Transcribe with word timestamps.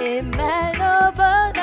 Et 0.00 0.22
mènent 0.22 0.82
au 0.82 1.12
bonheur. 1.16 1.56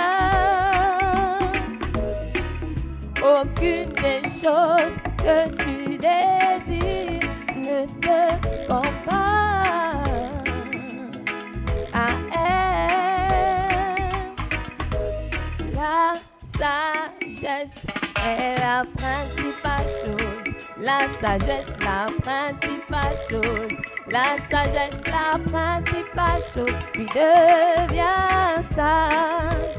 Aucune 3.24 3.94
des 3.94 4.24
choses 4.41 4.97
que 5.18 5.38
tu 5.63 5.97
désires 5.97 7.30
ne 7.56 7.80
te 8.02 8.19
compare 8.68 10.44
à 11.94 11.96
elle. 12.35 12.53
La 15.80 16.00
sagesse 16.59 17.78
est 18.25 18.56
la 18.59 18.80
principale 18.97 19.90
chose. 20.03 20.46
La 20.81 21.00
sagesse, 21.22 21.74
la 21.80 22.02
principale 22.22 23.18
chose. 23.30 23.93
La 24.13 24.38
sagesse, 24.47 24.94
la 25.07 25.40
principale 25.40 26.44
chose. 26.53 26.84
Puis 26.94 27.07
deviens 27.16 28.63
sage. 28.75 29.74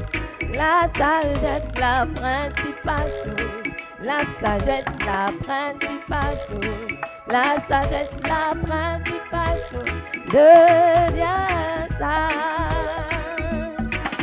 La 0.51 0.89
sagesse, 0.97 1.63
la 1.77 2.05
principale 2.05 3.11
chose. 3.23 3.71
La 4.03 4.25
sagesse, 4.41 4.91
la 5.05 5.31
principale 5.41 6.37
chose. 6.49 6.97
La 7.27 7.45
sagesse, 7.69 8.11
la 8.23 8.45
principale 8.65 9.61
chose. 9.71 9.95
Deviens 10.33 11.87
sage. 11.97 13.05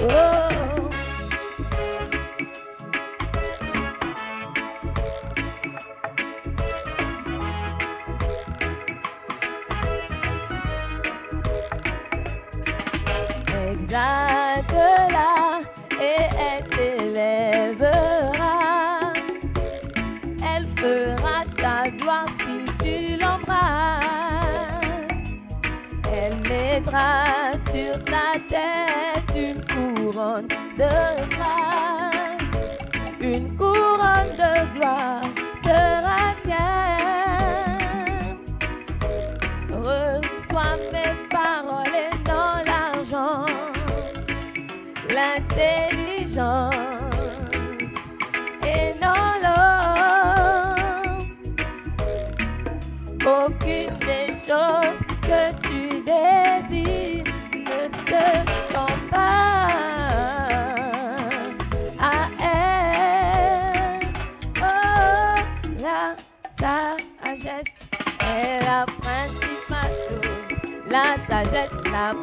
Oh. 0.02 0.61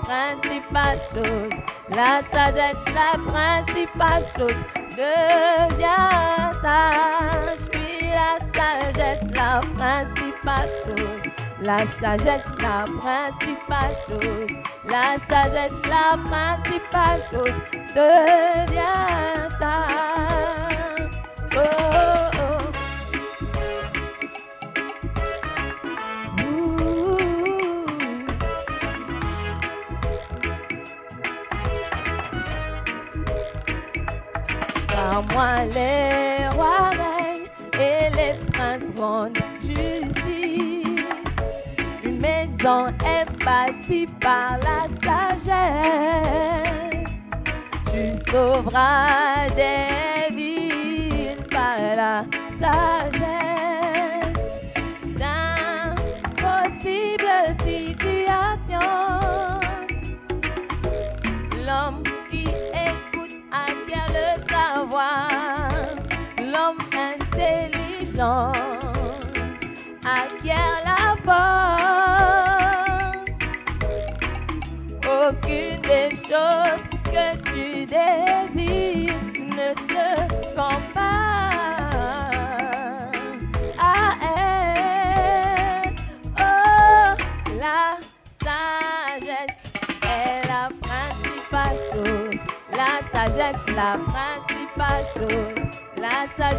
Principale 0.09 0.99
chose. 1.13 1.51
La 1.89 2.21
sagesse, 2.31 2.77
la 2.97 3.11
principale 3.29 4.25
chose. 4.35 4.55
Deviens 4.97 6.51
sage, 6.63 7.59
puis 7.71 8.09
la 8.09 8.31
sagesse, 8.55 9.23
la 9.33 9.61
principale 9.77 10.69
chose. 10.85 11.21
La 11.61 11.79
sagesse, 11.99 12.49
la 12.59 12.85
principale 12.99 13.95
chose. 14.07 14.49
La 14.85 15.17
sagesse, 15.29 15.79
la 15.93 16.07
principale 16.29 17.21
chose. 17.31 17.59
Deviens 17.95 19.49
sage. 19.59 21.09
Oh. 21.55 21.88
Les 35.39 36.49
rois 36.53 36.89
règnent 36.89 37.47
et 37.73 38.09
les 38.13 38.35
princes 38.51 38.83
rendent 38.97 39.37
justice. 39.61 41.05
Une 42.03 42.19
maison 42.19 42.87
est 43.05 43.25
bâtie 43.45 44.07
par 44.19 44.57
la 44.59 44.89
sagesse. 45.01 46.19
Tu 47.85 48.01
sauveras 48.29 49.49
des 49.55 49.88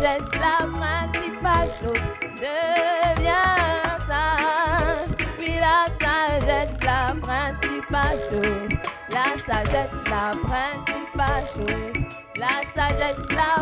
La 0.00 0.16
sagesse, 0.16 0.32
la 0.40 0.66
principale 1.12 1.70
chose. 1.82 2.00
Deviens 2.40 3.98
sage. 4.08 5.10
Oui, 5.38 5.58
la 5.60 5.88
sagesse, 6.00 6.80
la 6.80 7.14
principale 7.20 8.20
chose. 8.30 8.78
La 9.10 9.36
sagesse, 9.46 9.90
la 10.08 10.34
principale 10.42 11.46
chose. 11.54 12.04
La 12.36 12.62
sagesse, 12.74 13.28
la 13.28 13.59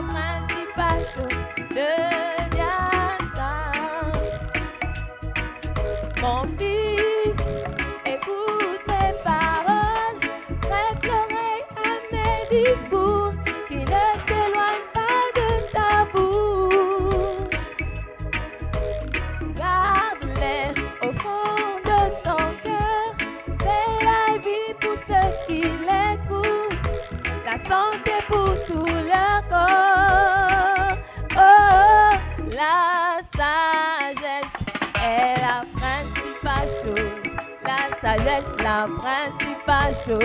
La 40.08 40.16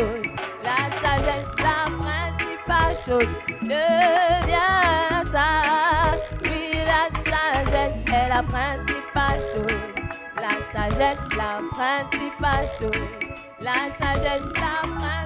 sagesse, 1.01 1.45
la 1.57 1.91
principale 1.99 2.95
chose. 3.05 3.27
Deviens 3.63 5.25
sage. 5.29 6.23
Oui, 6.41 6.71
la 6.85 7.09
sagesse 7.29 7.99
est 8.07 8.29
la 8.29 8.43
principale 8.43 9.41
chose. 9.51 9.83
La 10.37 10.53
sagesse, 10.71 11.19
la 11.35 11.59
principale 11.75 12.69
chose. 12.79 13.09
La 13.59 13.79
sagesse, 13.99 14.49
la 14.55 14.75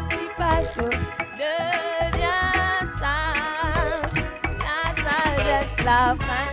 principale 0.09 0.65
chose. 0.74 1.06
Deviens 1.38 2.81
sage. 3.00 4.18
La 4.57 4.80
sagesse, 5.04 5.86
la 5.86 6.15
principale 6.15 6.47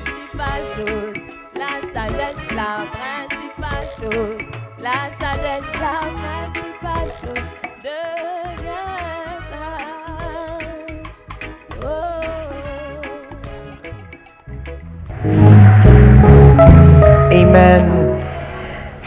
Amen. 17.35 18.21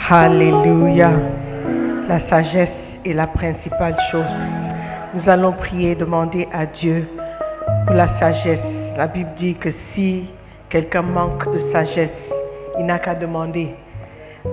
Alléluia. 0.10 1.12
La 2.10 2.20
sagesse 2.28 2.76
est 3.06 3.14
la 3.14 3.28
principale 3.28 3.96
chose. 4.12 4.26
Nous 5.14 5.22
allons 5.32 5.54
prier, 5.54 5.96
demander 5.96 6.46
à 6.52 6.66
Dieu 6.66 7.08
pour 7.86 7.96
la 7.96 8.20
sagesse. 8.20 8.60
La 8.98 9.08
Bible 9.08 9.30
dit 9.40 9.56
que 9.56 9.70
si 9.94 10.26
quelqu'un 10.70 11.04
manque 11.04 11.46
de 11.54 11.72
sagesse, 11.72 12.20
il 12.78 12.86
n'a 12.86 13.00
qu'à 13.00 13.16
demander. 13.16 13.74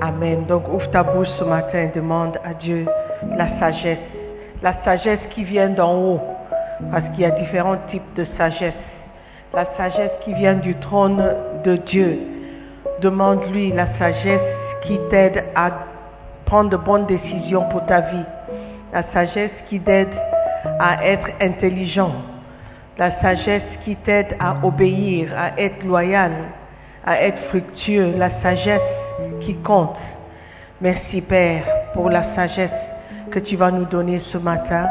Amen. 0.00 0.44
Donc 0.47 0.69
ouvre 0.73 0.88
ta 0.93 1.03
bouche 1.03 1.27
ce 1.37 1.43
matin 1.43 1.81
et 1.81 1.93
demande 1.93 2.38
à 2.44 2.55
Dieu 2.55 2.87
la 3.37 3.59
sagesse. 3.59 3.99
La 4.62 4.85
sagesse 4.85 5.27
qui 5.31 5.43
vient 5.43 5.70
d'en 5.70 5.97
haut. 5.97 6.20
Parce 6.93 7.09
qu'il 7.09 7.23
y 7.23 7.25
a 7.25 7.31
différents 7.31 7.79
types 7.91 8.15
de 8.15 8.25
sagesse. 8.38 8.75
La 9.53 9.67
sagesse 9.77 10.12
qui 10.25 10.32
vient 10.32 10.55
du 10.55 10.77
trône 10.77 11.20
de 11.65 11.75
Dieu. 11.75 12.34
Demande-lui 13.00 13.73
la 13.73 13.87
sagesse 13.99 14.41
qui 14.82 14.99
t'aide 15.11 15.44
à 15.55 15.70
prendre 16.44 16.70
de 16.70 16.76
bonnes 16.76 17.06
décisions 17.06 17.69
pour 17.70 17.85
ta 17.87 18.00
vie. 18.00 18.25
La 18.93 19.02
sagesse 19.12 19.50
qui 19.69 19.81
t'aide 19.81 20.14
à 20.79 21.05
être 21.05 21.29
intelligent. 21.41 22.12
La 22.96 23.20
sagesse 23.20 23.62
qui 23.85 23.96
t'aide 23.96 24.37
à 24.38 24.56
obéir, 24.62 25.32
à 25.37 25.61
être 25.61 25.85
loyal, 25.85 26.32
à 27.05 27.20
être 27.23 27.43
fructueux. 27.49 28.14
La 28.17 28.31
sagesse 28.41 28.81
qui 29.41 29.56
compte. 29.56 29.96
Merci 30.81 31.20
Père 31.20 31.64
pour 31.94 32.11
la 32.11 32.35
sagesse 32.35 32.70
que 33.31 33.38
tu 33.38 33.56
vas 33.56 33.70
nous 33.70 33.87
donner 33.87 34.20
ce 34.32 34.38
matin. 34.38 34.87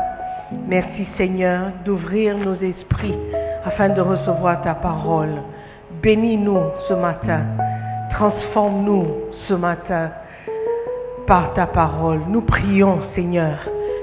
Merci 0.67 1.07
Seigneur 1.17 1.71
d'ouvrir 1.85 2.37
nos 2.37 2.55
esprits 2.55 3.17
afin 3.65 3.89
de 3.89 4.01
recevoir 4.01 4.61
ta 4.61 4.75
parole. 4.75 5.41
Bénis-nous 6.01 6.61
ce 6.87 6.93
matin. 6.93 7.41
Transforme-nous 8.13 9.07
ce 9.47 9.55
matin 9.55 10.11
par 11.25 11.55
ta 11.55 11.65
parole. 11.65 12.21
Nous 12.29 12.41
prions 12.41 12.99
Seigneur 13.15 13.57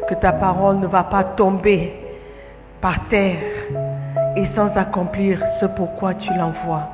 que 0.09 0.15
ta 0.15 0.33
parole 0.33 0.79
ne 0.81 0.89
va 0.89 1.05
pas 1.05 1.23
tomber 1.23 1.93
par 2.81 3.09
terre 3.09 3.39
et 4.35 4.47
sans 4.57 4.75
accomplir 4.77 5.41
ce 5.61 5.67
pourquoi 5.67 6.15
tu 6.15 6.29
l'envoies. 6.35 6.89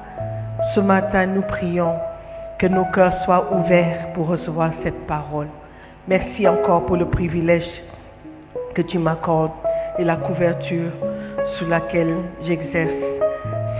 Ce 0.74 0.80
matin, 0.80 1.24
nous 1.24 1.40
prions 1.40 1.94
que 2.58 2.66
nos 2.66 2.84
cœurs 2.92 3.24
soient 3.24 3.50
ouverts 3.50 4.12
pour 4.14 4.26
recevoir 4.26 4.72
cette 4.82 5.06
parole. 5.06 5.48
Merci 6.08 6.46
encore 6.46 6.84
pour 6.84 6.96
le 6.96 7.06
privilège 7.06 7.82
que 8.74 8.82
tu 8.82 8.98
m'accordes 8.98 9.52
et 9.98 10.04
la 10.04 10.16
couverture 10.16 10.92
sous 11.58 11.66
laquelle 11.66 12.14
j'exerce. 12.42 12.92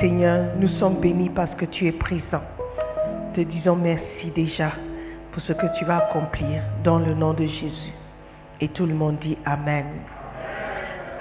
Seigneur, 0.00 0.46
nous 0.58 0.68
sommes 0.68 0.96
bénis 0.96 1.30
parce 1.30 1.54
que 1.54 1.66
tu 1.66 1.86
es 1.86 1.92
présent. 1.92 2.42
Te 3.36 3.42
disons 3.42 3.76
merci 3.76 4.30
déjà 4.34 4.72
pour 5.30 5.42
ce 5.42 5.52
que 5.52 5.66
tu 5.78 5.84
vas 5.84 5.98
accomplir 5.98 6.62
dans 6.82 6.98
le 6.98 7.12
nom 7.12 7.34
de 7.34 7.44
Jésus. 7.44 7.92
Et 8.62 8.68
tout 8.68 8.86
le 8.86 8.94
monde 8.94 9.18
dit 9.18 9.36
Amen. 9.44 9.84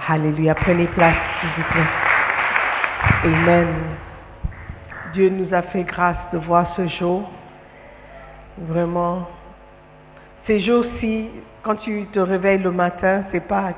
Alléluia. 0.07 0.55
Prenez 0.55 0.88
place, 0.88 1.17
s'il 1.41 1.50
vous 1.57 1.69
plaît. 1.74 1.81
Amen. 3.25 3.67
Dieu 5.12 5.27
nous 5.27 5.53
a 5.53 5.62
fait 5.63 5.84
grâce 5.84 6.15
de 6.31 6.38
voir 6.38 6.74
ce 6.77 6.88
jour. 6.88 7.29
Vraiment, 8.60 9.27
ces 10.48 10.62
jours-ci, 10.62 11.27
quand 11.63 11.75
tu 11.75 12.05
te 12.13 12.19
réveilles 12.19 12.63
le 12.63 12.72
matin, 12.72 13.25
c'est 13.34 13.45
pas 13.45 13.74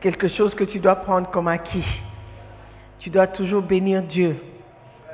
quelque 0.00 0.28
chose 0.28 0.54
que 0.54 0.64
tu 0.64 0.78
dois 0.78 0.96
prendre 0.96 1.30
comme 1.30 1.48
acquis. 1.48 1.84
Tu 3.00 3.10
dois 3.10 3.26
toujours 3.26 3.60
bénir 3.60 4.04
Dieu. 4.04 4.40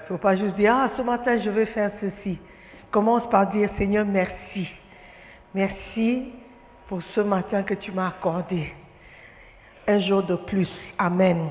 Il 0.09 0.13
ne 0.13 0.17
faut 0.17 0.23
pas 0.23 0.37
juste 0.37 0.57
dire, 0.57 0.75
ah, 0.75 0.89
ce 0.97 1.03
matin, 1.03 1.39
je 1.39 1.51
vais 1.51 1.67
faire 1.67 1.91
ceci. 2.01 2.39
Commence 2.91 3.29
par 3.29 3.49
dire, 3.49 3.69
Seigneur, 3.77 4.07
merci. 4.07 4.67
Merci 5.53 6.33
pour 6.87 7.03
ce 7.03 7.21
matin 7.21 7.63
que 7.63 7.75
tu 7.75 7.93
m'as 7.93 8.09
accordé. 8.09 8.73
Un 9.87 9.99
jour 9.99 10.23
de 10.23 10.37
plus. 10.37 10.71
Amen. 10.97 11.51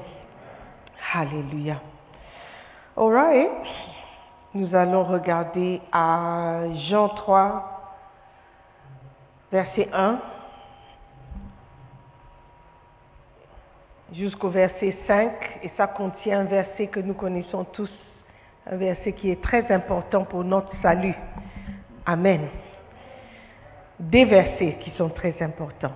Alléluia. 1.14 1.80
All 2.96 3.14
right. 3.14 3.52
Nous 4.56 4.74
allons 4.74 5.04
regarder 5.04 5.80
à 5.92 6.62
Jean 6.90 7.10
3, 7.10 7.96
verset 9.52 9.88
1 9.94 10.20
jusqu'au 14.14 14.50
verset 14.50 14.98
5, 15.06 15.60
et 15.62 15.72
ça 15.78 15.86
contient 15.86 16.40
un 16.40 16.46
verset 16.46 16.88
que 16.88 17.00
nous 17.00 17.14
connaissons 17.14 17.64
tous, 17.66 17.92
un 18.70 18.76
verset 18.76 19.14
qui 19.14 19.32
est 19.32 19.42
très 19.42 19.72
important 19.72 20.26
pour 20.26 20.44
notre 20.44 20.72
salut. 20.82 21.16
Amen. 22.06 22.42
Des 24.00 24.26
versets 24.26 24.78
qui 24.82 24.92
sont 24.92 25.10
très 25.10 25.36
importants. 25.42 25.94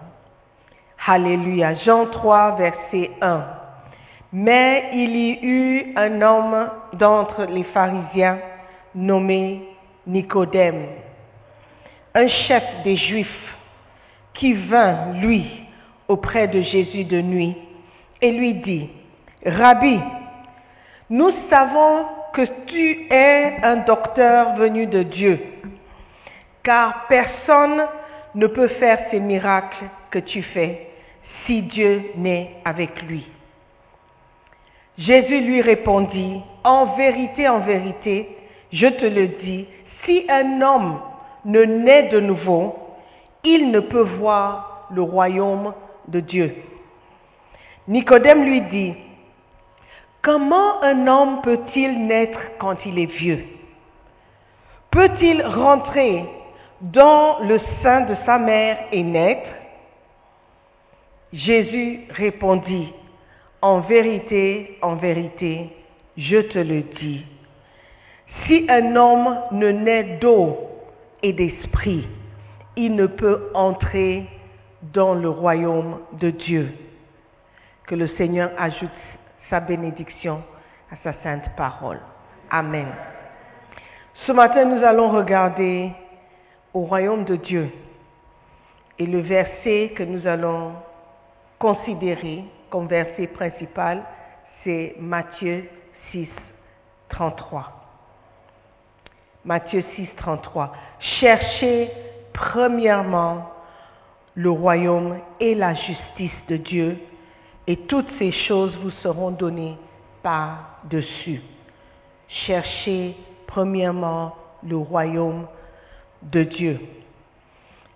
Alléluia. 1.06 1.74
Jean 1.76 2.06
3, 2.08 2.56
verset 2.56 3.12
1. 3.22 3.46
Mais 4.34 4.90
il 4.94 5.16
y 5.16 5.40
eut 5.42 5.94
un 5.98 6.22
homme 6.22 6.70
d'entre 6.94 7.46
les 7.46 7.66
pharisiens 7.66 8.40
nommé 8.96 9.68
Nicodème, 10.08 10.86
un 12.14 12.28
chef 12.28 12.64
des 12.84 12.96
Juifs, 12.96 13.58
qui 14.34 14.54
vint, 14.54 15.14
lui, 15.14 15.46
auprès 16.08 16.48
de 16.48 16.62
Jésus 16.62 17.04
de 17.04 17.22
nuit 17.22 17.56
et 18.22 18.32
lui 18.32 18.56
dit, 18.56 18.90
Rabbi, 19.46 20.00
nous 21.10 21.32
savons 21.54 22.21
que 22.34 22.42
tu 22.66 23.08
es 23.10 23.58
un 23.64 23.78
docteur 23.78 24.56
venu 24.56 24.88
de 24.88 25.04
Dieu, 25.04 25.40
car 26.64 27.08
personne 27.08 27.86
ne 28.36 28.48
peut 28.48 28.68
faire 28.68 29.00
ces 29.12 29.20
miracles 29.20 29.86
que 30.10 30.20
tu 30.20 30.42
fais 30.42 30.88
si 31.46 31.64
Dieu 31.64 32.12
n'est 32.16 32.56
avec 32.66 33.02
lui. 33.04 33.26
Jésus 34.98 35.42
lui 35.42 35.62
répondit, 35.62 36.42
En 36.64 36.96
vérité, 36.96 37.48
en 37.48 37.60
vérité, 37.60 38.38
je 38.72 38.88
te 38.88 39.06
le 39.06 39.28
dis, 39.28 39.68
si 40.06 40.26
un 40.30 40.62
homme 40.62 41.00
ne 41.46 41.64
naît 41.64 42.10
de 42.10 42.20
nouveau, 42.20 42.76
il 43.44 43.72
ne 43.72 43.80
peut 43.80 44.08
voir 44.20 44.88
le 44.92 45.02
royaume 45.02 45.74
de 46.08 46.20
Dieu. 46.20 46.56
Nicodème 47.88 48.44
lui 48.44 48.62
dit, 48.62 48.94
Comment 50.22 50.84
un 50.84 51.08
homme 51.08 51.42
peut-il 51.42 52.06
naître 52.06 52.40
quand 52.60 52.78
il 52.86 53.00
est 53.00 53.12
vieux? 53.12 53.44
Peut-il 54.92 55.42
rentrer 55.44 56.26
dans 56.82 57.40
le 57.40 57.60
sein 57.82 58.02
de 58.02 58.16
sa 58.26 58.38
mère 58.38 58.78
et 58.92 59.02
naître? 59.02 59.50
Jésus 61.34 62.02
répondit, 62.10 62.94
En 63.62 63.80
vérité, 63.80 64.78
en 64.82 64.96
vérité, 64.96 65.70
je 66.18 66.38
te 66.38 66.60
le 66.60 66.82
dis, 66.82 67.26
si 68.46 68.66
un 68.70 68.96
homme 68.96 69.38
ne 69.52 69.72
naît 69.72 70.18
d'eau 70.20 70.58
et 71.24 71.34
d'esprit, 71.34 72.08
il 72.76 72.96
ne 72.96 73.08
peut 73.08 73.50
entrer 73.54 74.26
dans 74.94 75.14
le 75.14 75.30
royaume 75.30 76.00
de 76.14 76.30
Dieu. 76.30 76.74
Que 77.88 77.96
le 77.96 78.08
Seigneur 78.08 78.52
ajoute 78.58 78.90
sa 79.52 79.60
bénédiction 79.60 80.42
à 80.90 80.96
sa 81.04 81.14
sainte 81.22 81.56
parole. 81.56 82.00
Amen. 82.50 82.88
Ce 84.26 84.32
matin, 84.32 84.66
nous 84.66 84.84
allons 84.84 85.10
regarder 85.10 85.92
au 86.74 86.82
royaume 86.82 87.26
de 87.26 87.36
Dieu. 87.36 87.70
Et 88.98 89.06
le 89.06 89.20
verset 89.20 89.94
que 89.96 90.04
nous 90.04 90.26
allons 90.26 90.74
considérer 91.60 92.46
comme 92.70 92.88
verset 92.88 93.28
principal, 93.28 94.04
c'est 94.64 94.96
Matthieu 95.00 95.70
6, 96.12 96.30
33. 97.10 97.72
Matthieu 99.44 99.84
6, 99.96 100.08
33. 100.16 100.72
Cherchez 101.20 101.92
premièrement 102.34 103.52
le 104.36 104.50
royaume 104.50 105.20
et 105.40 105.56
la 105.56 105.74
justice 105.74 106.46
de 106.48 106.58
Dieu, 106.58 106.98
et 107.68 107.78
toutes 107.78 108.10
ces 108.18 108.32
choses 108.32 108.76
vous 108.78 108.92
seront 109.02 109.32
données 109.32 109.78
par-dessus. 110.24 111.42
Cherchez 112.28 113.16
premièrement 113.48 114.36
le 114.64 114.78
royaume 114.78 115.48
de 116.22 116.44
Dieu. 116.44 116.80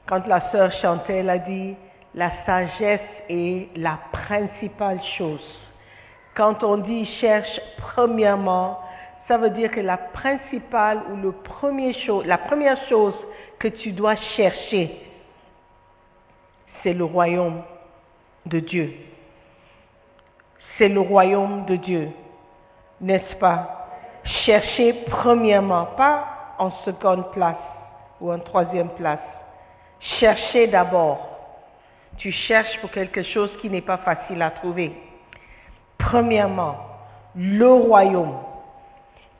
Quand 0.08 0.26
la 0.28 0.52
sœur 0.52 0.72
chantait, 0.82 1.28
a 1.28 1.38
dit, 1.38 1.76
la 2.14 2.32
sagesse 2.46 3.02
est 3.30 3.70
la 3.76 4.00
principale 4.12 5.02
chose. 5.18 5.44
Quand 6.36 6.64
on 6.64 6.78
dit 6.78 7.06
cherche 7.20 7.60
premièrement, 7.78 8.80
ça 9.28 9.38
veut 9.38 9.50
dire 9.50 9.72
que 9.72 9.80
la 9.80 9.98
principale 9.98 11.02
ou 11.12 11.16
le 11.16 11.32
premier 11.32 11.94
chose, 11.94 12.26
la 12.26 12.38
première 12.38 12.78
chose 12.88 13.16
que 13.58 13.68
tu 13.68 13.92
dois 13.92 14.16
chercher, 14.36 15.00
c'est 16.84 16.94
le 16.94 17.06
royaume 17.06 17.64
de 18.46 18.60
Dieu. 18.60 18.94
C'est 20.78 20.90
le 20.90 21.00
royaume 21.00 21.66
de 21.66 21.76
Dieu, 21.76 22.12
n'est-ce 23.00 23.36
pas? 23.36 23.88
Chercher 24.46 25.06
premièrement, 25.10 25.86
pas 25.98 26.26
en 26.58 26.72
seconde 26.84 27.32
place 27.32 27.56
ou 28.20 28.32
en 28.32 28.40
troisième 28.40 28.90
place. 28.90 29.20
Chercher 30.20 30.68
d'abord. 30.68 31.30
Tu 32.18 32.32
cherches 32.32 32.80
pour 32.80 32.92
quelque 32.92 33.24
chose 33.24 33.52
qui 33.62 33.70
n'est 33.70 33.82
pas 33.82 33.98
facile 33.98 34.42
à 34.42 34.52
trouver. 34.52 34.94
Premièrement, 35.98 36.76
le 37.36 37.72
royaume 37.72 38.38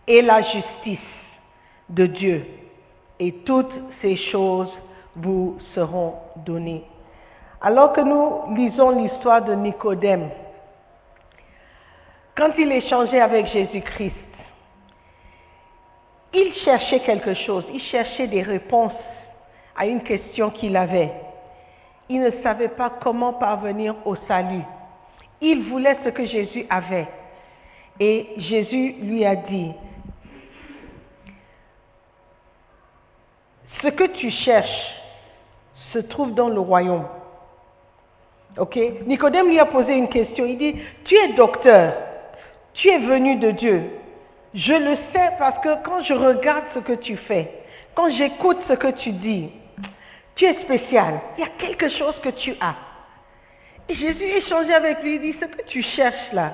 et 0.08 0.22
la 0.22 0.42
justice 0.42 1.00
de 1.90 2.06
Dieu. 2.06 2.46
Et 3.20 3.32
toutes 3.46 3.74
ces 4.02 4.16
choses 4.18 4.72
vous 5.16 5.58
seront 5.74 6.16
données. 6.38 6.84
Alors 7.62 7.94
que 7.94 8.02
nous 8.02 8.56
lisons 8.56 8.92
l'histoire 8.92 9.42
de 9.44 9.54
Nicodème, 9.54 10.30
quand 12.36 12.52
il 12.58 12.72
échangeait 12.72 13.22
avec 13.22 13.48
Jésus-Christ, 13.48 14.16
il 16.34 16.54
cherchait 16.66 17.00
quelque 17.00 17.34
chose, 17.34 17.66
il 17.74 17.80
cherchait 17.80 18.28
des 18.28 18.42
réponses 18.42 18.94
à 19.76 19.86
une 19.86 20.04
question 20.04 20.50
qu'il 20.50 20.76
avait. 20.76 21.12
Il 22.10 22.20
ne 22.20 22.32
savait 22.44 22.70
pas 22.70 22.92
comment 23.02 23.34
parvenir 23.34 23.96
au 24.06 24.16
salut. 24.28 24.64
Il 25.42 25.64
voulait 25.70 25.98
ce 26.04 26.10
que 26.10 26.26
Jésus 26.26 26.66
avait. 26.70 27.08
Et 28.00 28.28
Jésus 28.38 28.96
lui 29.02 29.26
a 29.26 29.36
dit, 29.36 29.72
ce 33.82 33.88
que 33.88 34.06
tu 34.06 34.30
cherches 34.30 34.96
se 35.94 36.00
trouve 36.00 36.34
dans 36.34 36.50
le 36.50 36.60
royaume. 36.60 37.08
Ok? 38.58 38.78
Nicodème 39.06 39.48
lui 39.48 39.60
a 39.60 39.66
posé 39.66 39.94
une 39.94 40.10
question. 40.10 40.46
Il 40.46 40.58
dit, 40.58 40.76
tu 41.06 41.16
es 41.16 41.34
docteur, 41.34 41.94
tu 42.76 42.90
es 42.90 43.00
venu 43.00 43.38
de 43.38 43.52
Dieu. 43.52 43.90
Je 44.54 44.74
le 44.74 44.96
sais 45.14 45.32
parce 45.38 45.60
que 45.60 45.84
quand 45.84 46.02
je 46.02 46.14
regarde 46.14 46.66
ce 46.74 46.80
que 46.80 46.94
tu 46.94 47.18
fais, 47.18 47.52
quand 47.94 48.10
j'écoute 48.10 48.58
ce 48.68 48.74
que 48.74 48.92
tu 48.92 49.12
dis, 49.12 49.50
tu 50.36 50.46
es 50.46 50.62
spécial. 50.62 51.20
Il 51.38 51.42
y 51.42 51.48
a 51.48 51.52
quelque 51.58 51.90
chose 51.90 52.20
que 52.22 52.30
tu 52.30 52.56
as. 52.60 52.76
Et 53.88 53.96
Jésus 53.96 54.24
échangeait 54.24 54.74
avec 54.74 55.02
lui, 55.04 55.16
il 55.16 55.22
dit, 55.22 55.38
ce 55.40 55.46
que 55.46 55.62
tu 55.64 55.82
cherches 55.82 56.34
là, 56.34 56.54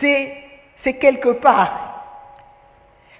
c'est, 0.00 0.42
quelque 0.84 1.32
part. 1.40 2.04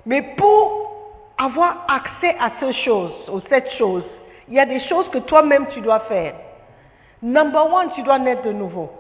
Mais 0.05 0.23
pour 0.37 1.25
avoir 1.37 1.85
accès 1.89 2.37
à 2.39 2.53
ces 2.61 2.73
choses, 2.85 3.29
ou 3.29 3.41
cette 3.49 3.71
chose, 3.73 4.05
il 4.49 4.55
y 4.55 4.61
a 4.61 4.67
des 4.67 4.79
choses 4.81 5.11
que 5.11 5.19
toi-même 5.19 5.67
tu 5.69 5.81
dois 5.81 6.01
faire. 6.01 6.35
Number 7.21 7.73
one, 7.73 7.91
tu 7.95 8.03
dois 8.03 8.21
naître 8.21 8.43
de 8.43 8.53
nouveau. 8.53 8.91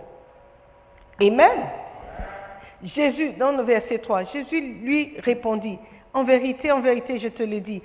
Amen. 1.20 1.70
Jésus, 2.94 3.32
dans 3.32 3.52
le 3.52 3.62
verset 3.62 3.98
3, 3.98 4.24
Jésus 4.24 4.60
lui 4.60 5.14
répondit, 5.18 5.78
en 6.14 6.24
vérité, 6.24 6.70
en 6.70 6.80
vérité, 6.80 7.18
je 7.18 7.28
te 7.28 7.42
le 7.42 7.60
dis, 7.60 7.82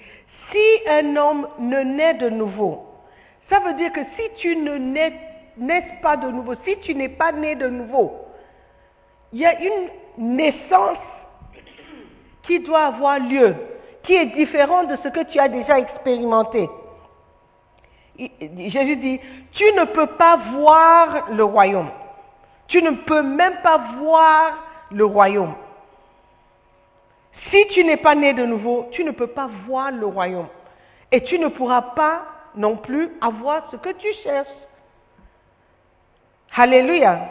si 0.51 0.89
un 0.89 1.15
homme 1.15 1.47
ne 1.59 1.79
naît 1.81 2.13
de 2.15 2.29
nouveau, 2.29 2.85
ça 3.49 3.59
veut 3.59 3.73
dire 3.73 3.91
que 3.91 4.01
si 4.15 4.29
tu 4.37 4.55
ne 4.55 4.77
nais, 4.77 5.13
pas 6.01 6.17
de 6.17 6.29
nouveau, 6.29 6.53
si 6.65 6.77
tu 6.79 6.95
n'es 6.95 7.09
pas 7.09 7.31
né 7.31 7.55
de 7.55 7.67
nouveau, 7.67 8.13
il 9.33 9.39
y 9.39 9.45
a 9.45 9.59
une 9.59 9.89
naissance 10.17 10.97
qui 12.43 12.59
doit 12.59 12.85
avoir 12.85 13.19
lieu, 13.19 13.55
qui 14.03 14.13
est 14.13 14.27
différente 14.27 14.87
de 14.87 14.97
ce 14.97 15.09
que 15.09 15.23
tu 15.25 15.39
as 15.39 15.49
déjà 15.49 15.79
expérimenté. 15.79 16.69
Jésus 18.17 18.95
dit, 18.97 19.19
tu 19.51 19.63
ne 19.73 19.85
peux 19.85 20.07
pas 20.07 20.37
voir 20.53 21.31
le 21.31 21.43
royaume. 21.43 21.89
Tu 22.67 22.81
ne 22.81 22.91
peux 22.91 23.21
même 23.21 23.57
pas 23.63 23.77
voir 23.99 24.70
le 24.91 25.05
royaume. 25.05 25.55
Si 27.49 27.67
tu 27.67 27.83
n'es 27.83 27.97
pas 27.97 28.15
né 28.15 28.33
de 28.33 28.45
nouveau, 28.45 28.87
tu 28.91 29.03
ne 29.03 29.11
peux 29.11 29.27
pas 29.27 29.49
voir 29.65 29.91
le 29.91 30.05
royaume. 30.05 30.47
Et 31.11 31.23
tu 31.23 31.39
ne 31.39 31.47
pourras 31.47 31.81
pas 31.81 32.23
non 32.55 32.77
plus 32.77 33.09
avoir 33.21 33.69
ce 33.71 33.77
que 33.77 33.89
tu 33.93 34.07
cherches. 34.23 34.47
Alléluia. 36.55 37.29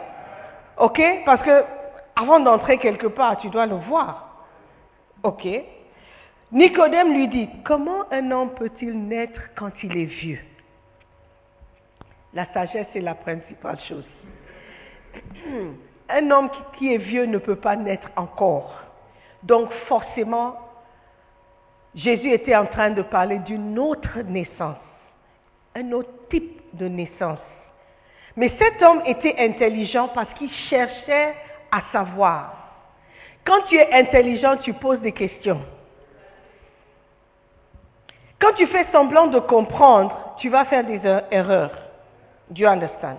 OK? 0.77 1.01
Parce 1.25 1.41
que 1.43 1.63
avant 2.15 2.39
d'entrer 2.39 2.77
quelque 2.77 3.07
part, 3.07 3.37
tu 3.37 3.49
dois 3.49 3.65
le 3.65 3.75
voir. 3.75 4.45
OK? 5.23 5.47
Nicodème 6.51 7.13
lui 7.13 7.27
dit, 7.27 7.49
comment 7.63 8.03
un 8.11 8.29
homme 8.31 8.53
peut-il 8.55 9.07
naître 9.07 9.41
quand 9.55 9.71
il 9.83 9.97
est 9.97 10.05
vieux? 10.05 10.39
La 12.33 12.45
sagesse 12.53 12.87
est 12.93 13.01
la 13.01 13.15
principale 13.15 13.79
chose. 13.87 14.07
Un 16.13 16.29
homme 16.31 16.49
qui 16.77 16.93
est 16.93 16.97
vieux 16.97 17.25
ne 17.25 17.37
peut 17.37 17.55
pas 17.55 17.75
naître 17.75 18.09
encore. 18.15 18.73
Donc 19.43 19.71
forcément, 19.87 20.57
Jésus 21.95 22.31
était 22.31 22.55
en 22.55 22.65
train 22.65 22.91
de 22.91 23.01
parler 23.01 23.39
d'une 23.39 23.77
autre 23.79 24.19
naissance, 24.21 24.77
un 25.75 25.91
autre 25.91 26.11
type 26.29 26.61
de 26.73 26.87
naissance. 26.87 27.39
Mais 28.35 28.51
cet 28.57 28.81
homme 28.81 29.01
était 29.05 29.35
intelligent 29.39 30.09
parce 30.09 30.33
qu'il 30.35 30.51
cherchait 30.69 31.33
à 31.71 31.81
savoir. 31.91 32.53
Quand 33.45 33.63
tu 33.67 33.75
es 33.75 33.93
intelligent, 33.93 34.57
tu 34.57 34.73
poses 34.73 35.01
des 35.01 35.11
questions. 35.11 35.61
Quand 38.39 38.53
tu 38.53 38.67
fais 38.67 38.85
semblant 38.91 39.27
de 39.27 39.39
comprendre, 39.39 40.35
tu 40.37 40.49
vas 40.49 40.65
faire 40.65 40.83
des 40.83 41.05
er-, 41.05 41.23
erreurs. 41.31 41.71
Do 42.49 42.61
you 42.63 42.67
understand? 42.67 43.17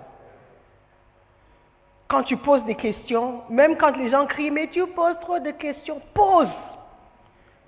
Quand 2.13 2.25
tu 2.25 2.37
poses 2.37 2.63
des 2.65 2.75
questions, 2.75 3.41
même 3.49 3.79
quand 3.79 3.97
les 3.97 4.11
gens 4.11 4.27
crient, 4.27 4.51
mais 4.51 4.67
tu 4.67 4.87
poses 4.89 5.19
trop 5.21 5.39
de 5.39 5.51
questions, 5.53 5.99
pose. 6.13 6.53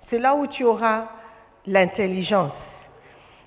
C'est 0.07 0.19
là 0.19 0.35
où 0.35 0.45
tu 0.45 0.63
auras 0.63 1.05
l'intelligence. 1.65 2.53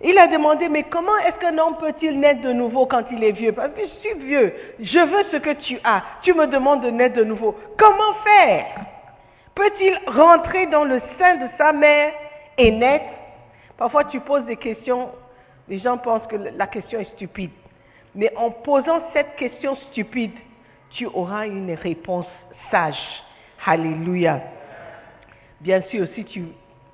Il 0.02 0.18
a 0.18 0.26
demandé, 0.26 0.68
mais 0.68 0.82
comment 0.82 1.16
est-ce 1.18 1.36
qu'un 1.36 1.56
homme 1.56 1.76
peut-il 1.76 2.18
naître 2.18 2.40
de 2.40 2.52
nouveau 2.52 2.86
quand 2.86 3.04
il 3.12 3.22
est 3.22 3.30
vieux? 3.30 3.52
Parce 3.52 3.70
que 3.74 3.82
je 3.82 4.08
suis 4.08 4.14
vieux, 4.14 4.52
je 4.80 4.98
veux 4.98 5.22
ce 5.30 5.36
que 5.36 5.52
tu 5.52 5.78
as. 5.84 6.02
Tu 6.22 6.34
me 6.34 6.48
demandes 6.48 6.82
de 6.82 6.90
naître 6.90 7.14
de 7.14 7.22
nouveau. 7.22 7.54
Comment 7.78 8.14
faire? 8.24 8.66
Peut-il 9.54 9.96
rentrer 10.08 10.66
dans 10.66 10.82
le 10.82 11.00
sein 11.16 11.36
de 11.36 11.46
sa 11.58 11.72
mère 11.72 12.12
et 12.56 12.72
naître? 12.72 13.12
Parfois 13.76 14.02
tu 14.02 14.18
poses 14.18 14.46
des 14.46 14.56
questions, 14.56 15.10
les 15.68 15.78
gens 15.78 15.96
pensent 15.96 16.26
que 16.26 16.34
la 16.34 16.66
question 16.66 16.98
est 16.98 17.12
stupide. 17.12 17.52
Mais 18.16 18.32
en 18.36 18.50
posant 18.50 19.00
cette 19.12 19.36
question 19.36 19.76
stupide, 19.76 20.32
tu 20.90 21.06
auras 21.06 21.46
une 21.46 21.72
réponse 21.74 22.26
sage. 22.70 22.98
Alléluia. 23.64 24.40
Bien 25.60 25.82
sûr, 25.82 26.06
si 26.14 26.24
tu 26.24 26.44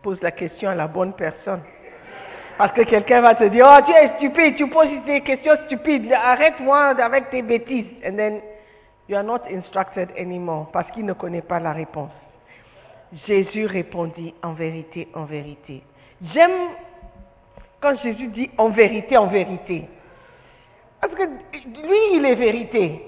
poses 0.02 0.20
la 0.22 0.30
question 0.30 0.70
à 0.70 0.74
la 0.74 0.86
bonne 0.86 1.12
personne. 1.12 1.62
Parce 2.56 2.72
que 2.72 2.82
quelqu'un 2.82 3.20
va 3.20 3.34
te 3.34 3.44
dire, 3.44 3.66
oh, 3.66 3.82
tu 3.84 3.92
es 3.92 4.16
stupide, 4.16 4.56
tu 4.56 4.68
poses 4.68 4.88
des 5.06 5.20
questions 5.22 5.56
stupides, 5.66 6.12
arrête-moi 6.12 6.94
avec 7.00 7.30
tes 7.30 7.42
bêtises. 7.42 7.86
And 8.06 8.16
then 8.16 8.40
you 9.08 9.16
are 9.16 9.24
not 9.24 9.40
instructed 9.50 10.10
anymore 10.18 10.68
parce 10.72 10.90
qu'il 10.92 11.04
ne 11.04 11.14
connaît 11.14 11.42
pas 11.42 11.58
la 11.58 11.72
réponse. 11.72 12.12
Jésus 13.26 13.66
répondit 13.66 14.34
en 14.42 14.52
vérité, 14.52 15.08
en 15.14 15.24
vérité. 15.24 15.82
J'aime 16.32 16.68
quand 17.80 17.96
Jésus 18.02 18.28
dit 18.28 18.50
en 18.56 18.70
vérité, 18.70 19.16
en 19.16 19.26
vérité. 19.26 19.88
Parce 21.00 21.14
que 21.14 21.22
lui, 21.22 21.98
il 22.14 22.24
est 22.24 22.34
vérité. 22.34 23.02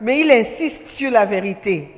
Mais 0.00 0.20
il 0.20 0.30
insiste 0.30 0.88
sur 0.96 1.10
la 1.10 1.24
vérité. 1.24 1.90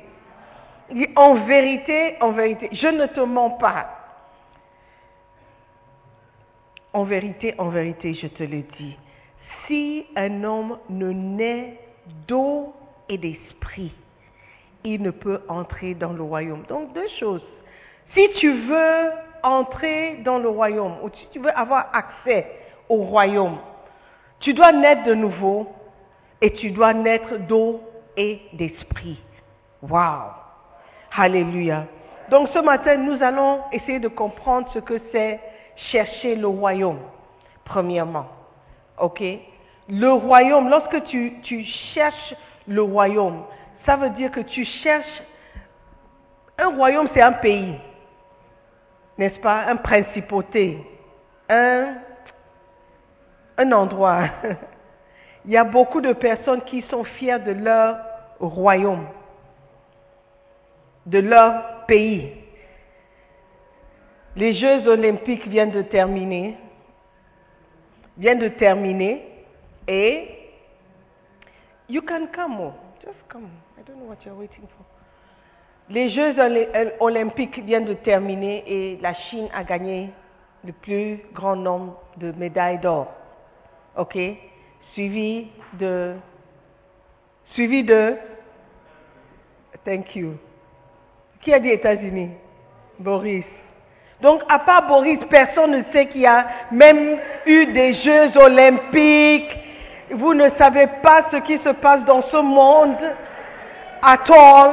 Il 0.89 0.97
dit 0.97 1.07
en 1.15 1.45
vérité, 1.45 2.15
en 2.21 2.31
vérité. 2.31 2.69
Je 2.71 2.87
ne 2.87 3.05
te 3.07 3.19
mens 3.19 3.51
pas. 3.51 3.89
En 6.93 7.03
vérité, 7.03 7.53
en 7.57 7.69
vérité, 7.69 8.13
je 8.13 8.27
te 8.27 8.43
le 8.43 8.61
dis. 8.77 8.97
Si 9.67 10.05
un 10.15 10.43
homme 10.43 10.77
ne 10.89 11.11
naît 11.11 11.79
d'eau 12.27 12.73
et 13.09 13.17
d'esprit, 13.17 13.93
il 14.83 15.01
ne 15.01 15.11
peut 15.11 15.41
entrer 15.49 15.93
dans 15.93 16.13
le 16.13 16.23
royaume. 16.23 16.63
Donc 16.69 16.93
deux 16.93 17.07
choses. 17.19 17.45
Si 18.15 18.29
tu 18.39 18.51
veux 18.51 19.11
entrer 19.43 20.17
dans 20.23 20.39
le 20.39 20.49
royaume, 20.49 20.95
ou 21.03 21.09
si 21.13 21.27
tu 21.31 21.39
veux 21.39 21.57
avoir 21.57 21.89
accès 21.93 22.47
au 22.87 22.97
royaume, 22.97 23.57
tu 24.39 24.53
dois 24.53 24.71
naître 24.71 25.03
de 25.03 25.13
nouveau 25.13 25.67
et 26.41 26.53
tu 26.53 26.71
dois 26.71 26.93
naître 26.93 27.37
d'eau 27.37 27.81
et 28.17 28.41
d'esprit. 28.53 29.19
Wow! 29.81 30.31
Alléluia. 31.15 31.85
Donc 32.29 32.49
ce 32.49 32.59
matin, 32.59 32.97
nous 32.97 33.23
allons 33.23 33.61
essayer 33.71 33.99
de 33.99 34.09
comprendre 34.09 34.67
ce 34.73 34.79
que 34.79 34.99
c'est 35.11 35.39
chercher 35.91 36.35
le 36.35 36.47
royaume, 36.47 36.99
premièrement. 37.63 38.25
OK? 38.99 39.23
Le 39.87 40.11
royaume, 40.11 40.69
lorsque 40.69 41.03
tu, 41.05 41.39
tu 41.43 41.63
cherches 41.93 42.35
le 42.67 42.81
royaume, 42.81 43.43
ça 43.85 43.95
veut 43.95 44.09
dire 44.09 44.31
que 44.31 44.41
tu 44.41 44.65
cherches... 44.65 45.23
Un 46.57 46.75
royaume, 46.75 47.07
c'est 47.13 47.23
un 47.23 47.33
pays, 47.33 47.79
n'est-ce 49.17 49.39
pas? 49.39 49.65
Un 49.67 49.75
principauté, 49.75 50.83
un, 51.47 51.93
un 53.59 53.71
endroit. 53.71 54.23
Il 55.45 55.51
y 55.51 55.57
a 55.57 55.63
beaucoup 55.63 56.01
de 56.01 56.13
personnes 56.13 56.61
qui 56.63 56.81
sont 56.89 57.03
fiers 57.03 57.39
de 57.39 57.51
leur 57.53 58.06
royaume, 58.39 59.05
de 61.05 61.19
leur 61.19 61.85
pays. 61.85 62.31
Les 64.35 64.53
Jeux 64.53 64.87
olympiques 64.87 65.47
viennent 65.47 65.71
de 65.71 65.81
terminer, 65.81 66.57
viennent 68.17 68.39
de 68.39 68.49
terminer, 68.49 69.23
et 69.87 70.27
you 71.89 72.01
can 72.01 72.27
come, 72.33 72.73
just 73.03 73.27
come. 73.29 73.49
I 73.77 73.83
don't 73.83 73.97
know 73.97 74.09
what 74.09 74.17
you're 74.25 74.37
waiting 74.37 74.67
for. 74.67 74.85
Les 75.89 76.09
Jeux 76.09 76.35
olympiques 76.99 77.59
viennent 77.59 77.85
de 77.85 77.93
terminer 77.93 78.63
et 78.67 78.97
la 79.01 79.13
Chine 79.13 79.47
a 79.53 79.63
gagné 79.63 80.09
le 80.65 80.73
plus 80.73 81.21
grand 81.33 81.55
nombre 81.55 81.97
de 82.17 82.33
médailles 82.33 82.79
d'or. 82.79 83.07
OK? 83.95 84.17
Suivi 84.93 85.47
de 85.79 86.15
suivi 87.53 87.83
de 87.83 88.15
Thank 89.87 90.17
you. 90.17 90.33
Qui 91.41 91.53
a 91.53 91.59
dit 91.59 91.69
États-Unis? 91.69 92.31
Boris. 92.99 93.45
Donc, 94.21 94.41
à 94.49 94.59
part 94.59 94.87
Boris, 94.87 95.19
personne 95.29 95.71
ne 95.71 95.83
sait 95.93 96.07
qu'il 96.07 96.21
y 96.21 96.27
a 96.27 96.45
même 96.71 97.17
eu 97.45 97.67
des 97.67 97.93
Jeux 97.93 98.31
olympiques. 98.37 99.57
Vous 100.11 100.33
ne 100.33 100.49
savez 100.59 100.87
pas 101.01 101.27
ce 101.31 101.37
qui 101.37 101.57
se 101.59 101.69
passe 101.69 102.03
dans 102.05 102.21
ce 102.23 102.37
monde. 102.37 102.97
À 104.01 104.13
all. 104.13 104.71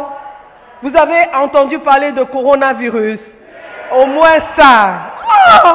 Vous 0.82 0.92
avez 1.00 1.32
entendu 1.34 1.78
parler 1.78 2.10
de 2.10 2.24
coronavirus. 2.24 3.20
Au 3.92 4.06
moins 4.06 4.38
ça. 4.56 5.12
Oh! 5.64 5.68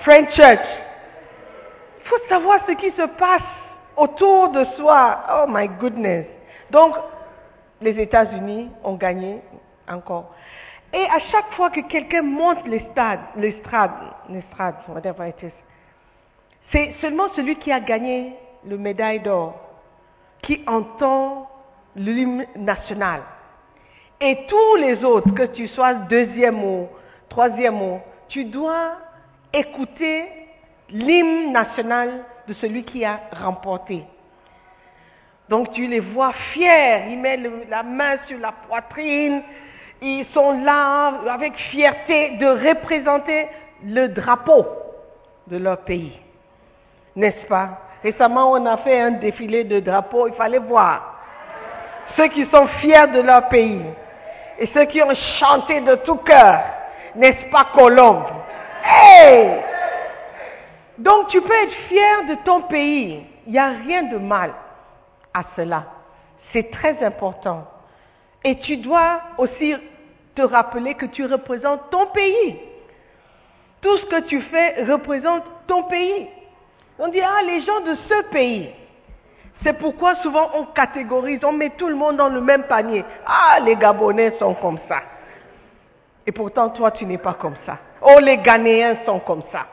French 0.00 0.30
Church. 0.34 0.66
Il 2.00 2.08
faut 2.08 2.28
savoir 2.28 2.60
ce 2.66 2.72
qui 2.72 2.90
se 2.92 3.02
passe 3.02 3.42
autour 3.96 4.48
de 4.48 4.64
soi. 4.76 5.18
Oh 5.30 5.44
my 5.46 5.68
goodness. 5.68 6.37
Donc, 6.70 6.94
les 7.80 7.98
États-Unis 8.00 8.70
ont 8.84 8.94
gagné 8.94 9.40
encore. 9.88 10.34
Et 10.92 11.04
à 11.04 11.18
chaque 11.30 11.52
fois 11.54 11.70
que 11.70 11.80
quelqu'un 11.80 12.22
monte 12.22 12.66
l'estrade, 12.66 13.20
l'estrade, 13.36 13.90
l'estrade, 14.28 14.76
c'est 16.72 16.94
seulement 17.00 17.28
celui 17.34 17.56
qui 17.56 17.70
a 17.70 17.80
gagné 17.80 18.34
le 18.66 18.78
médaille 18.78 19.20
d'or 19.20 19.54
qui 20.42 20.62
entend 20.66 21.48
l'hymne 21.96 22.46
national. 22.56 23.22
Et 24.20 24.46
tous 24.48 24.76
les 24.76 25.04
autres, 25.04 25.32
que 25.34 25.44
tu 25.44 25.68
sois 25.68 25.94
deuxième 25.94 26.62
ou 26.62 26.88
troisième 27.28 27.74
mot, 27.74 28.00
tu 28.28 28.44
dois 28.46 28.92
écouter 29.52 30.26
l'hymne 30.90 31.52
national 31.52 32.24
de 32.46 32.54
celui 32.54 32.84
qui 32.84 33.04
a 33.04 33.20
remporté. 33.32 34.04
Donc 35.48 35.72
tu 35.72 35.86
les 35.86 36.00
vois 36.00 36.32
fiers, 36.52 37.04
ils 37.10 37.18
mettent 37.18 37.48
la 37.70 37.82
main 37.82 38.16
sur 38.26 38.38
la 38.38 38.52
poitrine, 38.52 39.42
ils 40.02 40.26
sont 40.26 40.62
là 40.62 41.14
avec 41.30 41.56
fierté 41.70 42.36
de 42.36 42.68
représenter 42.68 43.48
le 43.84 44.08
drapeau 44.08 44.66
de 45.46 45.56
leur 45.56 45.78
pays. 45.78 46.18
N'est-ce 47.16 47.46
pas? 47.46 47.68
Récemment, 48.02 48.52
on 48.52 48.66
a 48.66 48.76
fait 48.78 49.00
un 49.00 49.12
défilé 49.12 49.64
de 49.64 49.80
drapeaux, 49.80 50.28
il 50.28 50.34
fallait 50.34 50.58
voir 50.58 51.14
ceux 52.16 52.28
qui 52.28 52.46
sont 52.52 52.66
fiers 52.80 53.08
de 53.12 53.22
leur 53.22 53.48
pays 53.48 53.82
et 54.58 54.66
ceux 54.74 54.84
qui 54.84 55.02
ont 55.02 55.14
chanté 55.38 55.80
de 55.80 55.94
tout 55.96 56.16
cœur, 56.16 56.60
n'est-ce 57.14 57.50
pas 57.50 57.68
Colombe? 57.76 58.24
Donc 60.98 61.28
tu 61.28 61.40
peux 61.40 61.62
être 61.64 61.74
fier 61.88 62.24
de 62.28 62.34
ton 62.44 62.62
pays, 62.62 63.24
il 63.46 63.52
n'y 63.52 63.58
a 63.58 63.68
rien 63.68 64.02
de 64.04 64.18
mal 64.18 64.52
à 65.38 65.44
cela. 65.56 65.84
C'est 66.52 66.70
très 66.70 67.04
important. 67.04 67.64
Et 68.44 68.58
tu 68.60 68.78
dois 68.78 69.20
aussi 69.38 69.74
te 70.34 70.42
rappeler 70.42 70.94
que 70.94 71.06
tu 71.06 71.24
représentes 71.26 71.90
ton 71.90 72.06
pays. 72.06 72.58
Tout 73.80 73.96
ce 73.98 74.06
que 74.06 74.20
tu 74.22 74.40
fais 74.42 74.84
représente 74.84 75.44
ton 75.66 75.84
pays. 75.84 76.28
On 76.98 77.08
dit, 77.08 77.20
ah, 77.20 77.42
les 77.46 77.60
gens 77.60 77.80
de 77.80 77.94
ce 78.08 78.22
pays. 78.30 78.70
C'est 79.62 79.72
pourquoi 79.72 80.16
souvent 80.16 80.50
on 80.54 80.66
catégorise, 80.66 81.44
on 81.44 81.52
met 81.52 81.70
tout 81.70 81.88
le 81.88 81.96
monde 81.96 82.16
dans 82.16 82.28
le 82.28 82.40
même 82.40 82.64
panier. 82.64 83.04
Ah, 83.26 83.58
les 83.60 83.76
Gabonais 83.76 84.34
sont 84.38 84.54
comme 84.54 84.78
ça. 84.88 85.00
Et 86.26 86.32
pourtant, 86.32 86.70
toi, 86.70 86.90
tu 86.92 87.06
n'es 87.06 87.18
pas 87.18 87.34
comme 87.34 87.56
ça. 87.66 87.78
Oh, 88.02 88.20
les 88.20 88.38
Ghanéens 88.38 88.98
sont 89.04 89.18
comme 89.20 89.42
ça. 89.50 89.66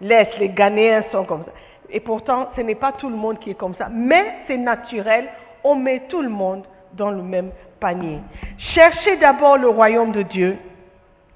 Laisse, 0.00 0.38
les 0.38 0.48
Ghanéens 0.50 1.04
sont 1.12 1.24
comme 1.24 1.44
ça. 1.44 1.52
Et 1.92 2.00
pourtant, 2.00 2.48
ce 2.56 2.60
n'est 2.60 2.74
pas 2.74 2.92
tout 2.92 3.08
le 3.08 3.16
monde 3.16 3.38
qui 3.38 3.50
est 3.50 3.54
comme 3.54 3.74
ça. 3.74 3.88
Mais 3.90 4.36
c'est 4.46 4.56
naturel, 4.56 5.28
on 5.64 5.74
met 5.74 6.00
tout 6.08 6.22
le 6.22 6.28
monde 6.28 6.64
dans 6.92 7.10
le 7.10 7.22
même 7.22 7.50
panier. 7.78 8.20
Chercher 8.58 9.16
d'abord 9.16 9.56
le 9.56 9.68
royaume 9.68 10.12
de 10.12 10.22
Dieu 10.22 10.58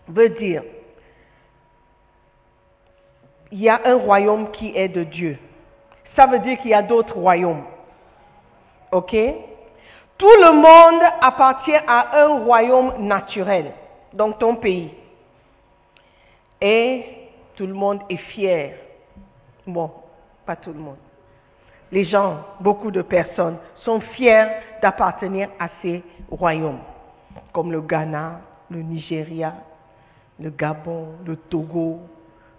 veut 0.08 0.30
dire, 0.30 0.62
il 3.50 3.60
y 3.60 3.68
a 3.68 3.80
un 3.84 3.94
royaume 3.96 4.50
qui 4.50 4.72
est 4.76 4.88
de 4.88 5.04
Dieu. 5.04 5.38
Ça 6.16 6.26
veut 6.26 6.40
dire 6.40 6.58
qu'il 6.58 6.70
y 6.70 6.74
a 6.74 6.82
d'autres 6.82 7.16
royaumes. 7.16 7.64
OK? 8.92 9.16
Tout 10.16 10.26
le 10.26 10.52
monde 10.52 11.02
appartient 11.20 11.76
à 11.86 12.22
un 12.22 12.44
royaume 12.44 12.94
naturel, 13.00 13.72
donc 14.12 14.38
ton 14.38 14.56
pays. 14.56 14.92
Et 16.60 17.04
tout 17.56 17.66
le 17.66 17.74
monde 17.74 18.00
est 18.08 18.16
fier. 18.16 18.76
Bon, 19.66 19.90
pas 20.44 20.56
tout 20.56 20.72
le 20.72 20.78
monde. 20.78 20.96
Les 21.92 22.04
gens, 22.04 22.44
beaucoup 22.60 22.90
de 22.90 23.02
personnes, 23.02 23.56
sont 23.76 24.00
fiers 24.00 24.46
d'appartenir 24.82 25.48
à 25.58 25.68
ces 25.80 26.02
royaumes, 26.30 26.80
comme 27.52 27.70
le 27.70 27.80
Ghana, 27.80 28.40
le 28.70 28.82
Nigeria, 28.82 29.54
le 30.40 30.50
Gabon, 30.50 31.08
le 31.24 31.36
Togo, 31.36 32.00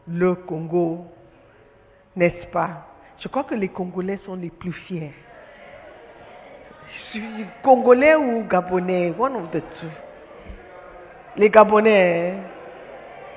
le 0.07 0.35
Congo, 0.35 1.05
n'est-ce 2.15 2.47
pas? 2.47 2.87
Je 3.19 3.27
crois 3.27 3.43
que 3.43 3.55
les 3.55 3.69
Congolais 3.69 4.19
sont 4.25 4.35
les 4.35 4.49
plus 4.49 4.73
fiers. 4.73 5.13
Congolais 7.63 8.15
ou 8.15 8.43
Gabonais, 8.43 9.13
one 9.17 9.35
of 9.35 9.51
the 9.51 9.61
two. 9.79 9.87
Les 11.35 11.49
Gabonais, 11.49 12.35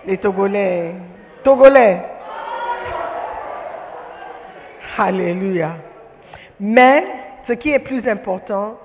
les 0.07 0.19
Togolais, 0.19 0.95
Togolais. 1.43 2.18
Alléluia. 4.99 5.77
Mais 6.59 7.05
ce 7.47 7.53
qui 7.53 7.71
est 7.71 7.79
plus 7.79 8.07
important, 8.09 8.79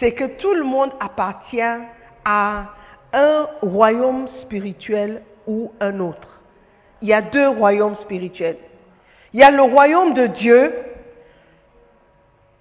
c'est 0.00 0.12
que 0.12 0.24
tout 0.24 0.52
le 0.52 0.64
monde 0.64 0.90
appartient 0.98 1.60
à 2.24 2.64
un 3.12 3.46
royaume 3.62 4.26
spirituel 4.42 5.22
ou 5.46 5.70
un 5.80 6.00
autre. 6.00 6.40
Il 7.00 7.08
y 7.08 7.12
a 7.12 7.22
deux 7.22 7.48
royaumes 7.48 7.94
spirituels. 8.02 8.56
Il 9.32 9.40
y 9.40 9.44
a 9.44 9.52
le 9.52 9.62
royaume 9.62 10.12
de 10.12 10.26
Dieu, 10.26 10.74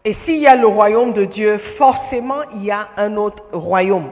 et 0.05 0.15
s'il 0.23 0.37
y 0.37 0.47
a 0.47 0.55
le 0.55 0.67
royaume 0.67 1.13
de 1.13 1.25
Dieu, 1.25 1.57
forcément 1.79 2.43
il 2.53 2.63
y 2.63 2.71
a 2.71 2.89
un 2.95 3.17
autre 3.17 3.43
royaume. 3.51 4.11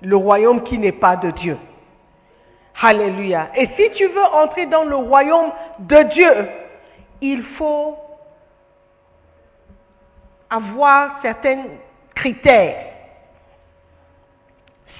Le 0.00 0.16
royaume 0.16 0.62
qui 0.62 0.78
n'est 0.78 0.92
pas 0.92 1.16
de 1.16 1.30
Dieu. 1.32 1.58
Alléluia. 2.80 3.48
Et 3.56 3.68
si 3.76 3.90
tu 3.96 4.06
veux 4.06 4.24
entrer 4.24 4.66
dans 4.66 4.84
le 4.84 4.94
royaume 4.94 5.50
de 5.80 6.02
Dieu, 6.14 6.48
il 7.20 7.42
faut 7.56 7.96
avoir 10.50 11.20
certains 11.22 11.64
critères. 12.14 12.92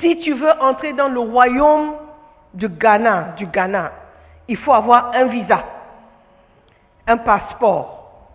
Si 0.01 0.19
tu 0.19 0.35
veux 0.35 0.53
entrer 0.61 0.93
dans 0.93 1.09
le 1.09 1.21
royaume 1.21 1.97
du 2.53 2.69
Ghana, 2.69 3.35
du 3.37 3.47
Ghana, 3.47 3.93
il 4.49 4.57
faut 4.59 4.73
avoir 4.73 5.13
un 5.15 5.25
visa, 5.27 5.65
un 7.07 7.17
passeport, 7.19 8.29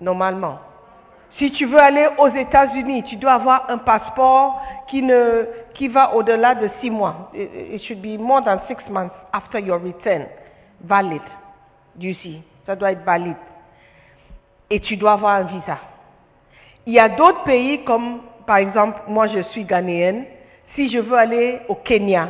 normalement. 0.00 0.58
Si 1.36 1.50
tu 1.50 1.66
veux 1.66 1.80
aller 1.80 2.08
aux 2.18 2.28
États-Unis, 2.28 3.02
tu 3.04 3.16
dois 3.16 3.32
avoir 3.32 3.68
un 3.68 3.78
passeport 3.78 4.62
qui, 4.86 5.04
qui 5.74 5.88
va 5.88 6.14
au-delà 6.14 6.54
de 6.54 6.70
six 6.80 6.90
mois. 6.90 7.30
It 7.34 7.82
should 7.82 8.00
be 8.00 8.16
more 8.18 8.42
than 8.44 8.60
six 8.68 8.88
months 8.88 9.14
after 9.32 9.58
your 9.58 9.80
return. 9.80 10.26
Valid. 10.80 11.22
See. 12.00 12.42
Ça 12.66 12.76
doit 12.76 12.92
être 12.92 13.04
valide. 13.04 13.36
Et 14.70 14.80
tu 14.80 14.96
dois 14.96 15.12
avoir 15.12 15.36
un 15.36 15.42
visa. 15.42 15.78
Il 16.86 16.94
y 16.94 16.98
a 16.98 17.08
d'autres 17.08 17.44
pays 17.44 17.84
comme, 17.84 18.20
par 18.46 18.56
exemple, 18.56 19.02
moi 19.08 19.26
je 19.26 19.40
suis 19.40 19.64
ghanéenne. 19.64 20.24
Si 20.74 20.90
je 20.90 20.98
veux 20.98 21.16
aller 21.16 21.60
au 21.68 21.76
Kenya, 21.76 22.28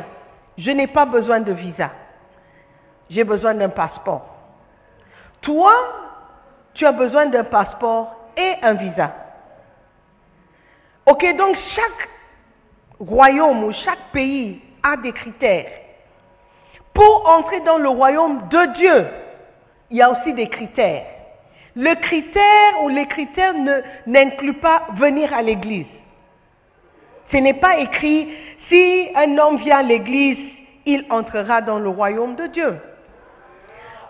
je 0.57 0.71
n'ai 0.71 0.87
pas 0.87 1.05
besoin 1.05 1.39
de 1.39 1.51
visa. 1.51 1.89
J'ai 3.09 3.23
besoin 3.23 3.53
d'un 3.53 3.69
passeport. 3.69 4.25
Toi, 5.41 5.73
tu 6.73 6.85
as 6.85 6.91
besoin 6.91 7.27
d'un 7.27 7.43
passeport 7.43 8.15
et 8.37 8.53
un 8.61 8.73
visa. 8.73 9.13
Ok, 11.05 11.25
donc 11.37 11.55
chaque 11.75 12.09
royaume 12.99 13.63
ou 13.65 13.71
chaque 13.71 14.11
pays 14.11 14.61
a 14.83 14.97
des 14.97 15.11
critères. 15.11 15.71
Pour 16.93 17.29
entrer 17.29 17.59
dans 17.61 17.77
le 17.77 17.89
royaume 17.89 18.47
de 18.47 18.73
Dieu, 18.73 19.07
il 19.89 19.97
y 19.97 20.01
a 20.01 20.11
aussi 20.11 20.33
des 20.33 20.47
critères. 20.47 21.05
Le 21.75 21.93
critère 21.95 22.83
ou 22.83 22.89
les 22.89 23.05
critères 23.05 23.53
n'incluent 24.07 24.59
pas 24.59 24.87
venir 24.95 25.33
à 25.33 25.41
l'église. 25.41 25.87
Ce 27.31 27.37
n'est 27.37 27.59
pas 27.59 27.77
écrit 27.79 28.29
si 28.69 29.09
un 29.15 29.37
homme 29.37 29.57
vient 29.57 29.79
à 29.79 29.83
l'église, 29.83 30.37
il 30.85 31.05
entrera 31.09 31.61
dans 31.61 31.79
le 31.79 31.89
royaume 31.89 32.35
de 32.35 32.47
Dieu. 32.47 32.77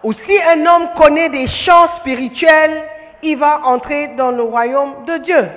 Ou 0.03 0.13
si 0.13 0.41
un 0.41 0.65
homme 0.65 0.89
connaît 1.01 1.29
des 1.29 1.47
chants 1.47 1.97
spirituels, 1.99 2.83
il 3.23 3.37
va 3.37 3.65
entrer 3.65 4.09
dans 4.09 4.31
le 4.31 4.43
royaume 4.43 5.05
de 5.05 5.17
Dieu. 5.17 5.49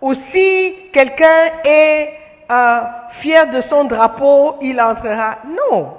Ou 0.00 0.14
si 0.32 0.74
quelqu'un 0.92 1.50
est 1.64 2.14
euh, 2.50 2.80
fier 3.20 3.50
de 3.50 3.60
son 3.62 3.84
drapeau, 3.84 4.56
il 4.62 4.80
entrera. 4.80 5.38
Non. 5.46 5.98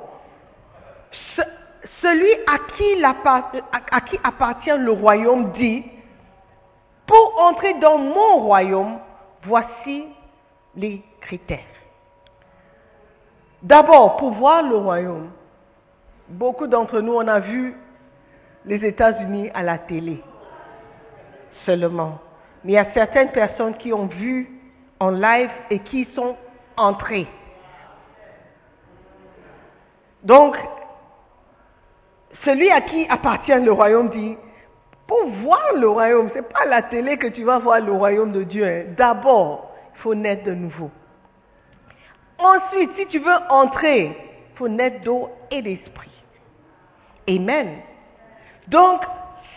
Celui 2.03 2.31
à 2.45 3.99
qui, 4.01 4.19
appartient 4.23 4.77
le 4.77 4.91
royaume 4.91 5.51
dit, 5.53 5.83
pour 7.07 7.41
entrer 7.41 7.73
dans 7.75 7.97
mon 7.97 8.39
royaume, 8.39 8.99
voici 9.43 10.05
les 10.75 11.01
critères. 11.21 11.59
D'abord, 13.61 14.17
pour 14.17 14.31
voir 14.31 14.61
le 14.63 14.75
royaume, 14.75 15.31
beaucoup 16.27 16.67
d'entre 16.67 16.99
nous, 16.99 17.13
on 17.13 17.27
a 17.27 17.39
vu 17.39 17.75
les 18.65 18.85
États-Unis 18.85 19.49
à 19.53 19.63
la 19.63 19.77
télé 19.77 20.21
seulement. 21.65 22.19
Mais 22.63 22.73
il 22.73 22.75
y 22.75 22.77
a 22.77 22.93
certaines 22.93 23.31
personnes 23.31 23.75
qui 23.75 23.93
ont 23.93 24.07
vu 24.07 24.49
en 24.99 25.09
live 25.09 25.51
et 25.69 25.79
qui 25.79 26.07
sont 26.15 26.35
entrées. 26.75 27.27
Donc, 30.23 30.57
celui 32.43 32.69
à 32.71 32.81
qui 32.81 33.05
appartient 33.09 33.53
le 33.53 33.71
royaume 33.71 34.09
dit, 34.09 34.35
pour 35.07 35.25
voir 35.43 35.73
le 35.75 35.87
royaume, 35.87 36.29
ce 36.29 36.35
n'est 36.35 36.41
pas 36.41 36.65
la 36.65 36.81
télé 36.83 37.17
que 37.17 37.27
tu 37.27 37.43
vas 37.43 37.59
voir 37.59 37.79
le 37.79 37.91
royaume 37.91 38.31
de 38.31 38.43
Dieu. 38.43 38.65
Hein. 38.65 38.93
D'abord, 38.97 39.71
il 39.95 39.99
faut 39.99 40.15
naître 40.15 40.45
de 40.45 40.53
nouveau. 40.53 40.89
Ensuite, 42.39 42.91
si 42.97 43.05
tu 43.07 43.19
veux 43.19 43.37
entrer, 43.49 44.05
il 44.05 44.57
faut 44.57 44.67
naître 44.67 45.03
d'eau 45.03 45.29
et 45.51 45.61
d'esprit. 45.61 46.11
Amen. 47.27 47.77
Donc, 48.67 49.01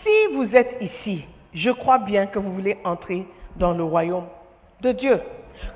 si 0.03 0.35
vous 0.35 0.55
êtes 0.55 0.77
ici, 0.81 1.25
je 1.53 1.71
crois 1.71 1.97
bien 1.99 2.27
que 2.27 2.39
vous 2.39 2.51
voulez 2.51 2.77
entrer 2.83 3.25
dans 3.55 3.73
le 3.73 3.83
royaume 3.83 4.27
de 4.81 4.91
Dieu. 4.91 5.19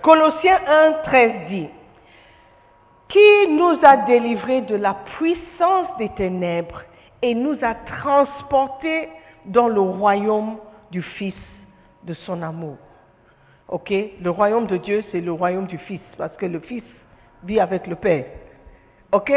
Colossiens 0.02 0.60
1, 0.68 0.92
13 1.04 1.32
dit, 1.50 1.68
qui 3.10 3.48
nous 3.50 3.78
a 3.84 3.98
délivrés 4.06 4.62
de 4.62 4.76
la 4.76 4.94
puissance 5.18 5.88
des 5.98 6.10
ténèbres 6.10 6.84
et 7.22 7.36
nous 7.36 7.58
a 7.62 7.76
transportés 7.76 9.10
dans 9.46 9.68
le 9.68 9.82
royaume 9.82 10.58
du 10.92 11.02
Fils 11.02 11.36
de 12.04 12.14
son 12.14 12.42
amour. 12.42 12.78
Ok? 13.68 13.94
Le 14.22 14.30
royaume 14.30 14.68
de 14.68 14.78
Dieu, 14.78 15.04
c'est 15.12 15.22
le 15.22 15.32
royaume 15.32 15.68
du 15.68 15.78
Fils, 15.78 16.02
parce 16.18 16.36
que 16.36 16.46
le 16.46 16.60
Fils 16.60 16.84
vit 17.44 17.60
avec 17.60 17.88
le 17.88 17.96
Père. 17.96 18.26
Ok? 19.12 19.32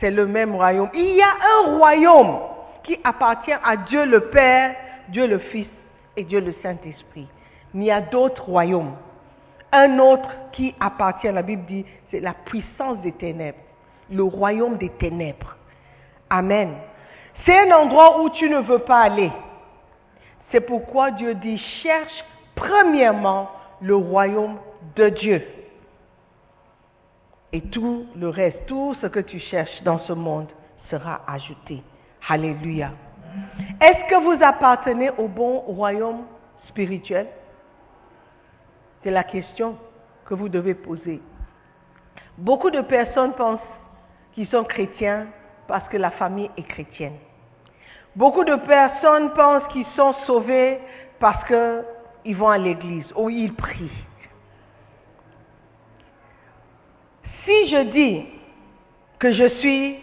C'est 0.00 0.10
le 0.10 0.26
même 0.26 0.54
royaume. 0.54 0.90
Il 0.94 1.16
y 1.16 1.22
a 1.22 1.34
un 1.56 1.76
royaume 1.76 2.38
qui 2.82 2.98
appartient 3.04 3.52
à 3.52 3.76
Dieu 3.76 4.04
le 4.04 4.28
Père 4.30 4.74
Dieu 5.08 5.26
le 5.26 5.38
Fils 5.38 5.68
et 6.16 6.24
Dieu 6.24 6.40
le 6.40 6.54
Saint-Esprit. 6.62 7.26
Mais 7.74 7.84
il 7.84 7.88
y 7.88 7.90
a 7.90 8.00
d'autres 8.00 8.44
royaumes. 8.44 8.94
Un 9.72 9.98
autre 9.98 10.28
qui 10.52 10.74
appartient, 10.80 11.30
la 11.30 11.42
Bible 11.42 11.64
dit, 11.66 11.84
c'est 12.10 12.20
la 12.20 12.32
puissance 12.32 12.98
des 13.00 13.12
ténèbres, 13.12 13.58
le 14.10 14.22
royaume 14.22 14.78
des 14.78 14.88
ténèbres. 14.90 15.56
Amen. 16.30 16.74
C'est 17.44 17.58
un 17.58 17.76
endroit 17.76 18.20
où 18.20 18.30
tu 18.30 18.48
ne 18.48 18.60
veux 18.60 18.80
pas 18.80 19.00
aller. 19.00 19.32
C'est 20.50 20.60
pourquoi 20.60 21.10
Dieu 21.10 21.34
dit, 21.34 21.58
cherche 21.82 22.24
premièrement 22.54 23.50
le 23.80 23.94
royaume 23.96 24.58
de 24.96 25.08
Dieu. 25.10 25.46
Et 27.52 27.62
tout 27.62 28.06
le 28.16 28.28
reste, 28.28 28.66
tout 28.66 28.94
ce 29.00 29.06
que 29.06 29.20
tu 29.20 29.38
cherches 29.38 29.82
dans 29.82 29.98
ce 29.98 30.12
monde 30.12 30.48
sera 30.90 31.20
ajouté. 31.26 31.82
Alléluia. 32.28 32.90
Est-ce 33.80 34.10
que 34.10 34.22
vous 34.22 34.38
appartenez 34.42 35.10
au 35.10 35.28
bon 35.28 35.60
royaume 35.60 36.24
spirituel? 36.68 37.26
C'est 39.02 39.10
la 39.10 39.24
question 39.24 39.76
que 40.26 40.34
vous 40.34 40.48
devez 40.48 40.74
poser. 40.74 41.20
Beaucoup 42.36 42.70
de 42.70 42.80
personnes 42.80 43.32
pensent 43.32 43.60
qu'ils 44.32 44.48
sont 44.48 44.64
chrétiens 44.64 45.26
parce 45.66 45.88
que 45.88 45.96
la 45.96 46.10
famille 46.10 46.50
est 46.56 46.62
chrétienne. 46.62 47.16
Beaucoup 48.18 48.42
de 48.42 48.56
personnes 48.56 49.32
pensent 49.32 49.68
qu'ils 49.68 49.86
sont 49.94 50.12
sauvés 50.26 50.80
parce 51.20 51.44
qu'ils 51.44 52.36
vont 52.36 52.48
à 52.48 52.58
l'église 52.58 53.06
ou 53.14 53.30
ils 53.30 53.54
prient. 53.54 54.04
Si 57.44 57.68
je 57.68 57.82
dis 57.92 58.26
que 59.20 59.30
je 59.30 59.48
suis 59.60 60.00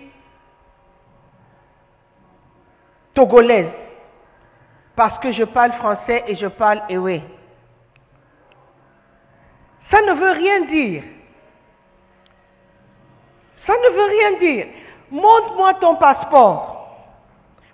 togolaise 3.14 3.74
parce 4.96 5.20
que 5.20 5.34
je 5.34 5.44
parle 5.44 5.74
français 5.74 6.24
et 6.28 6.36
je 6.38 6.48
parle 6.48 6.84
ewe. 6.88 7.20
Ça 9.94 10.02
ne 10.04 10.14
veut 10.14 10.32
rien 10.32 10.62
dire. 10.68 11.04
Ça 13.68 13.74
ne 13.74 13.90
veut 13.94 14.10
rien 14.18 14.40
dire. 14.40 14.68
Montre-moi 15.12 15.74
ton 15.74 15.98
passeport. 15.98 16.75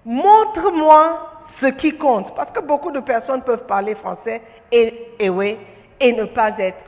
Montre-moi 0.05 1.31
ce 1.59 1.67
qui 1.67 1.97
compte. 1.97 2.35
Parce 2.35 2.51
que 2.51 2.59
beaucoup 2.59 2.91
de 2.91 2.99
personnes 2.99 3.43
peuvent 3.43 3.65
parler 3.67 3.95
français 3.95 4.41
et 4.71 5.17
et 5.19 6.13
ne 6.13 6.25
pas 6.25 6.51
être 6.57 6.79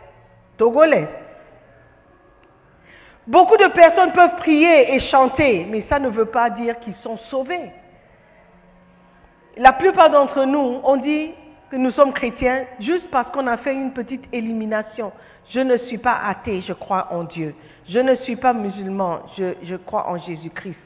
togolais. 0.58 1.08
Beaucoup 3.28 3.56
de 3.56 3.68
personnes 3.68 4.12
peuvent 4.12 4.36
prier 4.38 4.94
et 4.94 5.00
chanter, 5.10 5.66
mais 5.70 5.86
ça 5.88 6.00
ne 6.00 6.10
veut 6.10 6.26
pas 6.26 6.50
dire 6.50 6.80
qu'ils 6.80 6.96
sont 6.96 7.18
sauvés. 7.30 7.72
La 9.56 9.72
plupart 9.72 10.10
d'entre 10.10 10.44
nous, 10.46 10.82
on 10.84 10.98
dit 10.98 11.32
que 11.70 11.78
nous 11.78 11.92
sommes 11.92 12.12
chrétiens 12.12 12.66
juste 12.80 13.10
parce 13.12 13.32
qu'on 13.32 13.48
a 13.48 13.58
fait 13.58 13.74
une 13.74 13.94
petite 13.94 14.26
élimination. 14.34 15.12
Je 15.52 15.60
ne 15.60 15.78
suis 15.78 16.00
pas 16.00 16.18
athée, 16.28 16.62
je 16.62 16.74
crois 16.74 17.08
en 17.12 17.24
Dieu. 17.24 17.56
Je 17.88 18.00
ne 18.00 18.16
suis 18.16 18.36
pas 18.36 18.54
musulman, 18.54 19.20
je, 19.38 19.76
crois 19.76 20.10
en 20.10 20.18
Jésus-Christ 20.18 20.80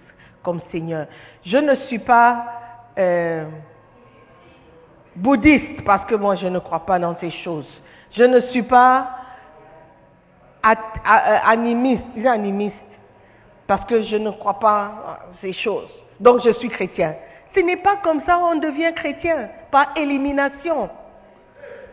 comme 0.47 0.61
Seigneur. 0.71 1.07
Je 1.45 1.57
ne 1.57 1.75
suis 1.87 1.99
pas 1.99 2.45
euh, 2.97 3.43
bouddhiste 5.13 5.83
parce 5.83 6.05
que 6.05 6.15
moi 6.15 6.35
je 6.35 6.47
ne 6.47 6.59
crois 6.59 6.85
pas 6.85 6.99
dans 6.99 7.17
ces 7.17 7.31
choses. 7.31 7.67
Je 8.11 8.23
ne 8.23 8.39
suis 8.51 8.63
pas 8.63 9.09
animiste, 10.63 12.03
disais 12.15 12.29
animiste, 12.29 12.75
parce 13.67 13.85
que 13.87 14.03
je 14.03 14.15
ne 14.15 14.29
crois 14.29 14.57
pas 14.57 15.19
ces 15.41 15.51
choses. 15.51 15.89
Donc 16.21 16.39
je 16.45 16.51
suis 16.53 16.69
chrétien. 16.69 17.15
Ce 17.53 17.59
n'est 17.59 17.83
pas 17.83 17.97
comme 17.97 18.21
ça 18.25 18.39
on 18.39 18.55
devient 18.55 18.93
chrétien, 18.95 19.49
par 19.69 19.97
élimination. 19.97 20.89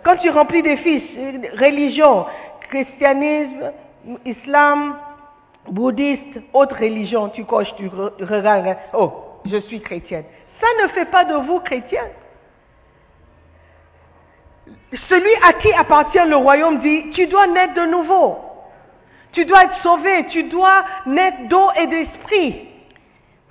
Quand 0.05 0.17
tu 0.19 0.31
remplis 0.31 0.63
des 0.63 0.77
fiches, 0.77 1.11
religion, 1.59 2.25
christianisme, 2.71 3.73
islam, 4.25 4.95
bouddhiste, 5.71 6.41
autre 6.53 6.77
religion, 6.77 7.29
tu 7.29 7.45
coches, 7.45 7.75
tu 7.77 7.89
regardes, 7.89 8.77
oh, 8.93 9.13
je 9.45 9.57
suis 9.63 9.81
chrétienne. 9.81 10.25
Ça 10.61 10.83
ne 10.83 10.89
fait 10.89 11.07
pas 11.07 11.25
de 11.25 11.35
vous 11.35 11.61
chrétien. 11.61 12.05
Celui 15.09 15.35
à 15.47 15.53
qui 15.55 15.73
appartient 15.73 16.27
le 16.27 16.37
royaume 16.37 16.81
dit, 16.81 17.11
tu 17.11 17.27
dois 17.27 17.47
naître 17.47 17.75
de 17.75 17.87
nouveau. 17.87 18.39
Tu 19.33 19.45
dois 19.45 19.63
être 19.63 19.83
sauvé, 19.83 20.27
tu 20.29 20.45
dois 20.45 20.85
naître 21.07 21.49
d'eau 21.49 21.71
et 21.77 21.87
d'esprit. 21.89 22.69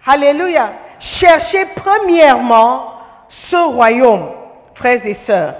Alléluia. 0.05 0.73
Cherchez 1.19 1.65
premièrement 1.75 2.93
ce 3.49 3.55
royaume, 3.55 4.29
frères 4.75 5.05
et 5.05 5.17
sœurs. 5.27 5.55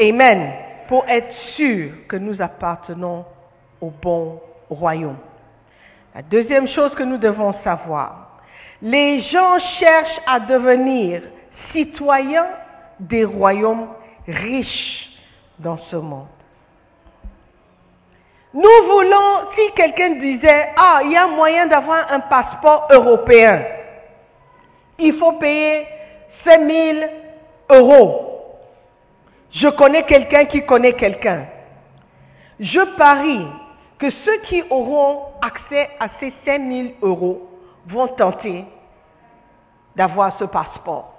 Amen. 0.00 0.52
Pour 0.88 1.06
être 1.08 1.32
sûr 1.56 1.92
que 2.08 2.16
nous 2.16 2.40
appartenons 2.40 3.24
au 3.80 3.90
bon 3.90 4.40
royaume. 4.70 5.16
La 6.14 6.22
deuxième 6.22 6.68
chose 6.68 6.94
que 6.94 7.02
nous 7.02 7.18
devons 7.18 7.54
savoir, 7.64 8.40
les 8.82 9.22
gens 9.22 9.58
cherchent 9.78 10.20
à 10.26 10.40
devenir 10.40 11.22
citoyens 11.72 12.48
des 13.00 13.24
royaumes 13.24 13.88
riches 14.26 15.08
dans 15.58 15.78
ce 15.78 15.96
monde. 15.96 16.26
Nous 18.52 18.86
voulons, 18.86 19.48
si 19.56 19.72
quelqu'un 19.74 20.10
disait, 20.16 20.72
ah, 20.76 21.00
il 21.04 21.12
y 21.12 21.16
a 21.16 21.26
moyen 21.26 21.66
d'avoir 21.66 22.12
un 22.12 22.20
passeport 22.20 22.88
européen, 22.92 23.64
il 24.98 25.14
faut 25.14 25.32
payer 25.32 25.86
5 26.46 26.60
000 26.60 26.98
euros. 27.70 28.58
Je 29.52 29.68
connais 29.68 30.02
quelqu'un 30.02 30.44
qui 30.46 30.66
connaît 30.66 30.92
quelqu'un. 30.92 31.46
Je 32.60 32.80
parie 32.96 33.46
que 34.02 34.10
ceux 34.10 34.38
qui 34.48 34.64
auront 34.68 35.26
accès 35.40 35.88
à 36.00 36.08
ces 36.18 36.34
5 36.44 36.60
000 36.60 36.88
euros 37.02 37.48
vont 37.86 38.08
tenter 38.08 38.64
d'avoir 39.94 40.36
ce 40.40 40.44
passeport. 40.44 41.14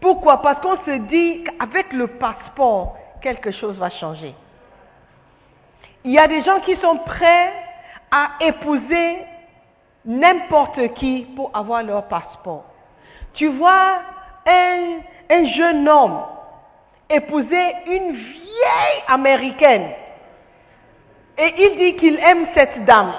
Pourquoi? 0.00 0.40
Parce 0.40 0.62
qu'on 0.62 0.78
se 0.78 0.96
dit 1.08 1.44
qu'avec 1.44 1.92
le 1.92 2.06
passeport, 2.06 2.96
quelque 3.20 3.50
chose 3.50 3.76
va 3.76 3.90
changer. 3.90 4.34
Il 6.04 6.12
y 6.12 6.18
a 6.18 6.26
des 6.26 6.40
gens 6.40 6.60
qui 6.60 6.74
sont 6.76 6.96
prêts 7.04 7.52
à 8.10 8.30
épouser 8.40 9.18
n'importe 10.06 10.94
qui 10.94 11.26
pour 11.36 11.50
avoir 11.52 11.82
leur 11.82 12.04
passeport. 12.04 12.64
Tu 13.34 13.48
vois 13.48 13.98
un, 14.46 15.00
un 15.28 15.44
jeune 15.44 15.86
homme 15.86 16.22
épouser 17.10 17.74
une 17.88 18.12
vieille 18.12 19.02
américaine 19.06 19.90
et 21.36 21.54
il 21.58 21.78
dit 21.78 21.96
qu'il 21.96 22.18
aime 22.18 22.46
cette 22.56 22.84
dame. 22.84 23.12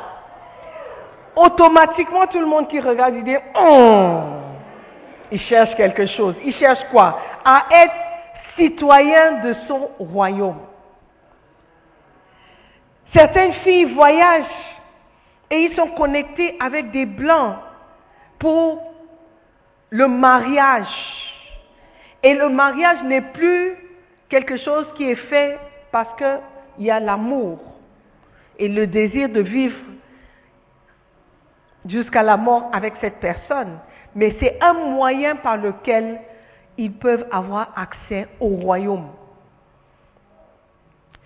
Automatiquement, 1.35 2.27
tout 2.27 2.39
le 2.39 2.45
monde 2.45 2.69
qui 2.69 2.79
regarde, 2.79 3.15
il 3.15 3.23
dit, 3.23 3.35
oh, 3.55 4.19
il 5.31 5.39
cherche 5.41 5.75
quelque 5.75 6.05
chose. 6.07 6.35
Il 6.43 6.53
cherche 6.55 6.79
quoi? 6.91 7.19
À 7.43 7.65
être 7.71 7.93
citoyen 8.57 9.43
de 9.43 9.53
son 9.67 9.89
royaume. 9.99 10.59
Certaines 13.13 13.53
filles 13.53 13.93
voyagent 13.93 14.45
et 15.49 15.57
ils 15.65 15.75
sont 15.75 15.89
connectés 15.89 16.57
avec 16.59 16.91
des 16.91 17.05
blancs 17.05 17.57
pour 18.39 18.81
le 19.89 20.07
mariage. 20.07 20.87
Et 22.23 22.33
le 22.33 22.49
mariage 22.49 23.03
n'est 23.03 23.21
plus 23.21 23.77
quelque 24.29 24.57
chose 24.57 24.87
qui 24.95 25.09
est 25.09 25.15
fait 25.15 25.59
parce 25.91 26.15
qu'il 26.17 26.85
y 26.85 26.91
a 26.91 26.99
l'amour 26.99 27.74
et 28.57 28.67
le 28.67 28.87
désir 28.87 29.29
de 29.29 29.41
vivre 29.41 29.77
jusqu'à 31.85 32.23
la 32.23 32.37
mort 32.37 32.69
avec 32.73 32.93
cette 33.01 33.19
personne, 33.19 33.79
mais 34.15 34.35
c'est 34.39 34.57
un 34.61 34.73
moyen 34.73 35.35
par 35.35 35.57
lequel 35.57 36.19
ils 36.77 36.91
peuvent 36.91 37.25
avoir 37.31 37.71
accès 37.75 38.27
au 38.39 38.47
royaume. 38.47 39.07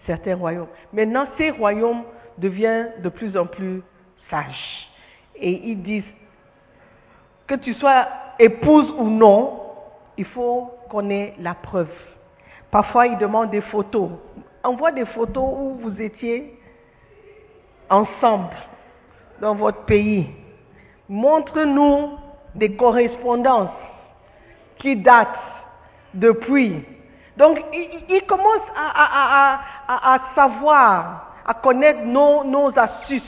Certains 0.05 0.35
royaumes. 0.35 0.67
Maintenant, 0.91 1.27
ces 1.37 1.51
royaumes 1.51 2.03
deviennent 2.37 2.93
de 3.01 3.09
plus 3.09 3.37
en 3.37 3.45
plus 3.45 3.81
sages. 4.29 4.87
Et 5.35 5.69
ils 5.69 5.81
disent 5.81 6.03
que 7.47 7.55
tu 7.55 7.73
sois 7.73 8.07
épouse 8.37 8.93
ou 8.97 9.07
non, 9.09 9.61
il 10.17 10.25
faut 10.25 10.71
qu'on 10.89 11.09
ait 11.09 11.33
la 11.39 11.53
preuve. 11.53 11.91
Parfois, 12.71 13.07
ils 13.07 13.17
demandent 13.17 13.51
des 13.51 13.61
photos. 13.61 14.09
Envoie 14.63 14.91
des 14.91 15.05
photos 15.05 15.49
où 15.57 15.79
vous 15.81 16.01
étiez 16.01 16.58
ensemble 17.89 18.55
dans 19.41 19.55
votre 19.55 19.85
pays. 19.85 20.27
Montre-nous 21.07 22.17
des 22.55 22.75
correspondances 22.75 23.69
qui 24.77 24.95
datent 24.95 25.27
depuis. 26.13 26.83
Donc, 27.37 27.63
ils, 28.09 28.23
commencent 28.27 28.71
à, 28.75 30.19
savoir, 30.35 31.33
à 31.45 31.53
connaître 31.53 32.01
nos, 32.03 32.43
nos 32.43 32.77
astuces, 32.77 33.23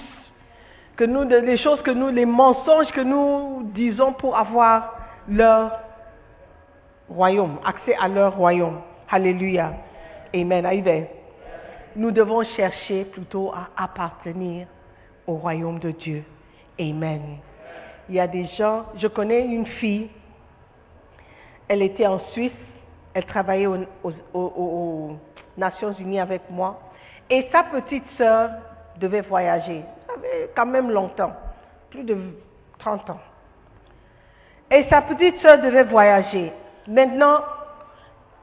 que 0.97 1.05
nous, 1.05 1.23
les 1.23 1.57
choses 1.57 1.81
que 1.81 1.91
nous, 1.91 2.09
les 2.09 2.25
mensonges 2.25 2.91
que 2.91 3.01
nous 3.01 3.63
disons 3.73 4.13
pour 4.13 4.37
avoir 4.37 4.95
leur 5.27 5.79
royaume, 7.09 7.57
accès 7.65 7.95
à 7.95 8.07
leur 8.07 8.35
royaume. 8.35 8.81
Alléluia. 9.09 9.73
Amen. 10.33 10.65
Amen 10.65 11.20
nous 11.95 12.11
devons 12.11 12.43
chercher 12.43 13.05
plutôt 13.05 13.51
à 13.53 13.69
appartenir 13.83 14.67
au 15.27 15.35
royaume 15.35 15.79
de 15.79 15.91
Dieu. 15.91 16.23
Amen. 16.79 17.37
Il 18.09 18.15
y 18.15 18.19
a 18.19 18.27
des 18.27 18.45
gens, 18.57 18.85
je 18.95 19.07
connais 19.07 19.45
une 19.45 19.65
fille, 19.65 20.09
elle 21.67 21.81
était 21.81 22.07
en 22.07 22.19
Suisse, 22.31 22.51
elle 23.13 23.25
travaillait 23.25 23.67
aux, 24.33 25.17
Nations 25.57 25.91
Unies 25.93 26.19
avec 26.19 26.41
moi, 26.49 26.79
et 27.29 27.47
sa 27.51 27.63
petite 27.63 28.05
sœur 28.17 28.49
devait 28.97 29.21
voyager. 29.21 29.83
Ça 30.07 30.13
avait 30.13 30.49
quand 30.55 30.65
même 30.65 30.89
longtemps, 30.89 31.33
plus 31.89 32.03
de 32.03 32.17
30 32.79 33.09
ans. 33.09 33.19
Et 34.69 34.85
sa 34.89 35.01
petite 35.01 35.39
sœur 35.39 35.61
devait 35.61 35.83
voyager. 35.83 36.53
Maintenant, 36.87 37.41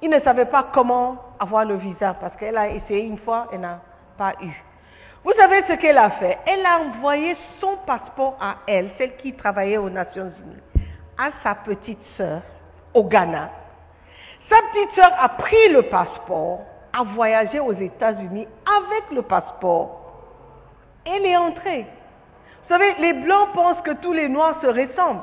il 0.02 0.10
ne 0.10 0.20
savait 0.20 0.44
pas 0.44 0.68
comment 0.72 1.16
avoir 1.38 1.64
le 1.64 1.76
visa 1.76 2.14
parce 2.20 2.36
qu'elle 2.36 2.56
a 2.56 2.68
essayé 2.68 3.02
une 3.02 3.18
fois, 3.18 3.48
et 3.52 3.58
n'a 3.58 3.80
pas 4.16 4.34
eu. 4.42 4.52
Vous 5.24 5.32
savez 5.32 5.62
ce 5.68 5.74
qu'elle 5.74 5.98
a 5.98 6.10
fait? 6.10 6.38
Elle 6.46 6.64
a 6.64 6.78
envoyé 6.80 7.36
son 7.60 7.76
passeport 7.86 8.36
à 8.40 8.56
elle, 8.66 8.90
celle 8.98 9.16
qui 9.16 9.32
travaillait 9.34 9.76
aux 9.76 9.90
Nations 9.90 10.32
Unies, 10.42 10.84
à 11.18 11.30
sa 11.42 11.54
petite 11.54 12.02
sœur 12.16 12.42
au 12.94 13.04
Ghana. 13.04 13.50
Sa 14.48 14.56
petite 14.72 14.94
sœur 14.94 15.12
a 15.18 15.28
pris 15.30 15.68
le 15.70 15.82
passeport, 15.82 16.60
a 16.92 17.02
voyagé 17.02 17.60
aux 17.60 17.74
États-Unis 17.74 18.46
avec 18.66 19.10
le 19.12 19.22
passeport. 19.22 20.00
Elle 21.04 21.26
est 21.26 21.36
entrée. 21.36 21.86
Vous 22.62 22.74
savez, 22.74 22.94
les 22.98 23.12
Blancs 23.12 23.48
pensent 23.54 23.82
que 23.82 23.92
tous 23.92 24.12
les 24.12 24.28
Noirs 24.28 24.56
se 24.62 24.66
ressemblent. 24.66 25.22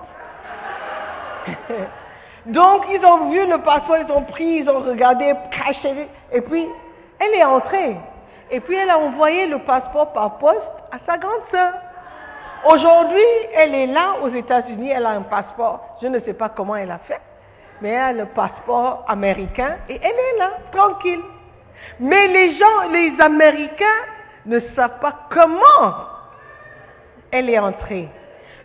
Donc, 2.46 2.86
ils 2.90 3.04
ont 3.06 3.30
vu 3.30 3.48
le 3.48 3.58
passeport, 3.60 3.98
ils 3.98 4.12
ont 4.12 4.24
pris, 4.24 4.58
ils 4.60 4.70
ont 4.70 4.80
regardé, 4.80 5.34
caché, 5.52 6.08
et 6.32 6.42
puis, 6.42 6.68
elle 7.20 7.34
est 7.34 7.44
entrée. 7.44 7.98
Et 8.52 8.60
puis, 8.60 8.76
elle 8.76 8.90
a 8.90 9.00
envoyé 9.00 9.48
le 9.48 9.60
passeport 9.60 10.14
par 10.14 10.38
poste 10.38 10.62
à 10.92 10.98
sa 11.06 11.18
grande 11.18 11.42
sœur. 11.50 11.74
Aujourd'hui, 12.72 13.26
elle 13.56 13.74
est 13.74 13.88
là 13.88 14.18
aux 14.24 14.30
États-Unis, 14.30 14.92
elle 14.92 15.06
a 15.06 15.12
un 15.12 15.22
passeport. 15.22 15.98
Je 16.02 16.08
ne 16.08 16.20
sais 16.20 16.34
pas 16.34 16.50
comment 16.50 16.76
elle 16.76 16.92
a 16.92 17.00
fait, 17.00 17.22
mais 17.82 17.90
elle 17.90 18.02
a 18.02 18.14
le 18.14 18.26
passeport 18.26 19.06
américain 19.08 19.78
et 19.90 20.00
elle 20.02 20.12
est 20.12 20.38
là, 20.40 20.52
tranquille. 20.72 21.22
Mais 22.00 22.28
les 22.28 22.58
gens, 22.58 22.90
les 22.92 23.14
Américains, 23.22 23.86
ne 24.46 24.60
savent 24.76 25.00
pas 25.00 25.14
comment 25.30 25.94
elle 27.32 27.50
est 27.50 27.60
entrée. 27.60 28.08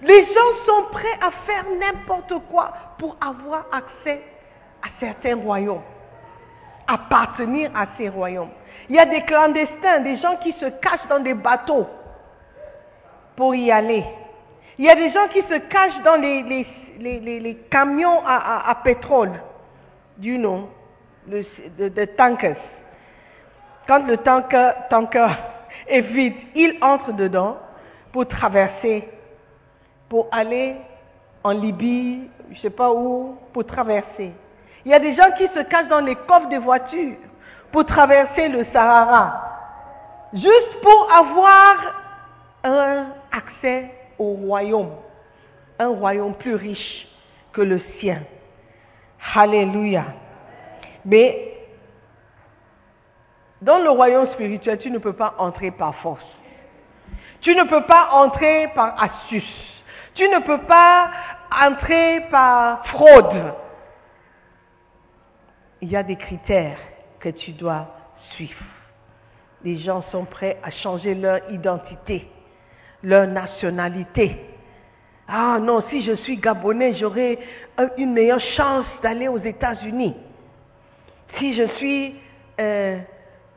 Les 0.02 0.24
gens 0.26 0.66
sont 0.66 0.84
prêts 0.92 1.18
à 1.20 1.30
faire 1.46 1.64
n'importe 1.78 2.34
quoi 2.50 2.70
pour 3.00 3.16
avoir 3.18 3.64
accès 3.72 4.20
à 4.82 4.88
certains 5.00 5.34
royaumes, 5.34 5.82
appartenir 6.86 7.70
à 7.74 7.86
ces 7.96 8.10
royaumes. 8.10 8.50
Il 8.90 8.96
y 8.96 8.98
a 8.98 9.06
des 9.06 9.22
clandestins, 9.22 10.00
des 10.00 10.18
gens 10.18 10.36
qui 10.36 10.52
se 10.52 10.66
cachent 10.66 11.08
dans 11.08 11.20
des 11.20 11.32
bateaux 11.32 11.86
pour 13.36 13.54
y 13.54 13.72
aller. 13.72 14.04
Il 14.78 14.84
y 14.84 14.90
a 14.90 14.94
des 14.94 15.10
gens 15.12 15.28
qui 15.28 15.40
se 15.40 15.58
cachent 15.68 16.02
dans 16.04 16.16
les, 16.16 17.56
camions 17.70 18.20
à, 18.26 18.78
pétrole, 18.84 19.32
du 20.18 20.36
nom, 20.36 20.68
de, 21.26 21.42
de, 21.78 22.04
tankers. 22.04 22.56
Quand 23.86 24.06
le 24.06 24.18
tanker, 24.18 24.72
tanker 24.90 25.28
est 25.88 26.02
vide, 26.02 26.34
il 26.54 26.76
entre 26.82 27.12
dedans 27.12 27.56
pour 28.12 28.28
traverser, 28.28 29.08
pour 30.10 30.28
aller 30.32 30.76
en 31.42 31.50
Libye, 31.52 32.28
je 32.50 32.54
ne 32.54 32.60
sais 32.60 32.70
pas 32.70 32.92
où, 32.92 33.36
pour 33.52 33.64
traverser. 33.64 34.32
Il 34.84 34.90
y 34.90 34.94
a 34.94 34.98
des 34.98 35.14
gens 35.14 35.30
qui 35.36 35.46
se 35.48 35.60
cachent 35.62 35.88
dans 35.88 36.00
les 36.00 36.16
coffres 36.16 36.48
des 36.48 36.58
voitures 36.58 37.16
pour 37.72 37.84
traverser 37.86 38.48
le 38.48 38.64
Sahara, 38.72 39.42
juste 40.32 40.80
pour 40.82 41.08
avoir 41.12 41.72
un 42.64 43.06
accès 43.30 43.90
au 44.18 44.32
royaume, 44.32 44.92
un 45.78 45.88
royaume 45.88 46.34
plus 46.34 46.54
riche 46.54 47.06
que 47.52 47.62
le 47.62 47.80
sien. 47.98 48.22
Alléluia. 49.34 50.04
Mais 51.04 51.54
dans 53.62 53.78
le 53.78 53.90
royaume 53.90 54.26
spirituel, 54.28 54.78
tu 54.78 54.90
ne 54.90 54.98
peux 54.98 55.12
pas 55.12 55.34
entrer 55.38 55.70
par 55.70 55.94
force. 55.96 56.24
Tu 57.40 57.54
ne 57.54 57.64
peux 57.64 57.82
pas 57.82 58.08
entrer 58.12 58.68
par 58.74 59.02
astuce. 59.02 59.79
Tu 60.14 60.28
ne 60.28 60.40
peux 60.40 60.62
pas 60.62 61.10
entrer 61.66 62.20
par 62.30 62.86
fraude. 62.86 63.54
Il 65.80 65.90
y 65.90 65.96
a 65.96 66.02
des 66.02 66.16
critères 66.16 66.78
que 67.20 67.30
tu 67.30 67.52
dois 67.52 67.88
suivre. 68.34 68.64
Les 69.64 69.78
gens 69.78 70.02
sont 70.10 70.24
prêts 70.24 70.58
à 70.62 70.70
changer 70.70 71.14
leur 71.14 71.50
identité, 71.50 72.26
leur 73.02 73.26
nationalité. 73.26 74.36
Ah 75.28 75.58
non, 75.60 75.84
si 75.90 76.02
je 76.02 76.12
suis 76.12 76.38
gabonais, 76.38 76.94
j'aurai 76.94 77.38
une 77.96 78.12
meilleure 78.12 78.40
chance 78.56 78.86
d'aller 79.02 79.28
aux 79.28 79.38
États-Unis. 79.38 80.16
Si 81.38 81.54
je 81.54 81.66
suis 81.76 82.16
euh, 82.58 82.98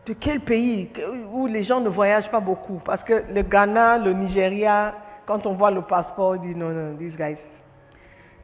de 0.05 0.13
quel 0.13 0.41
pays 0.41 0.89
où 1.31 1.47
les 1.47 1.63
gens 1.63 1.79
ne 1.79 1.89
voyagent 1.89 2.29
pas 2.29 2.39
beaucoup 2.39 2.79
Parce 2.85 3.03
que 3.03 3.23
le 3.29 3.41
Ghana, 3.41 3.97
le 3.97 4.13
Nigeria, 4.13 4.93
quand 5.25 5.45
on 5.45 5.53
voit 5.53 5.71
le 5.71 5.81
passeport, 5.81 6.31
on 6.31 6.35
dit 6.35 6.55
non, 6.55 6.69
non, 6.69 6.97
these 6.97 7.15
guys, 7.15 7.37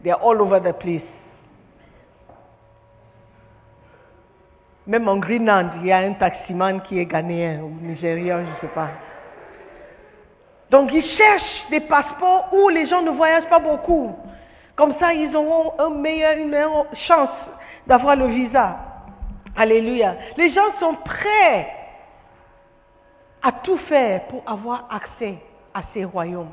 they 0.03 0.11
are 0.11 0.21
all 0.23 0.41
over 0.41 0.59
the 0.59 0.73
place. 0.73 1.03
Même 4.87 5.07
en 5.07 5.17
Greenland, 5.17 5.69
il 5.81 5.87
y 5.87 5.91
a 5.91 5.99
un 5.99 6.13
taximan 6.13 6.81
qui 6.81 6.99
est 6.99 7.05
ghanéen 7.05 7.61
ou 7.61 7.69
nigérien, 7.81 8.43
je 8.43 8.49
ne 8.49 8.55
sais 8.61 8.73
pas. 8.73 8.89
Donc 10.71 10.91
ils 10.93 11.05
cherchent 11.17 11.69
des 11.69 11.81
passeports 11.81 12.49
où 12.53 12.69
les 12.69 12.87
gens 12.87 13.01
ne 13.01 13.11
voyagent 13.11 13.49
pas 13.49 13.59
beaucoup. 13.59 14.15
Comme 14.75 14.95
ça, 14.99 15.13
ils 15.13 15.35
auront 15.35 15.73
une 15.79 16.01
meilleure 16.01 16.85
chance 17.07 17.29
d'avoir 17.85 18.15
le 18.15 18.27
visa. 18.27 18.77
Alléluia. 19.55 20.15
Les 20.37 20.51
gens 20.51 20.71
sont 20.79 20.95
prêts 21.03 21.67
à 23.41 23.51
tout 23.51 23.77
faire 23.77 24.23
pour 24.27 24.43
avoir 24.47 24.87
accès 24.89 25.35
à 25.73 25.81
ces 25.93 26.05
royaumes. 26.05 26.51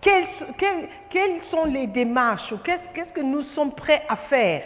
Quelles, 0.00 1.42
sont 1.50 1.64
les 1.64 1.86
démarches 1.86 2.52
ou 2.52 2.58
qu'est-ce 2.58 3.12
que 3.12 3.20
nous 3.20 3.42
sommes 3.54 3.72
prêts 3.72 4.04
à 4.08 4.16
faire 4.16 4.62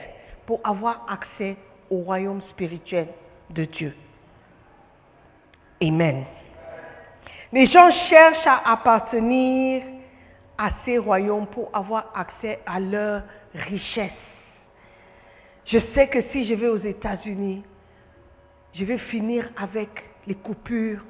pour 0.47 0.61
avoir 0.65 1.07
accès 1.09 1.57
au 1.91 1.99
royaume 1.99 2.43
spirituel 2.51 3.09
de 3.51 3.65
Dieu? 3.65 3.95
Amen. 5.83 6.25
Les 7.53 7.67
gens 7.67 7.91
cherchent 8.09 8.47
à 8.47 8.73
appartenir 8.73 9.83
à 10.57 10.71
ces 10.85 10.99
royaumes 10.99 11.47
pour 11.47 11.71
avoir 11.73 12.13
accès 12.15 12.61
à 12.67 12.79
leur 12.79 13.23
richesse. 13.55 14.13
Je 15.67 15.79
sais 15.95 16.09
que 16.09 16.23
si 16.33 16.47
je 16.47 16.55
vais 16.55 16.69
aux 16.69 16.79
États-Unis, 16.79 17.63
je 18.75 18.85
vais 18.85 18.99
finir 18.99 19.49
avec 19.57 19.89
les 20.27 20.35
coupures, 20.35 21.05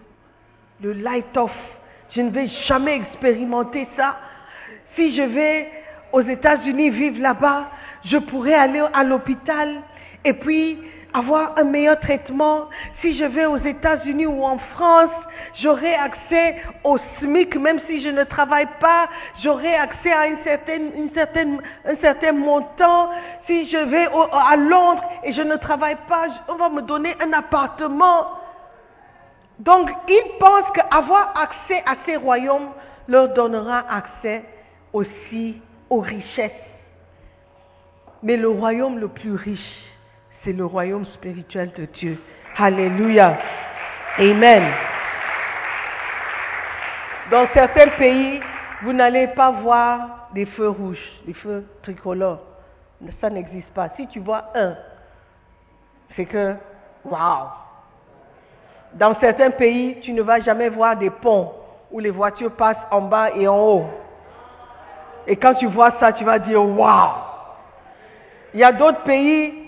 le 0.81 0.93
light-off. 0.93 1.53
Je 2.15 2.21
ne 2.21 2.31
vais 2.31 2.49
jamais 2.67 2.97
expérimenter 2.97 3.89
ça. 3.97 4.17
Si 4.95 5.17
je 5.17 5.23
vais 5.23 5.69
aux 6.13 6.21
États-Unis 6.21 6.91
vivre 6.91 7.23
là-bas, 7.23 7.71
je 8.05 8.19
pourrais 8.19 8.55
aller 8.55 8.83
à 8.93 9.03
l'hôpital 9.03 9.83
et 10.25 10.35
puis 10.35 10.79
avoir 11.15 11.59
un 11.59 11.65
meilleur 11.65 11.99
traitement. 12.01 12.69
Si 13.01 13.17
je 13.17 13.25
vais 13.25 13.47
aux 13.47 13.59
États-Unis 13.59 14.27
ou 14.27 14.45
en 14.45 14.59
France, 14.59 15.11
j'aurai 15.61 15.95
accès 15.95 16.57
au 16.85 16.99
SMIC, 17.19 17.57
même 17.57 17.81
si 17.87 18.03
je 18.03 18.09
ne 18.09 18.25
travaille 18.25 18.69
pas, 18.81 19.09
j'aurai 19.43 19.75
accès 19.75 20.13
à 20.13 20.27
une 20.27 20.39
certaine, 20.45 21.61
un 21.87 21.97
certain 21.97 22.33
montant. 22.33 23.11
Si 23.47 23.71
je 23.71 23.79
vais 23.79 24.09
à 24.33 24.57
Londres 24.57 25.05
et 25.25 25.33
je 25.33 25.43
ne 25.43 25.57
travaille 25.57 25.97
pas, 26.09 26.27
on 26.49 26.57
va 26.57 26.69
me 26.69 26.83
donner 26.83 27.15
un 27.21 27.33
appartement. 27.33 28.42
Donc, 29.63 29.89
ils 30.09 30.39
pensent 30.41 30.73
qu'avoir 30.75 31.35
accès 31.37 31.85
à 31.87 31.95
ces 32.05 32.17
royaumes 32.17 32.71
leur 33.07 33.33
donnera 33.33 33.85
accès 33.89 34.43
aussi 34.93 35.63
aux 35.89 36.01
richesses. 36.01 36.51
Mais 38.25 38.37
le 38.37 38.49
royaume 38.49 38.99
le 38.99 39.07
plus 39.07 39.35
riche, 39.35 39.85
c'est 40.43 40.53
le 40.53 40.65
royaume 40.65 41.05
spirituel 41.07 41.71
de 41.77 41.85
Dieu. 41.85 42.21
Alléluia. 42.57 43.39
Amen. 44.19 44.65
Dans 47.31 47.47
certains 47.55 47.91
pays, 47.99 48.41
vous 48.83 48.93
n'allez 48.93 49.29
pas 49.29 49.53
voir 49.53 50.29
des 50.35 50.47
feux 50.47 50.71
rouges, 50.71 51.13
des 51.25 51.35
feux 51.35 51.65
tricolores. 51.83 52.43
Ça 53.21 53.31
n'existe 53.31 53.73
pas. 53.75 53.91
Si 53.91 54.09
tu 54.09 54.19
vois 54.19 54.51
un, 54.57 54.75
c'est 56.17 56.27
que, 56.27 56.57
waouh. 57.05 57.62
Dans 58.95 59.19
certains 59.21 59.51
pays, 59.51 59.99
tu 60.03 60.13
ne 60.13 60.23
vas 60.23 60.41
jamais 60.41 60.69
voir 60.69 60.97
des 60.97 61.11
ponts 61.11 61.53
où 61.91 61.99
les 61.99 62.11
voitures 62.11 62.53
passent 62.53 62.77
en 62.91 63.03
bas 63.03 63.31
et 63.35 63.49
en 63.49 63.59
haut. 63.59 63.85
Et 65.27 65.37
quand 65.37 65.55
tu 65.55 65.67
vois 65.67 65.91
ça, 66.01 66.13
tu 66.13 66.25
vas 66.25 66.39
dire, 66.39 66.63
waouh. 66.63 67.11
Il 68.55 68.61
y 68.61 68.65
a 68.65 68.73
d'autres 68.73 69.03
pays 69.03 69.63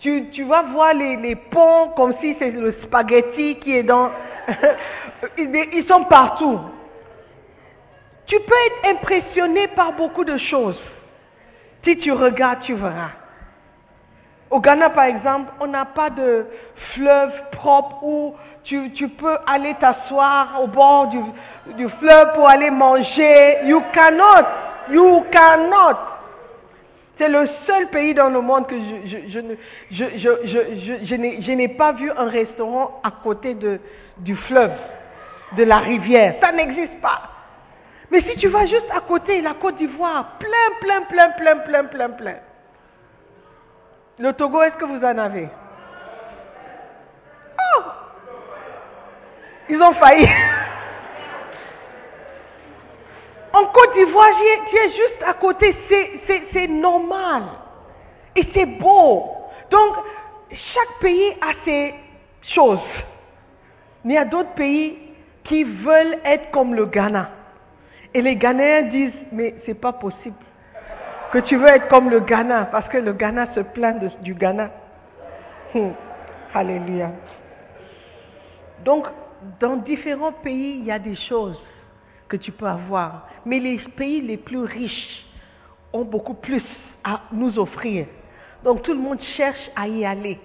tu, 0.00 0.44
vas 0.44 0.62
voir 0.62 0.94
les, 0.94 1.36
ponts 1.36 1.90
comme 1.94 2.14
si 2.20 2.34
c'est 2.38 2.50
le 2.50 2.72
spaghetti 2.82 3.56
qui 3.56 3.76
est 3.76 3.82
dans... 3.82 4.10
Ils 5.38 5.86
sont 5.86 6.04
partout. 6.04 6.58
Tu 8.26 8.36
peux 8.40 8.54
être 8.66 8.96
impressionné 8.96 9.68
par 9.68 9.92
beaucoup 9.92 10.24
de 10.24 10.38
choses. 10.38 10.80
Si 11.84 11.98
tu 11.98 12.12
regardes, 12.12 12.60
tu 12.60 12.74
verras. 12.74 13.10
Au 14.50 14.60
Ghana, 14.60 14.90
par 14.90 15.04
exemple, 15.04 15.52
on 15.60 15.66
n'a 15.66 15.84
pas 15.84 16.10
de 16.10 16.46
fleuve 16.94 17.32
propre 17.52 18.02
où 18.02 18.34
tu, 18.64 19.08
peux 19.08 19.36
aller 19.46 19.74
t'asseoir 19.80 20.60
au 20.62 20.66
bord 20.66 21.08
du, 21.08 21.88
fleuve 21.88 22.34
pour 22.34 22.48
aller 22.48 22.70
manger. 22.70 23.58
You 23.64 23.82
cannot. 23.92 24.46
You 24.90 25.24
cannot. 25.30 25.96
C'est 27.18 27.28
le 27.28 27.46
seul 27.66 27.88
pays 27.88 28.14
dans 28.14 28.30
le 28.30 28.40
monde 28.40 28.66
que 28.66 28.76
je, 29.90 31.52
n'ai 31.54 31.68
pas 31.68 31.92
vu 31.92 32.10
un 32.10 32.28
restaurant 32.28 33.00
à 33.02 33.10
côté 33.10 33.54
du 34.18 34.36
fleuve, 34.36 34.72
de 35.56 35.64
la 35.64 35.76
rivière. 35.78 36.36
Ça 36.42 36.50
n'existe 36.52 37.00
pas. 37.02 37.22
Mais 38.10 38.22
si 38.22 38.36
tu 38.38 38.48
vas 38.48 38.66
juste 38.66 38.90
à 38.92 39.00
côté, 39.00 39.40
la 39.40 39.54
Côte 39.54 39.76
d'Ivoire, 39.76 40.38
plein, 40.38 40.48
plein, 40.80 41.02
plein, 41.02 41.30
plein, 41.30 41.56
plein, 41.58 41.84
plein, 41.84 42.10
plein. 42.10 42.36
Le 44.18 44.32
Togo, 44.32 44.60
est-ce 44.62 44.76
que 44.76 44.84
vous 44.84 45.04
en 45.04 45.18
avez? 45.18 45.48
Oh 47.76 47.82
Ils 49.70 49.80
ont 49.80 49.94
failli. 49.94 50.26
En 53.52 53.66
Côte 53.66 53.94
d'Ivoire, 53.94 54.28
tu 54.68 54.76
es 54.76 54.90
juste 54.90 55.22
à 55.26 55.34
côté, 55.34 55.76
c'est 56.52 56.68
normal. 56.68 57.42
Et 58.34 58.46
c'est 58.52 58.66
beau. 58.66 59.30
Donc, 59.70 59.96
chaque 60.50 61.00
pays 61.00 61.36
a 61.40 61.52
ses 61.64 61.94
choses. 62.54 62.80
Mais 64.04 64.14
il 64.14 64.16
y 64.16 64.18
a 64.18 64.24
d'autres 64.24 64.54
pays 64.54 64.98
qui 65.44 65.62
veulent 65.62 66.18
être 66.24 66.50
comme 66.50 66.74
le 66.74 66.86
Ghana. 66.86 67.30
Et 68.12 68.22
les 68.22 68.36
Ghanéens 68.36 68.82
disent, 68.82 69.12
mais 69.30 69.54
c'est 69.66 69.80
pas 69.80 69.92
possible 69.92 70.36
que 71.32 71.38
tu 71.38 71.56
veux 71.56 71.68
être 71.68 71.86
comme 71.88 72.10
le 72.10 72.20
Ghana, 72.20 72.66
parce 72.72 72.88
que 72.88 72.98
le 72.98 73.12
Ghana 73.12 73.54
se 73.54 73.60
plaint 73.60 74.02
du 74.20 74.34
Ghana. 74.34 74.70
Hum. 75.74 75.92
Alléluia. 76.52 77.10
Donc, 78.84 79.06
dans 79.58 79.76
différents 79.76 80.32
pays, 80.32 80.78
il 80.78 80.84
y 80.84 80.92
a 80.92 80.98
des 80.98 81.16
choses 81.16 81.60
que 82.28 82.36
tu 82.36 82.52
peux 82.52 82.66
avoir. 82.66 83.28
Mais 83.44 83.58
les 83.58 83.78
pays 83.78 84.20
les 84.20 84.36
plus 84.36 84.60
riches 84.60 85.26
ont 85.92 86.04
beaucoup 86.04 86.34
plus 86.34 86.64
à 87.04 87.22
nous 87.32 87.58
offrir. 87.58 88.06
Donc 88.62 88.82
tout 88.82 88.92
le 88.92 89.00
monde 89.00 89.20
cherche 89.36 89.70
à 89.74 89.88
y 89.88 90.04
aller. 90.04 90.38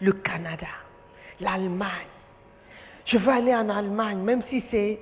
Le 0.00 0.12
Canada, 0.12 0.66
l'Allemagne. 1.40 2.08
Je 3.04 3.18
veux 3.18 3.32
aller 3.32 3.54
en 3.54 3.68
Allemagne, 3.68 4.18
même 4.18 4.42
si 4.48 4.64
c'est 4.70 4.98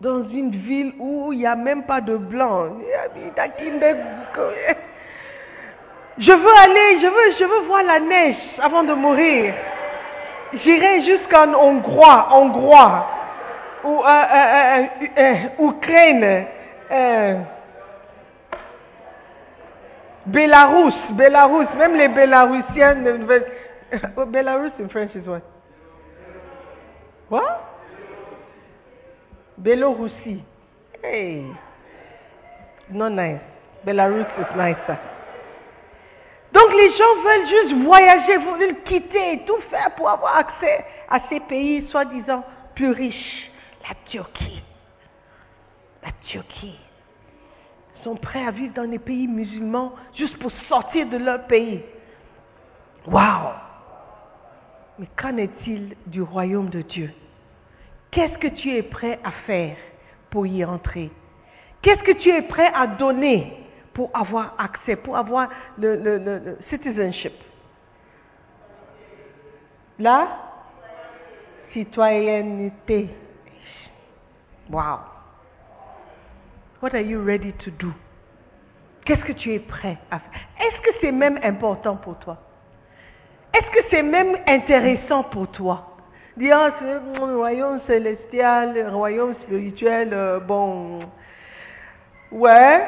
dans 0.00 0.28
une 0.28 0.50
ville 0.50 0.94
où 0.98 1.32
il 1.32 1.40
n'y 1.40 1.46
a 1.46 1.56
même 1.56 1.84
pas 1.84 2.00
de 2.00 2.16
blanc. 2.16 2.78
Je 6.18 6.30
veux 6.30 6.54
aller, 6.62 7.00
je 7.00 7.06
veux, 7.06 7.36
je 7.38 7.44
veux 7.44 7.66
voir 7.66 7.82
la 7.82 8.00
neige 8.00 8.36
avant 8.60 8.84
de 8.84 8.94
mourir. 8.94 9.54
j'irai 10.62 11.04
jusqu'en 11.04 11.52
Hongrois, 11.54 12.28
Hongrois, 12.32 13.06
ou 13.84 14.00
euh, 14.00 14.06
euh, 14.06 14.82
euh, 15.02 15.06
euh, 15.18 15.68
Ukraine, 15.68 16.46
euh, 16.90 17.40
Bélarus, 20.26 20.94
Bélarus, 21.10 21.68
même 21.76 21.96
les 21.96 22.08
Bélarusiens. 22.08 22.96
Oh, 24.16 24.24
Belarus 24.26 24.72
in 24.80 24.88
French 24.88 25.14
is 25.14 25.24
what? 25.24 25.42
What? 27.28 27.60
Bélorussie. 29.56 30.42
Hey. 31.00 31.44
Not 32.90 33.10
nice. 33.10 33.40
Belarus 33.86 34.26
is 34.40 34.56
nicer. 34.56 34.98
Donc 36.54 36.72
les 36.72 36.96
gens 36.96 37.22
veulent 37.24 37.48
juste 37.48 37.84
voyager, 37.84 38.36
veulent 38.38 38.82
quitter 38.84 39.42
tout 39.44 39.60
faire 39.70 39.92
pour 39.96 40.08
avoir 40.08 40.36
accès 40.36 40.84
à 41.10 41.18
ces 41.28 41.40
pays 41.40 41.88
soi-disant 41.88 42.44
plus 42.76 42.90
riches. 42.90 43.50
La 43.88 43.94
Turquie. 44.06 44.62
La 46.02 46.12
Turquie. 46.22 46.78
Ils 47.96 48.04
sont 48.04 48.14
prêts 48.14 48.46
à 48.46 48.52
vivre 48.52 48.72
dans 48.72 48.88
des 48.88 49.00
pays 49.00 49.26
musulmans 49.26 49.94
juste 50.14 50.38
pour 50.38 50.52
sortir 50.68 51.08
de 51.08 51.16
leur 51.16 51.44
pays. 51.46 51.82
Waouh! 53.06 53.52
Mais 55.00 55.08
qu'en 55.16 55.36
est-il 55.36 55.96
du 56.06 56.22
royaume 56.22 56.70
de 56.70 56.82
Dieu? 56.82 57.10
Qu'est-ce 58.12 58.38
que 58.38 58.46
tu 58.46 58.70
es 58.70 58.82
prêt 58.82 59.18
à 59.24 59.32
faire 59.46 59.76
pour 60.30 60.46
y 60.46 60.64
entrer? 60.64 61.10
Qu'est-ce 61.82 62.02
que 62.04 62.12
tu 62.12 62.28
es 62.30 62.42
prêt 62.42 62.70
à 62.72 62.86
donner? 62.86 63.63
Pour 63.94 64.10
avoir 64.12 64.54
accès, 64.58 64.96
pour 64.96 65.16
avoir 65.16 65.48
le, 65.78 65.96
le, 65.96 66.18
le, 66.18 66.58
citizenship? 66.68 67.32
La 69.98 70.28
citoyenneté. 71.72 73.08
Wow. 74.70 75.00
What 76.82 76.94
are 76.94 77.00
you 77.00 77.22
ready 77.22 77.52
to 77.52 77.70
do? 77.70 77.92
Qu'est-ce 79.04 79.24
que 79.24 79.32
tu 79.32 79.52
es 79.52 79.58
prêt 79.60 79.98
à 80.10 80.18
faire? 80.18 80.40
Est-ce 80.60 80.80
que 80.80 80.90
c'est 81.00 81.12
même 81.12 81.38
important 81.42 81.96
pour 81.96 82.18
toi? 82.18 82.38
Est-ce 83.52 83.70
que 83.70 83.86
c'est 83.90 84.02
même 84.02 84.36
intéressant 84.46 85.24
pour 85.24 85.48
toi? 85.48 85.96
Dire, 86.36 86.56
ah, 86.56 86.70
c'est 86.80 86.84
le 86.84 87.36
royaume 87.36 87.80
célestial, 87.86 88.74
le 88.74 88.88
royaume 88.88 89.34
spirituel, 89.42 90.10
euh, 90.12 90.40
bon, 90.40 90.98
ouais, 92.32 92.84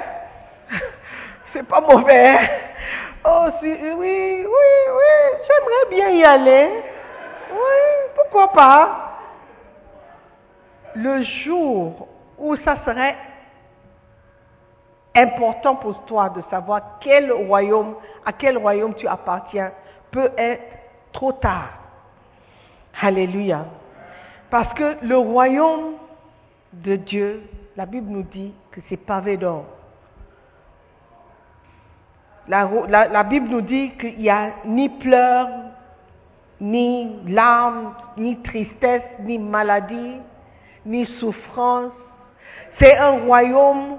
c'est 1.53 1.67
pas 1.67 1.81
mauvais. 1.81 2.35
Oh, 3.25 3.47
si, 3.61 3.67
oui, 3.67 4.45
oui, 4.45 4.45
oui, 4.47 5.39
j'aimerais 5.47 5.91
bien 5.91 6.11
y 6.11 6.25
aller. 6.25 6.71
Oui, 7.51 8.11
pourquoi 8.15 8.53
pas? 8.53 9.19
Le 10.95 11.23
jour 11.23 12.09
où 12.39 12.57
ça 12.57 12.77
serait 12.85 13.17
important 15.17 15.77
pour 15.77 16.05
toi 16.05 16.31
de 16.31 16.43
savoir 16.51 16.99
quel 17.01 17.33
royaume, 17.33 17.97
à 18.25 18.33
quel 18.33 18.59
royaume 18.59 18.95
tu 18.95 19.09
appartiens, 19.09 19.73
peut 20.11 20.31
être 20.37 20.63
trop 21.13 21.33
tard. 21.33 21.71
Alléluia. 23.01 23.65
Parce 24.51 24.73
que 24.75 24.97
le 25.03 25.17
royaume 25.17 25.95
de 26.73 26.97
Dieu, 26.97 27.43
la 27.77 27.87
Bible 27.87 28.11
nous 28.11 28.23
dit 28.23 28.55
que 28.71 28.81
c'est 28.89 28.97
pavé 28.97 29.37
d'or. 29.37 29.65
La, 32.49 33.25
Bible 33.25 33.49
nous 33.49 33.61
dit 33.61 33.91
qu'il 33.99 34.19
n'y 34.19 34.31
a 34.31 34.51
ni 34.65 34.89
pleurs, 34.89 35.49
ni 36.61 37.11
larmes, 37.27 37.95
ni 38.17 38.41
tristesse, 38.43 39.03
ni 39.21 39.39
maladie, 39.39 40.21
ni 40.85 41.07
souffrance. 41.19 41.93
C'est 42.81 42.97
un 42.97 43.25
royaume 43.25 43.99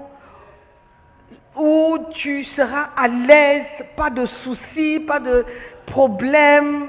où 1.56 1.98
tu 2.14 2.44
seras 2.56 2.88
à 2.96 3.08
l'aise, 3.08 3.66
pas 3.96 4.08
de 4.08 4.24
soucis, 4.24 5.00
pas 5.00 5.18
de 5.18 5.44
problèmes. 5.86 6.88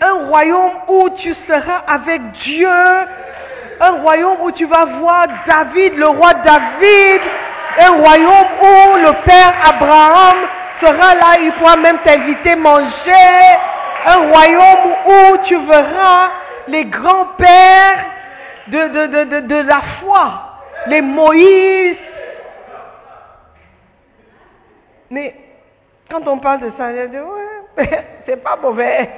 Un 0.00 0.26
royaume 0.28 0.72
où 0.88 1.10
tu 1.10 1.34
seras 1.46 1.82
avec 1.86 2.22
Dieu, 2.44 2.68
un 3.80 3.90
royaume 4.02 4.40
où 4.42 4.52
tu 4.52 4.64
vas 4.66 4.86
voir 5.00 5.24
David, 5.48 5.94
le 5.96 6.06
roi 6.06 6.32
David, 6.34 7.20
un 7.80 8.02
royaume 8.02 8.60
où 8.60 8.96
le 8.96 9.24
père 9.24 9.52
Abraham 9.68 10.48
sera 10.82 11.14
là, 11.14 11.40
il 11.40 11.52
pourra 11.58 11.76
même 11.76 11.98
t'inviter 12.04 12.56
manger, 12.56 13.38
un 14.06 14.30
royaume 14.30 14.94
où 15.06 15.36
tu 15.44 15.56
verras 15.66 16.30
les 16.68 16.84
grands-pères 16.84 18.04
de, 18.68 18.78
de, 18.88 19.06
de, 19.06 19.24
de, 19.24 19.40
de 19.40 19.54
la 19.56 19.80
foi, 20.00 20.60
les 20.86 21.02
Moïse. 21.02 21.96
Mais 25.10 25.34
quand 26.10 26.26
on 26.26 26.38
parle 26.38 26.60
de 26.60 26.72
ça, 26.76 26.88
on 26.88 27.08
dit, 27.08 27.18
ouais, 27.18 28.04
c'est 28.26 28.42
pas 28.42 28.56
mauvais. 28.56 29.10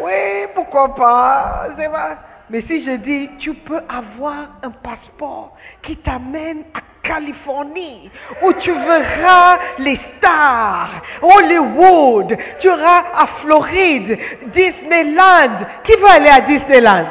Oui, 0.00 0.46
pourquoi 0.54 0.94
pas, 0.94 1.66
c'est 1.78 1.88
pas. 1.88 2.16
Mais 2.50 2.62
si 2.62 2.84
je 2.84 2.96
dis, 2.96 3.30
tu 3.38 3.54
peux 3.54 3.80
avoir 3.88 4.58
un 4.62 4.70
passeport 4.70 5.56
qui 5.82 5.96
t'amène 5.96 6.64
à 6.74 6.80
Californie, 7.02 8.10
où 8.42 8.52
tu 8.54 8.72
verras 8.72 9.54
les 9.78 9.98
stars, 10.16 11.02
Hollywood, 11.22 12.36
tu 12.60 12.66
iras 12.66 13.02
à 13.14 13.26
Floride, 13.40 14.18
Disneyland. 14.54 15.66
Qui 15.84 15.98
veut 15.98 16.08
aller 16.08 16.30
à 16.30 16.40
Disneyland? 16.40 17.06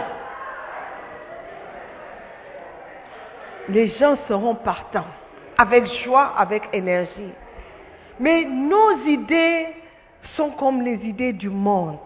Les 3.70 3.88
gens 4.00 4.18
seront 4.28 4.56
partants, 4.56 5.06
avec 5.58 5.86
joie, 6.04 6.34
avec 6.38 6.64
énergie. 6.74 7.34
Mais 8.20 8.46
nos 8.46 8.98
idées 9.06 9.68
sont 10.36 10.52
comme 10.52 10.82
les 10.82 11.06
idées 11.06 11.34
du 11.34 11.50
monde. 11.50 11.98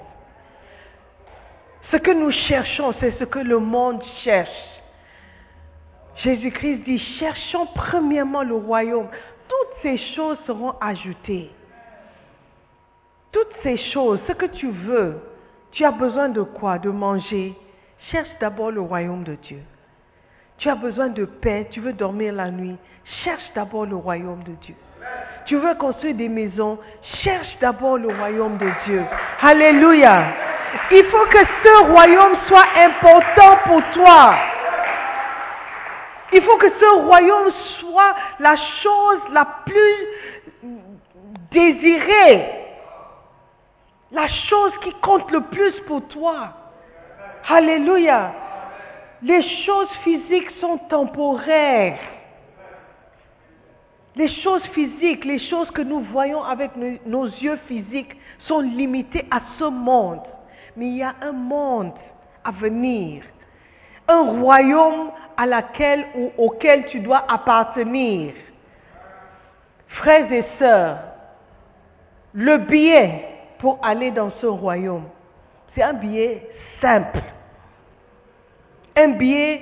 Ce 1.92 1.98
que 1.98 2.12
nous 2.12 2.32
cherchons, 2.32 2.94
c'est 3.00 3.12
ce 3.12 3.24
que 3.24 3.40
le 3.40 3.60
monde 3.60 4.04
cherche. 4.24 4.50
Jésus-Christ 6.18 6.84
dit, 6.84 6.98
cherchons 7.20 7.68
premièrement 7.76 8.44
le 8.44 8.56
royaume. 8.56 9.08
Toutes 9.48 9.82
ces 9.82 9.98
choses 10.16 10.38
seront 10.46 10.74
ajoutées. 10.82 11.52
Toutes 13.32 13.56
ces 13.64 13.78
choses, 13.78 14.20
ce 14.28 14.34
que 14.34 14.48
tu 14.48 14.70
veux, 14.70 15.22
tu 15.72 15.86
as 15.86 15.92
besoin 15.92 16.30
de 16.30 16.42
quoi? 16.42 16.80
De 16.80 16.90
manger. 16.90 17.56
Cherche 18.12 18.30
d'abord 18.40 18.72
le 18.72 18.82
royaume 18.82 19.24
de 19.24 19.36
Dieu. 19.36 19.62
Tu 20.58 20.70
as 20.70 20.76
besoin 20.76 21.10
de 21.10 21.26
paix, 21.26 21.68
tu 21.72 21.80
veux 21.80 21.94
dormir 21.94 22.34
la 22.34 22.50
nuit. 22.50 22.78
Cherche 23.24 23.54
d'abord 23.54 23.86
le 23.86 23.96
royaume 23.96 24.44
de 24.44 24.54
Dieu. 24.54 24.76
Tu 25.46 25.56
veux 25.56 25.76
construire 25.76 26.16
des 26.16 26.28
maisons, 26.28 26.78
cherche 27.24 27.58
d'abord 27.62 27.98
le 27.98 28.10
royaume 28.10 28.58
de 28.58 28.70
Dieu. 28.86 29.04
Alléluia. 29.42 30.34
Il 30.92 31.06
faut 31.06 31.26
que 31.28 31.40
ce 31.64 31.86
royaume 31.86 32.38
soit 32.48 32.68
important 32.86 33.58
pour 33.66 33.82
toi. 33.94 34.36
Il 36.34 36.44
faut 36.44 36.58
que 36.58 36.70
ce 36.70 36.96
royaume 36.96 37.52
soit 37.80 38.14
la 38.40 38.56
chose 38.56 39.22
la 39.32 39.46
plus 39.66 40.68
désirée, 41.52 42.50
la 44.12 44.28
chose 44.28 44.74
qui 44.82 44.94
compte 44.96 45.32
le 45.32 45.42
plus 45.42 45.80
pour 45.88 46.06
toi. 46.10 46.50
Alléluia. 47.48 48.34
Les 49.24 49.42
choses 49.66 49.90
physiques 50.04 50.52
sont 50.60 50.78
temporaires. 50.90 51.98
Les 54.18 54.30
choses 54.42 54.64
physiques, 54.74 55.26
les 55.26 55.38
choses 55.38 55.70
que 55.70 55.84
nous 55.84 56.00
voyons 56.00 56.44
avec 56.44 56.72
nos, 57.06 57.26
yeux 57.26 57.60
physiques 57.68 58.18
sont 58.48 58.62
limitées 58.62 59.26
à 59.30 59.42
ce 59.60 59.66
monde. 59.66 60.22
Mais 60.76 60.88
il 60.88 60.98
y 60.98 61.04
a 61.04 61.14
un 61.22 61.34
monde 61.34 61.94
à 62.44 62.50
venir, 62.50 63.24
un 64.08 64.22
royaume 64.42 65.12
à 65.36 65.46
laquelle 65.46 66.08
ou 66.16 66.32
auquel 66.36 66.88
tu 66.88 67.00
dois 67.00 67.26
appartenir. 67.32 68.34
Frères 69.88 70.32
et 70.32 70.46
sœurs, 70.58 70.98
le 72.34 72.58
billet 72.58 73.24
pour 73.60 73.80
aller 73.84 74.10
dans 74.10 74.32
ce 74.42 74.48
royaume, 74.48 75.06
c'est 75.76 75.84
un 75.84 75.94
billet 75.94 76.50
simple, 76.82 77.22
un 78.96 79.10
billet 79.10 79.62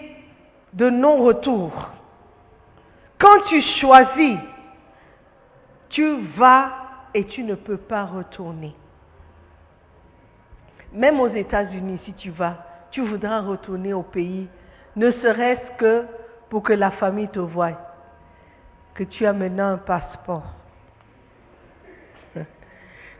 de 0.71 0.89
non-retour. 0.89 1.94
Quand 3.19 3.41
tu 3.47 3.61
choisis, 3.79 4.37
tu 5.89 6.21
vas 6.37 6.71
et 7.13 7.25
tu 7.25 7.43
ne 7.43 7.55
peux 7.55 7.77
pas 7.77 8.05
retourner. 8.05 8.75
Même 10.91 11.19
aux 11.19 11.29
États-Unis, 11.29 11.99
si 12.05 12.13
tu 12.13 12.29
vas, 12.29 12.57
tu 12.91 13.01
voudras 13.01 13.41
retourner 13.41 13.93
au 13.93 14.03
pays, 14.03 14.47
ne 14.95 15.11
serait-ce 15.11 15.77
que 15.77 16.05
pour 16.49 16.63
que 16.63 16.73
la 16.73 16.91
famille 16.91 17.27
te 17.27 17.39
voie, 17.39 17.71
que 18.93 19.03
tu 19.03 19.25
as 19.25 19.33
maintenant 19.33 19.73
un 19.73 19.77
passeport. 19.77 20.53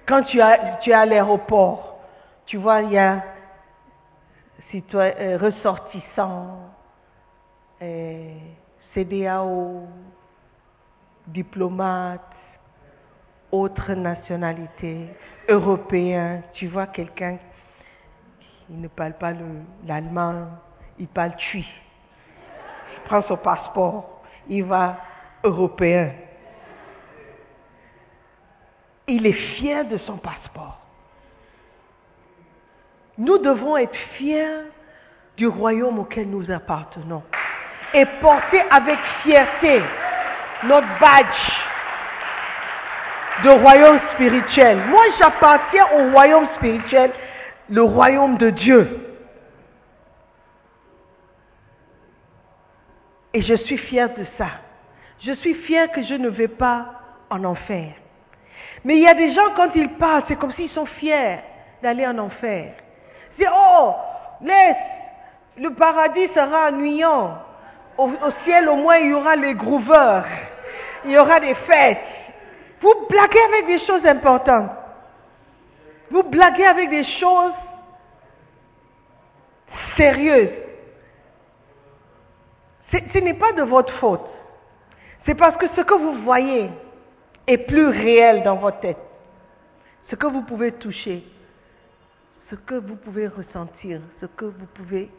Quand 0.06 0.24
tu, 0.24 0.40
as, 0.42 0.78
tu 0.82 0.92
es 0.92 0.94
à 0.94 1.06
l'aéroport, 1.06 2.00
tu 2.46 2.58
vois, 2.58 2.82
il 2.82 2.92
y 2.92 2.98
a 2.98 3.24
citoyen, 4.72 5.14
euh, 5.20 5.38
ressortissants, 5.38 6.60
euh, 7.82 8.38
CDAO, 8.96 9.88
diplomates, 11.28 12.22
autres 13.52 13.94
nationalités, 13.94 15.10
européens. 15.50 16.42
Tu 16.54 16.68
vois 16.68 16.88
quelqu'un 16.88 17.38
qui 18.40 18.74
ne 18.74 18.88
parle 18.88 19.14
pas 19.14 19.32
le- 19.32 19.62
l'allemand, 19.86 20.48
il 20.98 21.08
parle 21.08 21.36
tui. 21.36 21.68
Il 22.96 23.02
prend 23.04 23.22
son 23.24 23.38
passeport, 23.38 24.22
il 24.48 24.64
va 24.64 24.98
européen. 25.44 26.14
Il 29.08 29.26
est 29.28 29.34
fier 29.34 29.86
de 29.86 29.98
son 29.98 30.18
passeport. 30.18 30.80
Nous 33.18 33.38
devons 33.38 33.78
être 33.78 33.96
fiers 34.18 34.64
du 35.38 35.48
royaume 35.48 36.00
auquel 36.00 36.30
nous 36.30 36.50
appartenons 36.50 37.22
et 37.96 38.06
porter 38.20 38.62
avec 38.70 39.00
fierté 39.24 39.82
notre 40.64 40.88
badge 41.00 41.66
de 43.44 43.50
royaume 43.52 44.00
spirituel. 44.14 44.78
Moi, 44.88 45.02
j'appartiens 45.22 45.86
au 45.96 46.12
royaume 46.12 46.48
spirituel, 46.56 47.12
le 47.70 47.82
royaume 47.82 48.38
de 48.38 48.50
Dieu. 48.50 49.00
Et 53.34 53.42
je 53.42 53.56
suis 53.56 53.78
fier 53.78 54.10
de 54.14 54.26
ça. 54.38 54.48
Je 55.22 55.32
suis 55.34 55.54
fier 55.54 55.90
que 55.92 56.04
je 56.04 56.16
ne 56.16 56.30
vais 56.30 56.50
pas 56.50 56.86
en 57.30 57.44
enfer. 57.46 57.92
Mais 58.84 58.98
il 58.98 59.04
y 59.04 59.08
a 59.08 59.14
des 59.14 59.34
gens, 59.34 59.54
quand 59.56 59.70
ils 59.76 59.90
parlent, 59.94 60.24
c'est 60.28 60.36
comme 60.36 60.52
s'ils 60.54 60.70
sont 60.70 60.86
fiers 60.86 61.40
d'aller 61.82 62.06
en 62.06 62.18
enfer. 62.18 62.74
C'est, 63.38 63.48
oh, 63.54 63.94
laisse, 64.42 64.76
le 65.58 65.74
paradis 65.74 66.28
sera 66.34 66.70
ennuyant. 66.70 67.38
Au, 67.98 68.10
ciel, 68.44 68.68
au 68.70 68.76
moins, 68.76 68.98
il 68.98 69.10
y 69.10 69.14
aura 69.14 69.36
les 69.36 69.54
grooveurs. 69.54 70.26
Il 71.06 71.12
y 71.12 71.18
aura 71.18 71.40
des 71.40 71.56
fêtes. 71.56 71.98
Vous 72.82 72.94
blaguez 73.10 73.42
avec 73.42 73.68
des 73.68 73.80
choses 73.86 74.06
importantes. 74.06 74.72
Vous 76.12 76.24
blaguez 76.24 76.66
avec 76.66 76.90
des 76.90 77.04
choses 77.20 77.54
sérieuses. 79.98 80.50
Ce 82.92 83.20
n'est 83.20 83.34
pas 83.34 83.54
de 83.54 83.64
votre 83.64 83.94
faute. 83.94 84.30
C'est 85.26 85.36
parce 85.36 85.58
que 85.58 85.68
ce 85.76 85.82
que 85.82 85.94
vous 85.94 86.24
voyez 86.24 86.70
est 87.48 87.58
plus 87.58 87.88
réel 87.88 88.44
dans 88.44 88.56
votre 88.56 88.80
tête. 88.80 88.98
Ce 90.10 90.16
que 90.16 90.28
vous 90.28 90.44
pouvez 90.44 90.72
toucher, 90.74 91.24
ce 92.50 92.56
que 92.56 92.76
vous 92.76 92.96
pouvez 92.96 93.28
ressentir, 93.28 94.02
ce 94.22 94.28
que 94.28 94.46
vous 94.46 94.66
pouvez 94.76 95.10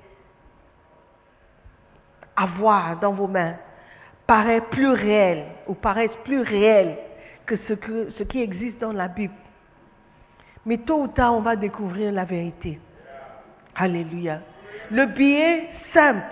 avoir 2.37 2.99
dans 2.99 3.12
vos 3.12 3.26
mains 3.26 3.55
paraît 4.26 4.61
plus 4.61 4.89
réel 4.89 5.45
ou 5.66 5.74
paraissent 5.74 6.18
plus 6.24 6.41
réel 6.41 6.97
que 7.47 7.57
ce, 7.68 7.72
que 7.74 8.11
ce 8.11 8.22
qui 8.24 8.43
existe 8.43 8.78
dans 8.80 8.93
la 8.93 9.09
Bible. 9.09 9.34
Mais 10.64 10.78
tôt 10.78 11.03
ou 11.03 11.09
tard, 11.09 11.34
on 11.34 11.41
va 11.41 11.55
découvrir 11.55 12.12
la 12.12 12.24
vérité. 12.24 12.80
Alléluia. 13.74 14.41
Le 14.91 15.07
billet 15.07 15.68
simple 15.93 16.26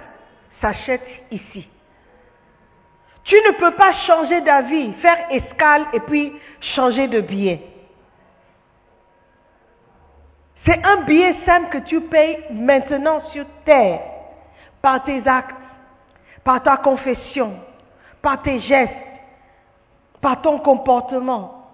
s'achète 0.61 1.07
ici. 1.31 1.69
Tu 3.25 3.37
ne 3.37 3.53
peux 3.53 3.71
pas 3.73 3.93
changer 4.07 4.41
d'avis, 4.43 4.93
faire 4.95 5.31
escale 5.31 5.87
et 5.93 6.01
puis 6.01 6.33
changer 6.75 7.09
de 7.09 7.21
billet. 7.21 7.63
C'est 10.67 10.85
un 10.85 11.03
billet 11.03 11.37
simple 11.45 11.69
que 11.71 11.87
tu 11.87 12.01
payes 12.03 12.39
maintenant 12.51 13.21
sur 13.31 13.47
terre 13.65 14.01
par 14.83 15.05
tes 15.05 15.23
actes, 15.27 15.55
par 16.45 16.63
ta 16.63 16.77
confession, 16.77 17.55
par 18.21 18.43
tes 18.43 18.61
gestes, 18.61 18.93
par 20.21 20.41
ton 20.43 20.59
comportement. 20.59 21.71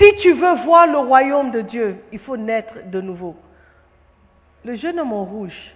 Si 0.00 0.16
tu 0.22 0.32
veux 0.32 0.64
voir 0.64 0.86
le 0.86 0.98
royaume 0.98 1.50
de 1.50 1.62
Dieu, 1.62 2.04
il 2.12 2.18
faut 2.18 2.36
naître 2.36 2.74
de 2.86 3.00
nouveau. 3.00 3.36
Le 4.64 4.76
jeune 4.76 5.00
homme 5.00 5.12
en 5.12 5.24
rouge, 5.24 5.74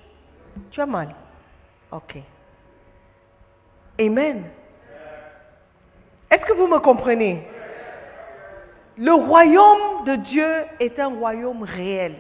tu 0.71 0.81
as 0.81 0.87
mal. 0.87 1.15
Ok. 1.91 2.17
Amen. 3.99 4.45
Est-ce 6.31 6.45
que 6.45 6.55
vous 6.55 6.67
me 6.67 6.79
comprenez? 6.79 7.47
Le 8.99 9.13
royaume 9.13 10.05
de 10.07 10.17
Dieu 10.17 10.65
est 10.81 10.99
un 10.99 11.09
royaume 11.09 11.63
réel. 11.63 12.17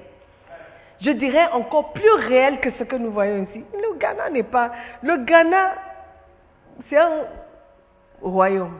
Je 1.00 1.10
dirais 1.10 1.48
encore 1.52 1.92
plus 1.92 2.12
réel 2.12 2.60
que 2.60 2.70
ce 2.78 2.84
que 2.84 2.96
nous 2.96 3.10
voyons 3.10 3.46
ici. 3.50 3.64
Le 3.74 3.98
Ghana 3.98 4.30
n'est 4.30 4.42
pas... 4.42 4.72
Le 5.02 5.18
Ghana, 5.18 5.74
c'est 6.88 6.96
un 6.96 7.24
royaume. 8.22 8.78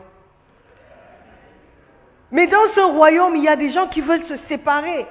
Mais 2.32 2.46
dans 2.46 2.72
ce 2.74 2.80
royaume, 2.80 3.36
il 3.36 3.44
y 3.44 3.48
a 3.48 3.56
des 3.56 3.70
gens 3.70 3.86
qui 3.88 4.00
veulent 4.00 4.26
se 4.26 4.36
séparer. 4.48 5.06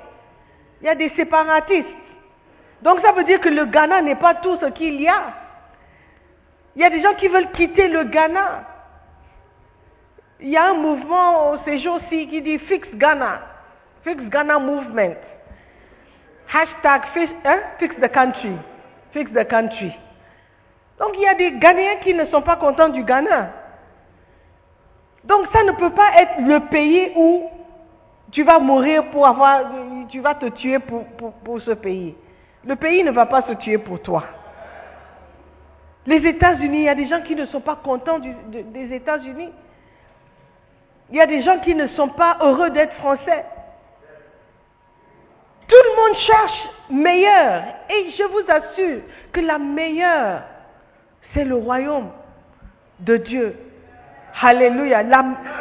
Il 0.81 0.87
y 0.87 0.89
a 0.89 0.95
des 0.95 1.09
séparatistes. 1.09 1.87
Donc 2.81 2.99
ça 3.05 3.13
veut 3.13 3.23
dire 3.23 3.39
que 3.39 3.49
le 3.49 3.65
Ghana 3.65 4.01
n'est 4.01 4.15
pas 4.15 4.35
tout 4.35 4.57
ce 4.57 4.65
qu'il 4.67 5.01
y 5.01 5.07
a. 5.07 5.33
Il 6.75 6.81
y 6.81 6.85
a 6.85 6.89
des 6.89 7.01
gens 7.01 7.13
qui 7.13 7.27
veulent 7.27 7.51
quitter 7.51 7.87
le 7.87 8.03
Ghana. 8.05 8.65
Il 10.41 10.49
y 10.49 10.57
a 10.57 10.69
un 10.69 10.73
mouvement 10.73 11.63
ces 11.63 11.79
jours-ci 11.79 12.27
qui 12.27 12.41
dit 12.41 12.59
Fix 12.59 12.87
Ghana. 12.95 13.41
Fix 14.03 14.21
Ghana 14.23 14.59
Movement. 14.59 15.15
Hashtag 16.51 17.01
fix, 17.13 17.31
hein, 17.43 17.59
fix 17.79 17.95
the 17.95 18.11
country. 18.11 18.57
Fix 19.11 19.31
the 19.31 19.47
country. 19.47 19.93
Donc 20.99 21.11
il 21.15 21.21
y 21.21 21.27
a 21.27 21.35
des 21.35 21.51
Ghanéens 21.53 21.97
qui 22.03 22.13
ne 22.13 22.25
sont 22.25 22.41
pas 22.41 22.55
contents 22.55 22.89
du 22.89 23.03
Ghana. 23.03 23.51
Donc 25.23 25.47
ça 25.51 25.63
ne 25.63 25.71
peut 25.71 25.89
pas 25.91 26.11
être 26.21 26.41
le 26.41 26.59
pays 26.69 27.11
où 27.15 27.49
tu 28.31 28.43
vas 28.43 28.59
mourir 28.59 29.09
pour 29.11 29.27
avoir, 29.27 29.61
tu 30.09 30.19
vas 30.19 30.35
te 30.35 30.47
tuer 30.47 30.79
pour, 30.79 31.03
pour, 31.43 31.61
ce 31.61 31.71
pays. 31.71 32.15
Le 32.63 32.75
pays 32.75 33.03
ne 33.03 33.11
va 33.11 33.25
pas 33.25 33.41
se 33.43 33.53
tuer 33.53 33.77
pour 33.77 34.01
toi. 34.01 34.23
Les 36.05 36.25
États-Unis, 36.27 36.79
il 36.79 36.83
y 36.83 36.89
a 36.89 36.95
des 36.95 37.07
gens 37.07 37.21
qui 37.21 37.35
ne 37.35 37.45
sont 37.47 37.61
pas 37.61 37.75
contents 37.75 38.19
des 38.19 38.93
États-Unis. 38.93 39.49
Il 41.11 41.17
y 41.17 41.21
a 41.21 41.25
des 41.25 41.43
gens 41.43 41.59
qui 41.59 41.75
ne 41.75 41.87
sont 41.87 42.09
pas 42.09 42.37
heureux 42.41 42.69
d'être 42.69 42.93
français. 42.95 43.45
Tout 45.67 45.81
le 45.83 45.95
monde 45.95 46.17
cherche 46.19 46.69
meilleur. 46.89 47.63
Et 47.89 48.11
je 48.17 48.23
vous 48.23 48.43
assure 48.47 49.01
que 49.31 49.39
la 49.41 49.57
meilleure, 49.57 50.41
c'est 51.33 51.45
le 51.45 51.55
royaume 51.55 52.11
de 52.99 53.17
Dieu. 53.17 53.55
Alléluia. 54.41 55.01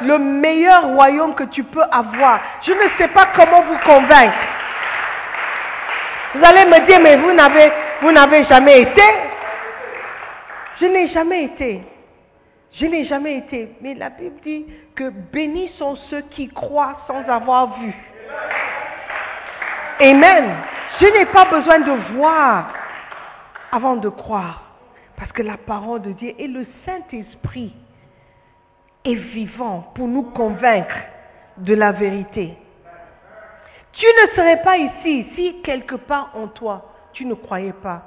Le 0.03 0.19
meilleur 0.19 0.95
royaume 0.95 1.35
que 1.35 1.45
tu 1.45 1.65
peux 1.65 1.85
avoir. 1.91 2.41
Je 2.63 2.73
ne 2.73 2.89
sais 2.99 3.09
pas 3.09 3.27
comment 3.37 3.63
vous 3.63 3.79
convaincre. 3.79 4.35
Vous 6.35 6.43
allez 6.45 6.69
me 6.69 6.87
dire, 6.87 6.99
mais 7.03 7.17
vous 7.17 7.33
n'avez, 7.33 7.71
vous 8.03 8.11
n'avez 8.11 8.45
jamais 8.51 8.81
été. 8.81 9.03
Je 10.81 10.87
n'ai 10.87 11.09
jamais 11.09 11.45
été. 11.45 11.83
Je 12.73 12.87
n'ai 12.87 13.05
jamais 13.05 13.39
été. 13.39 13.71
Mais 13.81 13.95
la 13.95 14.11
Bible 14.11 14.41
dit 14.43 14.67
que 14.97 15.11
bénis 15.11 15.71
sont 15.79 15.95
ceux 16.11 16.23
qui 16.23 16.49
croient 16.49 16.97
sans 17.07 17.23
avoir 17.29 17.79
vu. 17.79 17.95
Amen. 20.01 20.57
Je 21.01 21.07
n'ai 21.07 21.27
pas 21.27 21.45
besoin 21.47 21.79
de 21.79 22.17
voir 22.17 22.73
avant 23.73 23.97
de 23.97 24.09
croire. 24.09 24.63
Parce 25.17 25.31
que 25.33 25.43
la 25.43 25.57
parole 25.57 26.03
de 26.03 26.13
Dieu 26.13 26.35
et 26.39 26.49
le 26.49 26.67
Saint-Esprit 26.85 27.75
est 29.05 29.15
vivant 29.15 29.93
pour 29.95 30.09
nous 30.09 30.23
convaincre 30.23 30.97
de 31.59 31.75
la 31.75 31.93
vérité. 31.93 32.57
Tu 33.93 34.07
ne 34.07 34.35
serais 34.35 34.61
pas 34.63 34.77
ici 34.77 35.27
si 35.37 35.63
quelque 35.63 35.95
part 35.95 36.31
en 36.35 36.49
toi, 36.49 36.91
tu 37.13 37.25
ne 37.25 37.35
croyais 37.35 37.73
pas 37.73 38.03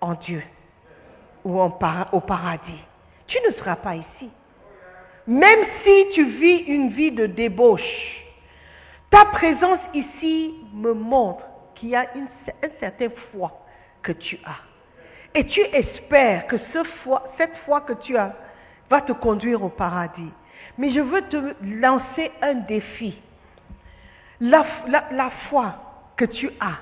en 0.00 0.14
Dieu 0.14 0.42
ou 1.44 1.60
au 1.60 2.20
paradis. 2.20 2.84
Tu 3.26 3.38
ne 3.48 3.52
seras 3.54 3.76
pas 3.76 3.96
ici. 3.96 4.30
Même 5.26 5.64
si 5.84 6.06
tu 6.14 6.24
vis 6.24 6.58
une 6.68 6.90
vie 6.90 7.10
de 7.10 7.26
débauche, 7.26 8.21
ta 9.12 9.26
présence 9.26 9.78
ici 9.94 10.54
me 10.72 10.92
montre 10.94 11.44
qu'il 11.74 11.90
y 11.90 11.96
a 11.96 12.06
une, 12.16 12.26
cer- 12.46 12.54
une 12.64 12.70
certaine 12.80 13.12
foi 13.30 13.52
que 14.02 14.12
tu 14.12 14.40
as. 14.44 15.38
Et 15.38 15.46
tu 15.46 15.60
espères 15.60 16.46
que 16.46 16.56
cette 17.38 17.56
foi 17.64 17.80
que 17.82 17.92
tu 17.92 18.16
as 18.16 18.34
va 18.90 19.00
te 19.02 19.12
conduire 19.12 19.62
au 19.62 19.68
paradis. 19.68 20.32
Mais 20.78 20.90
je 20.90 21.00
veux 21.00 21.22
te 21.22 21.54
lancer 21.62 22.32
un 22.40 22.54
défi. 22.54 23.16
La 24.40 25.30
foi 25.48 25.74
que 26.16 26.24
tu 26.24 26.50
as 26.60 26.78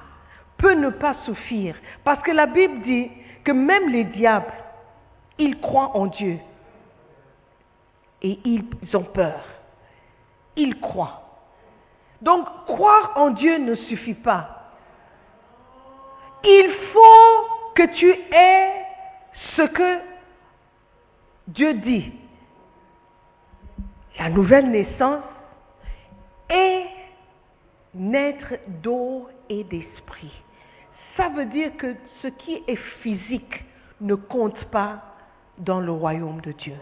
peut 0.57 0.75
ne 0.75 0.91
pas 0.91 1.15
suffire. 1.25 1.77
Parce 2.05 2.23
que 2.23 2.31
la 2.31 2.47
Bible 2.47 2.83
dit 2.83 3.11
que 3.45 3.53
même 3.53 3.89
les 3.89 4.05
diables, 4.05 4.53
ils 5.39 5.59
croient 5.61 5.97
en 5.97 6.07
Dieu. 6.07 6.39
Et 8.23 8.39
ils 8.45 8.65
ont 8.95 9.03
peur. 9.05 9.41
Ils 10.57 10.79
croient. 10.81 11.30
Donc, 12.23 12.47
croire 12.67 13.13
en 13.17 13.31
Dieu 13.31 13.59
ne 13.59 13.75
suffit 13.75 14.15
pas. 14.15 14.73
Il 16.45 16.71
faut 16.93 17.75
que 17.75 17.87
tu 17.95 18.11
aies 18.11 18.87
ce 19.57 19.63
que 19.63 19.99
Dieu 21.49 21.75
dit. 21.75 22.13
La 24.19 24.29
nouvelle 24.29 24.71
naissance 24.71 25.25
est 26.49 26.87
naître 27.95 28.55
d'eau 28.83 29.29
et 29.49 29.65
d'esprit. 29.65 30.33
Ça 31.17 31.29
veut 31.29 31.47
dire 31.47 31.77
que 31.77 31.97
ce 32.23 32.29
qui 32.29 32.63
est 32.67 32.77
physique 33.03 33.65
ne 34.01 34.15
compte 34.15 34.63
pas 34.67 35.03
dans 35.59 35.81
le 35.81 35.93
royaume 35.93 36.41
de 36.41 36.53
Dieu. 36.53 36.77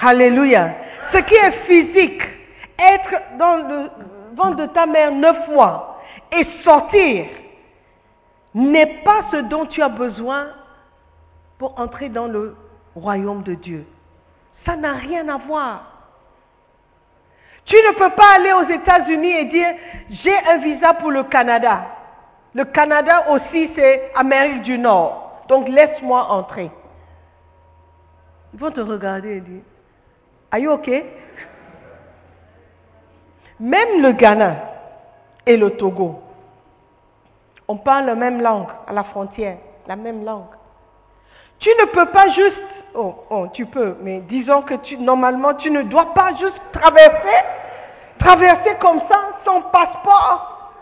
Alléluia. 0.00 0.74
Ce 1.12 1.18
qui 1.22 1.34
est 1.34 1.66
physique, 1.66 2.22
être 2.78 3.38
dans 3.38 3.56
le 3.68 3.90
ventre 4.36 4.56
de 4.56 4.66
ta 4.66 4.86
mère 4.86 5.12
neuf 5.12 5.48
mois 5.48 6.00
et 6.30 6.46
sortir, 6.62 7.26
n'est 8.54 9.02
pas 9.02 9.24
ce 9.30 9.36
dont 9.36 9.66
tu 9.66 9.82
as 9.82 9.88
besoin 9.88 10.48
pour 11.58 11.78
entrer 11.78 12.08
dans 12.08 12.26
le 12.26 12.56
royaume 12.94 13.42
de 13.42 13.54
Dieu. 13.54 13.86
Ça 14.64 14.76
n'a 14.76 14.94
rien 14.94 15.28
à 15.28 15.38
voir. 15.38 15.92
Tu 17.66 17.74
ne 17.74 17.92
peux 17.98 18.10
pas 18.10 18.36
aller 18.36 18.52
aux 18.52 18.68
États-Unis 18.68 19.30
et 19.30 19.44
dire 19.46 19.74
j'ai 20.08 20.36
un 20.36 20.58
visa 20.58 20.94
pour 20.94 21.10
le 21.10 21.24
Canada. 21.24 21.86
Le 22.54 22.64
Canada 22.64 23.30
aussi 23.30 23.70
c'est 23.74 24.12
Amérique 24.14 24.62
du 24.62 24.78
Nord. 24.78 25.42
Donc 25.48 25.68
laisse-moi 25.68 26.30
entrer. 26.30 26.70
Ils 28.54 28.60
vont 28.60 28.70
te 28.70 28.80
regarder 28.80 29.36
et 29.36 29.40
dire 29.40 29.62
Are 30.50 30.60
you 30.60 30.70
okay? 30.70 31.04
Même 33.58 34.02
le 34.02 34.12
Ghana 34.12 34.56
et 35.46 35.56
le 35.56 35.70
Togo, 35.76 36.20
on 37.68 37.76
parle 37.76 38.06
la 38.06 38.14
même 38.14 38.40
langue 38.42 38.68
à 38.86 38.92
la 38.92 39.04
frontière, 39.04 39.56
la 39.86 39.96
même 39.96 40.24
langue. 40.24 40.44
Tu 41.58 41.70
ne 41.70 41.86
peux 41.86 42.10
pas 42.10 42.28
juste, 42.30 42.62
oh, 42.94 43.14
oh, 43.30 43.46
tu 43.52 43.66
peux, 43.66 43.96
mais 44.02 44.20
disons 44.20 44.62
que 44.62 44.74
tu, 44.74 44.98
normalement, 44.98 45.54
tu 45.54 45.70
ne 45.70 45.82
dois 45.82 46.12
pas 46.12 46.34
juste 46.38 46.60
traverser, 46.72 47.44
traverser 48.18 48.76
comme 48.78 49.00
ça, 49.10 49.20
sans 49.44 49.62
passeport, 49.62 50.72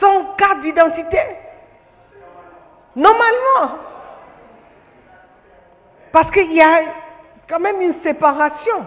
sans 0.00 0.34
carte 0.36 0.60
d'identité. 0.60 1.20
Normalement. 2.94 3.78
Parce 6.12 6.30
qu'il 6.30 6.52
y 6.52 6.60
a 6.60 6.80
quand 7.48 7.60
même 7.60 7.80
une 7.80 8.02
séparation. 8.02 8.86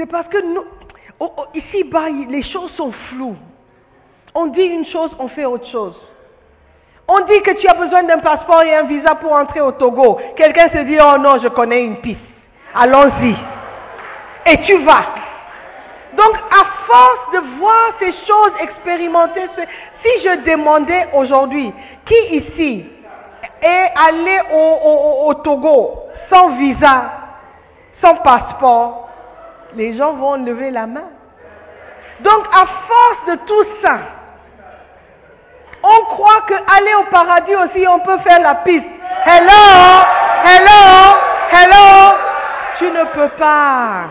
C'est 0.00 0.06
parce 0.06 0.28
que 0.28 0.38
nous, 0.38 0.64
oh, 1.18 1.30
oh, 1.36 1.44
ici-bas, 1.52 2.08
les 2.08 2.42
choses 2.42 2.70
sont 2.70 2.90
floues. 3.10 3.36
On 4.34 4.46
dit 4.46 4.62
une 4.62 4.86
chose, 4.86 5.14
on 5.18 5.28
fait 5.28 5.44
autre 5.44 5.66
chose. 5.70 5.94
On 7.06 7.20
dit 7.26 7.38
que 7.42 7.52
tu 7.60 7.66
as 7.68 7.74
besoin 7.74 8.04
d'un 8.04 8.20
passeport 8.20 8.62
et 8.62 8.74
un 8.76 8.84
visa 8.84 9.14
pour 9.16 9.32
entrer 9.32 9.60
au 9.60 9.72
Togo. 9.72 10.18
Quelqu'un 10.36 10.70
se 10.70 10.84
dit, 10.84 10.96
oh 11.02 11.18
non, 11.18 11.34
je 11.42 11.48
connais 11.48 11.84
une 11.84 11.96
piste. 11.96 12.18
Allons-y. 12.74 13.36
Et 14.50 14.56
tu 14.66 14.78
vas. 14.86 15.04
Donc, 16.16 16.34
à 16.50 16.86
force 16.86 17.32
de 17.34 17.58
voir 17.58 17.92
ces 17.98 18.12
choses 18.12 18.54
expérimentées, 18.62 19.48
si 20.02 20.24
je 20.24 20.50
demandais 20.50 21.08
aujourd'hui, 21.12 21.74
qui 22.06 22.36
ici 22.36 22.86
est 23.60 23.90
allé 24.08 24.40
au 25.26 25.34
Togo 25.44 26.04
sans 26.32 26.56
visa, 26.56 27.12
sans 28.02 28.14
passeport, 28.14 29.09
les 29.74 29.96
gens 29.96 30.14
vont 30.14 30.36
lever 30.36 30.70
la 30.70 30.86
main. 30.86 31.08
Donc, 32.20 32.46
à 32.52 32.66
force 32.66 33.26
de 33.28 33.34
tout 33.46 33.64
ça, 33.84 33.98
on 35.82 36.04
croit 36.04 36.42
que 36.46 36.54
aller 36.54 36.94
au 36.94 37.04
paradis 37.10 37.56
aussi, 37.56 37.86
on 37.88 38.00
peut 38.00 38.18
faire 38.28 38.40
la 38.42 38.56
piste. 38.56 38.84
Hello, 39.26 40.04
hello, 40.44 41.16
hello? 41.52 42.16
Tu 42.78 42.90
ne 42.90 43.04
peux 43.04 43.28
pas. 43.38 44.04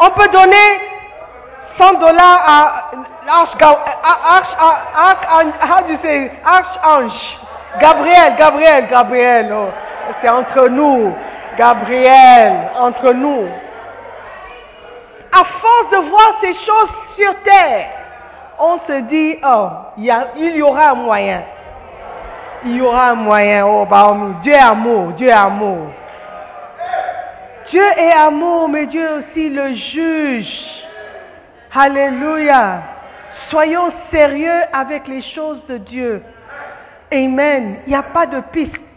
On 0.00 0.10
peut 0.10 0.28
donner 0.28 0.80
100 1.80 1.92
dollars 2.00 2.38
à 2.46 2.90
Archange. 6.44 7.12
Gabriel, 7.80 8.36
Gabriel, 8.38 8.88
Gabriel. 8.88 9.52
Oh, 9.54 9.68
c'est 10.22 10.30
entre 10.30 10.68
nous. 10.70 11.14
Gabriel, 11.58 12.70
entre 12.78 13.12
nous. 13.12 13.48
À 15.32 15.44
force 15.44 15.90
de 15.90 16.08
voir 16.08 16.38
ces 16.40 16.54
choses 16.54 16.90
sur 17.18 17.34
terre, 17.42 17.86
on 18.60 18.78
se 18.86 19.00
dit, 19.08 19.36
oh, 19.44 19.68
il 19.96 20.56
y, 20.56 20.62
aura 20.62 20.92
un 20.92 20.94
moyen. 20.94 21.42
Il 22.64 22.76
y 22.76 22.80
aura 22.80 23.10
un 23.10 23.14
moyen. 23.14 23.66
Oh, 23.66 23.86
bah, 23.90 24.16
Dieu 24.42 24.52
est 24.52 24.58
amour, 24.58 25.12
Dieu 25.12 25.28
est 25.28 25.32
amour. 25.32 25.88
Dieu 27.70 27.86
est 27.96 28.16
amour, 28.16 28.68
mais 28.68 28.86
Dieu 28.86 29.06
aussi 29.18 29.50
le 29.50 29.74
juge. 29.74 30.84
Alléluia. 31.74 32.82
Soyons 33.50 33.92
sérieux 34.10 34.62
avec 34.72 35.06
les 35.08 35.22
choses 35.22 35.64
de 35.66 35.78
Dieu. 35.78 36.22
Amen. 37.12 37.78
Il 37.86 37.90
n'y 37.90 37.96
a 37.96 38.02
pas 38.02 38.26
de 38.26 38.40
piste 38.52 38.87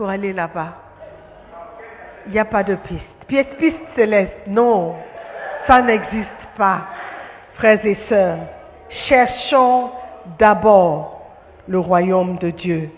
pour 0.00 0.08
aller 0.08 0.32
là-bas. 0.32 0.72
Il 2.24 2.32
n'y 2.32 2.38
a 2.38 2.46
pas 2.46 2.62
de 2.62 2.74
piste. 2.74 3.04
Piste 3.28 3.76
céleste, 3.94 4.46
non. 4.46 4.94
Ça 5.68 5.82
n'existe 5.82 6.30
pas. 6.56 6.86
Frères 7.56 7.84
et 7.84 7.98
sœurs, 8.08 8.38
cherchons 9.10 9.90
d'abord 10.38 11.20
le 11.68 11.78
royaume 11.78 12.38
de 12.38 12.48
Dieu. 12.48 12.90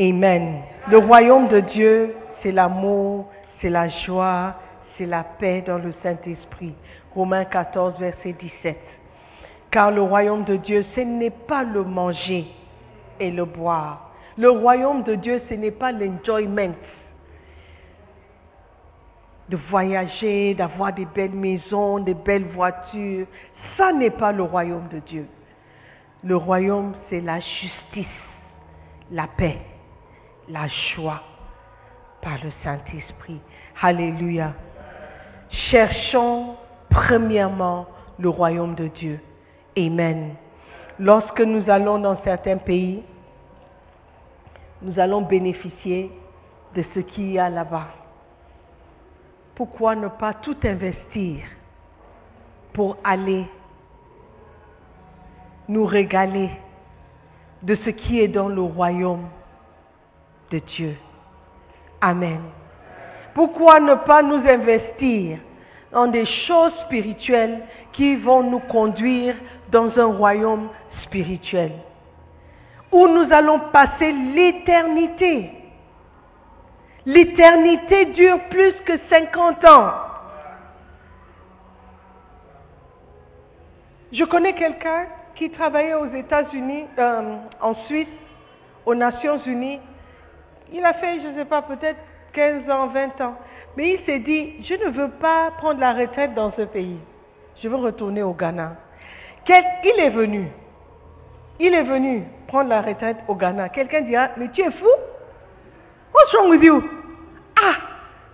Amen. 0.00 0.62
Le 0.90 0.98
royaume 0.98 1.46
de 1.46 1.60
Dieu, 1.60 2.16
c'est 2.42 2.50
l'amour, 2.50 3.26
c'est 3.60 3.70
la 3.70 3.86
joie, 3.86 4.54
c'est 4.96 5.06
la 5.06 5.22
paix 5.22 5.62
dans 5.64 5.78
le 5.78 5.94
Saint-Esprit. 6.02 6.74
Romains 7.14 7.44
14, 7.44 7.94
verset 8.00 8.32
17. 8.32 8.76
Car 9.70 9.92
le 9.92 10.02
royaume 10.02 10.42
de 10.42 10.56
Dieu, 10.56 10.84
ce 10.96 11.00
n'est 11.00 11.30
pas 11.30 11.62
le 11.62 11.84
manger 11.84 12.44
et 13.20 13.30
le 13.30 13.44
boire. 13.44 14.07
Le 14.38 14.50
royaume 14.50 15.02
de 15.02 15.16
Dieu, 15.16 15.42
ce 15.48 15.54
n'est 15.54 15.72
pas 15.72 15.90
l'enjoyment 15.90 16.72
de 19.48 19.56
voyager, 19.56 20.54
d'avoir 20.54 20.92
des 20.92 21.06
belles 21.06 21.32
maisons, 21.32 21.98
des 21.98 22.14
belles 22.14 22.46
voitures. 22.46 23.26
Ça 23.76 23.92
n'est 23.92 24.10
pas 24.10 24.30
le 24.30 24.44
royaume 24.44 24.86
de 24.88 25.00
Dieu. 25.00 25.26
Le 26.22 26.36
royaume, 26.36 26.94
c'est 27.10 27.20
la 27.20 27.40
justice, 27.40 28.06
la 29.10 29.26
paix, 29.26 29.58
la 30.48 30.68
joie 30.68 31.22
par 32.22 32.34
le 32.44 32.50
Saint-Esprit. 32.62 33.40
Alléluia. 33.80 34.52
Cherchons 35.50 36.54
premièrement 36.90 37.86
le 38.20 38.28
royaume 38.28 38.76
de 38.76 38.86
Dieu. 38.86 39.20
Amen. 39.76 40.34
Lorsque 41.00 41.40
nous 41.40 41.68
allons 41.68 41.98
dans 41.98 42.22
certains 42.22 42.58
pays, 42.58 43.02
nous 44.82 44.98
allons 44.98 45.22
bénéficier 45.22 46.10
de 46.74 46.84
ce 46.94 47.00
qu'il 47.00 47.32
y 47.32 47.38
a 47.38 47.48
là-bas. 47.48 47.88
Pourquoi 49.54 49.96
ne 49.96 50.08
pas 50.08 50.34
tout 50.34 50.56
investir 50.64 51.42
pour 52.72 52.96
aller 53.02 53.44
nous 55.68 55.84
régaler 55.84 56.50
de 57.62 57.74
ce 57.74 57.90
qui 57.90 58.20
est 58.20 58.28
dans 58.28 58.48
le 58.48 58.62
royaume 58.62 59.26
de 60.50 60.60
Dieu? 60.60 60.96
Amen. 62.00 62.40
Pourquoi 63.34 63.80
ne 63.80 63.94
pas 63.94 64.22
nous 64.22 64.48
investir 64.48 65.38
dans 65.90 66.06
des 66.06 66.24
choses 66.24 66.72
spirituelles 66.84 67.64
qui 67.92 68.16
vont 68.16 68.42
nous 68.42 68.60
conduire 68.60 69.34
dans 69.70 69.98
un 69.98 70.06
royaume 70.06 70.68
spirituel? 71.02 71.72
Où 72.92 73.06
nous 73.06 73.28
allons 73.32 73.60
passer 73.72 74.12
l'éternité. 74.12 75.50
L'éternité 77.06 78.06
dure 78.06 78.40
plus 78.50 78.74
que 78.84 78.98
50 79.10 79.68
ans. 79.68 79.92
Je 84.12 84.24
connais 84.24 84.54
quelqu'un 84.54 85.06
qui 85.34 85.50
travaillait 85.50 85.94
aux 85.94 86.12
États-Unis, 86.12 86.84
euh, 86.98 87.36
en 87.60 87.74
Suisse, 87.86 88.08
aux 88.86 88.94
Nations 88.94 89.38
Unies. 89.44 89.80
Il 90.72 90.84
a 90.84 90.94
fait, 90.94 91.20
je 91.20 91.28
ne 91.28 91.34
sais 91.34 91.44
pas, 91.44 91.62
peut-être 91.62 91.98
15 92.32 92.70
ans, 92.70 92.88
20 92.88 93.20
ans. 93.20 93.34
Mais 93.76 93.94
il 93.94 94.04
s'est 94.04 94.18
dit, 94.18 94.54
je 94.64 94.74
ne 94.74 94.90
veux 94.90 95.10
pas 95.10 95.50
prendre 95.58 95.80
la 95.80 95.92
retraite 95.92 96.34
dans 96.34 96.52
ce 96.52 96.62
pays. 96.62 96.98
Je 97.62 97.68
veux 97.68 97.76
retourner 97.76 98.22
au 98.22 98.32
Ghana. 98.32 98.76
il 99.48 100.00
est 100.00 100.10
venu. 100.10 100.48
Il 101.60 101.74
est 101.74 101.82
venu 101.82 102.24
prendre 102.46 102.70
la 102.70 102.82
retraite 102.82 103.18
au 103.26 103.34
Ghana. 103.34 103.68
Quelqu'un 103.70 104.02
dira, 104.02 104.28
mais 104.36 104.48
tu 104.48 104.62
es 104.62 104.70
fou 104.70 104.86
What's 106.14 106.32
wrong 106.34 106.50
with 106.50 106.62
you? 106.62 106.82
Ah, 107.60 107.76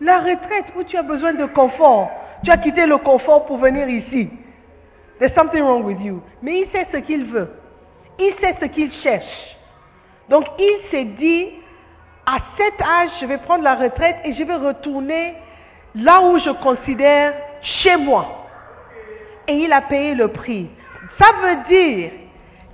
la 0.00 0.18
retraite 0.18 0.66
où 0.76 0.84
tu 0.84 0.96
as 0.96 1.02
besoin 1.02 1.32
de 1.34 1.46
confort. 1.46 2.10
Tu 2.44 2.50
as 2.50 2.58
quitté 2.58 2.86
le 2.86 2.98
confort 2.98 3.46
pour 3.46 3.58
venir 3.58 3.88
ici. 3.88 4.30
There's 5.18 5.34
something 5.34 5.62
wrong 5.62 5.84
with 5.84 6.00
you. 6.00 6.22
Mais 6.42 6.60
il 6.60 6.70
sait 6.70 6.86
ce 6.92 6.98
qu'il 6.98 7.24
veut. 7.24 7.50
Il 8.18 8.34
sait 8.40 8.56
ce 8.60 8.66
qu'il 8.66 8.92
cherche. 9.02 9.56
Donc 10.28 10.44
il 10.58 10.78
s'est 10.90 11.04
dit, 11.04 11.48
à 12.26 12.38
cet 12.56 12.80
âge, 12.80 13.10
je 13.20 13.26
vais 13.26 13.38
prendre 13.38 13.64
la 13.64 13.74
retraite 13.74 14.16
et 14.24 14.34
je 14.34 14.44
vais 14.44 14.54
retourner 14.54 15.34
là 15.94 16.22
où 16.22 16.38
je 16.38 16.50
considère 16.50 17.34
chez 17.62 17.96
moi. 17.96 18.46
Et 19.48 19.54
il 19.54 19.72
a 19.72 19.82
payé 19.82 20.14
le 20.14 20.28
prix. 20.28 20.70
Ça 21.20 21.30
veut 21.42 21.56
dire 21.68 22.10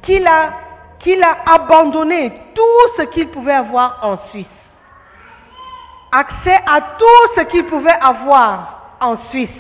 qu'il 0.03 0.27
a, 0.27 1.37
abandonné 1.47 2.33
tout 2.55 2.93
ce 2.97 3.03
qu'il 3.03 3.29
pouvait 3.29 3.53
avoir 3.53 3.99
en 4.03 4.19
Suisse. 4.31 4.47
Accès 6.13 6.57
à 6.67 6.81
tout 6.99 7.35
ce 7.37 7.41
qu'il 7.43 7.65
pouvait 7.67 7.99
avoir 8.01 8.97
en 9.01 9.17
Suisse. 9.31 9.51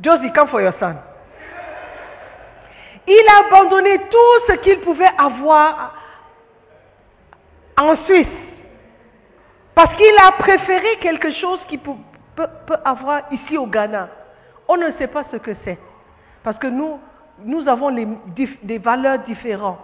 Josie, 0.00 0.32
come 0.32 0.48
for 0.48 0.60
your 0.60 0.74
son. 0.80 0.96
Il 3.06 3.24
a 3.30 3.46
abandonné 3.46 3.98
tout 4.10 4.46
ce 4.48 4.52
qu'il 4.54 4.80
pouvait 4.80 5.04
avoir 5.18 5.94
en 7.76 7.96
Suisse. 8.04 8.26
Parce 9.74 9.94
qu'il 9.96 10.14
a 10.26 10.32
préféré 10.32 10.96
quelque 11.00 11.32
chose 11.32 11.60
qu'il 11.68 11.80
peut 11.80 12.48
avoir 12.84 13.22
ici 13.30 13.56
au 13.56 13.66
Ghana. 13.66 14.08
On 14.68 14.76
ne 14.76 14.92
sait 14.98 15.08
pas 15.08 15.24
ce 15.30 15.36
que 15.36 15.52
c'est. 15.64 15.78
Parce 16.42 16.58
que 16.58 16.66
nous, 16.66 16.98
nous 17.42 17.66
avons 17.68 17.90
des 18.62 18.78
valeurs 18.78 19.18
différentes. 19.20 19.78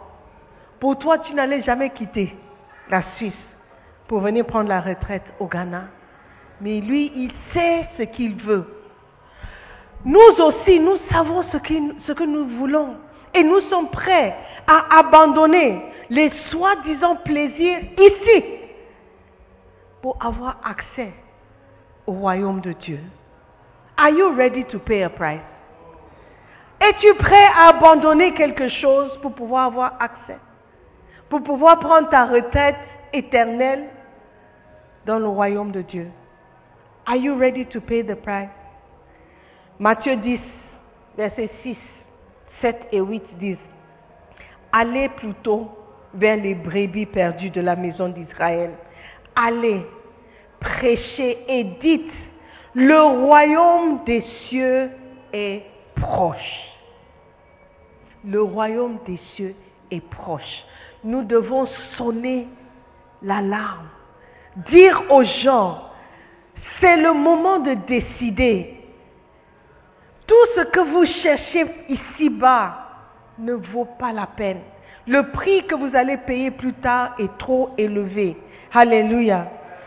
Pour 0.78 0.98
toi, 0.98 1.18
tu 1.18 1.34
n'allais 1.34 1.62
jamais 1.62 1.90
quitter 1.90 2.34
la 2.88 3.02
Suisse 3.16 3.32
pour 4.08 4.20
venir 4.20 4.46
prendre 4.46 4.68
la 4.68 4.80
retraite 4.80 5.24
au 5.38 5.46
Ghana. 5.46 5.84
Mais 6.60 6.80
lui, 6.80 7.12
il 7.14 7.32
sait 7.52 7.88
ce 7.96 8.02
qu'il 8.04 8.34
veut. 8.36 8.66
Nous 10.04 10.18
aussi, 10.38 10.80
nous 10.80 10.96
savons 11.10 11.42
ce, 11.52 11.58
ce 12.06 12.12
que 12.12 12.24
nous 12.24 12.46
voulons. 12.58 12.96
Et 13.34 13.44
nous 13.44 13.60
sommes 13.68 13.90
prêts 13.90 14.34
à 14.66 14.98
abandonner 15.00 15.82
les 16.08 16.30
soi-disant 16.50 17.16
plaisirs 17.16 17.80
ici 17.98 18.44
pour 20.02 20.16
avoir 20.20 20.56
accès 20.64 21.12
au 22.06 22.12
royaume 22.12 22.60
de 22.60 22.72
Dieu. 22.72 23.00
Are 23.96 24.10
you 24.10 24.34
ready 24.34 24.64
to 24.64 24.78
pay 24.78 25.02
a 25.02 25.10
price? 25.10 25.40
Es-tu 26.80 27.14
prêt 27.14 27.44
à 27.58 27.68
abandonner 27.68 28.32
quelque 28.32 28.68
chose 28.68 29.18
pour 29.20 29.34
pouvoir 29.34 29.66
avoir 29.66 29.96
accès? 30.00 30.38
Pour 31.28 31.42
pouvoir 31.42 31.78
prendre 31.78 32.08
ta 32.08 32.24
retraite 32.24 32.76
éternelle 33.12 33.84
dans 35.04 35.18
le 35.18 35.28
royaume 35.28 35.72
de 35.72 35.82
Dieu? 35.82 36.08
Are 37.06 37.16
you 37.16 37.36
ready 37.36 37.66
to 37.66 37.80
pay 37.80 38.02
the 38.02 38.14
price? 38.14 38.48
Matthieu 39.78 40.16
10, 40.16 40.40
versets 41.16 41.50
6, 41.62 41.76
7 42.60 42.88
et 42.92 43.00
8 43.00 43.22
disent, 43.38 43.56
Allez 44.72 45.08
plutôt 45.10 45.70
vers 46.14 46.36
les 46.36 46.54
brebis 46.54 47.06
perdues 47.06 47.50
de 47.50 47.60
la 47.60 47.76
maison 47.76 48.08
d'Israël. 48.08 48.70
Allez, 49.36 49.86
prêchez 50.60 51.44
et 51.48 51.64
dites, 51.64 52.12
le 52.74 53.02
royaume 53.02 54.04
des 54.04 54.22
cieux 54.48 54.90
est 55.32 55.62
proche. 56.00 56.60
Le 58.24 58.42
royaume 58.42 58.98
des 59.06 59.18
cieux 59.34 59.54
est 59.90 60.04
proche. 60.08 60.64
Nous 61.04 61.22
devons 61.22 61.66
sonner 61.96 62.48
l'alarme, 63.22 63.88
dire 64.70 65.02
aux 65.10 65.24
gens, 65.42 65.84
c'est 66.80 66.96
le 66.96 67.12
moment 67.12 67.60
de 67.60 67.74
décider. 67.74 68.76
Tout 70.26 70.46
ce 70.56 70.62
que 70.62 70.80
vous 70.80 71.04
cherchez 71.22 71.66
ici-bas 71.88 72.86
ne 73.38 73.54
vaut 73.54 73.88
pas 73.98 74.12
la 74.12 74.26
peine. 74.26 74.60
Le 75.06 75.30
prix 75.30 75.64
que 75.66 75.74
vous 75.74 75.96
allez 75.96 76.18
payer 76.18 76.50
plus 76.50 76.74
tard 76.74 77.14
est 77.18 77.36
trop 77.38 77.70
élevé. 77.78 78.36
Alléluia. 78.72 79.46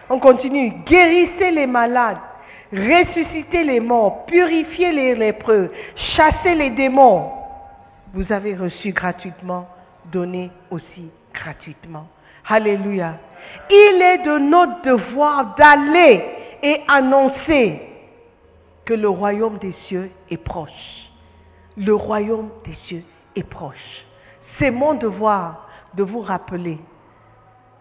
On 0.10 0.20
continue. 0.20 0.74
Guérissez 0.86 1.52
les 1.52 1.68
malades, 1.68 2.18
ressuscitez 2.74 3.64
les 3.64 3.80
morts, 3.80 4.26
purifiez 4.26 4.92
les 4.92 5.16
lépreux, 5.16 5.72
chassez 5.96 6.56
les 6.56 6.72
démons. 6.72 7.32
Vous 8.14 8.32
avez 8.32 8.56
reçu 8.56 8.92
gratuitement, 8.92 9.68
donnez 10.12 10.52
aussi 10.72 11.10
gratuitement. 11.34 12.08
Alléluia. 12.48 13.18
Il 13.70 14.02
est 14.02 14.24
de 14.26 14.38
notre 14.40 14.82
devoir 14.82 15.56
d'aller 15.56 16.24
et 16.62 16.82
annoncer 16.88 17.82
que 18.86 18.94
le 18.94 19.10
royaume 19.10 19.58
des 19.60 19.74
cieux 19.88 20.10
est 20.30 20.38
proche. 20.38 21.10
Le 21.78 21.94
royaume 21.94 22.50
des 22.66 22.76
cieux 22.88 23.04
est 23.36 23.48
proche. 23.48 24.06
C'est 24.60 24.72
mon 24.72 24.94
devoir 24.94 25.68
de 25.96 26.04
vous 26.04 26.22
rappeler, 26.22 26.78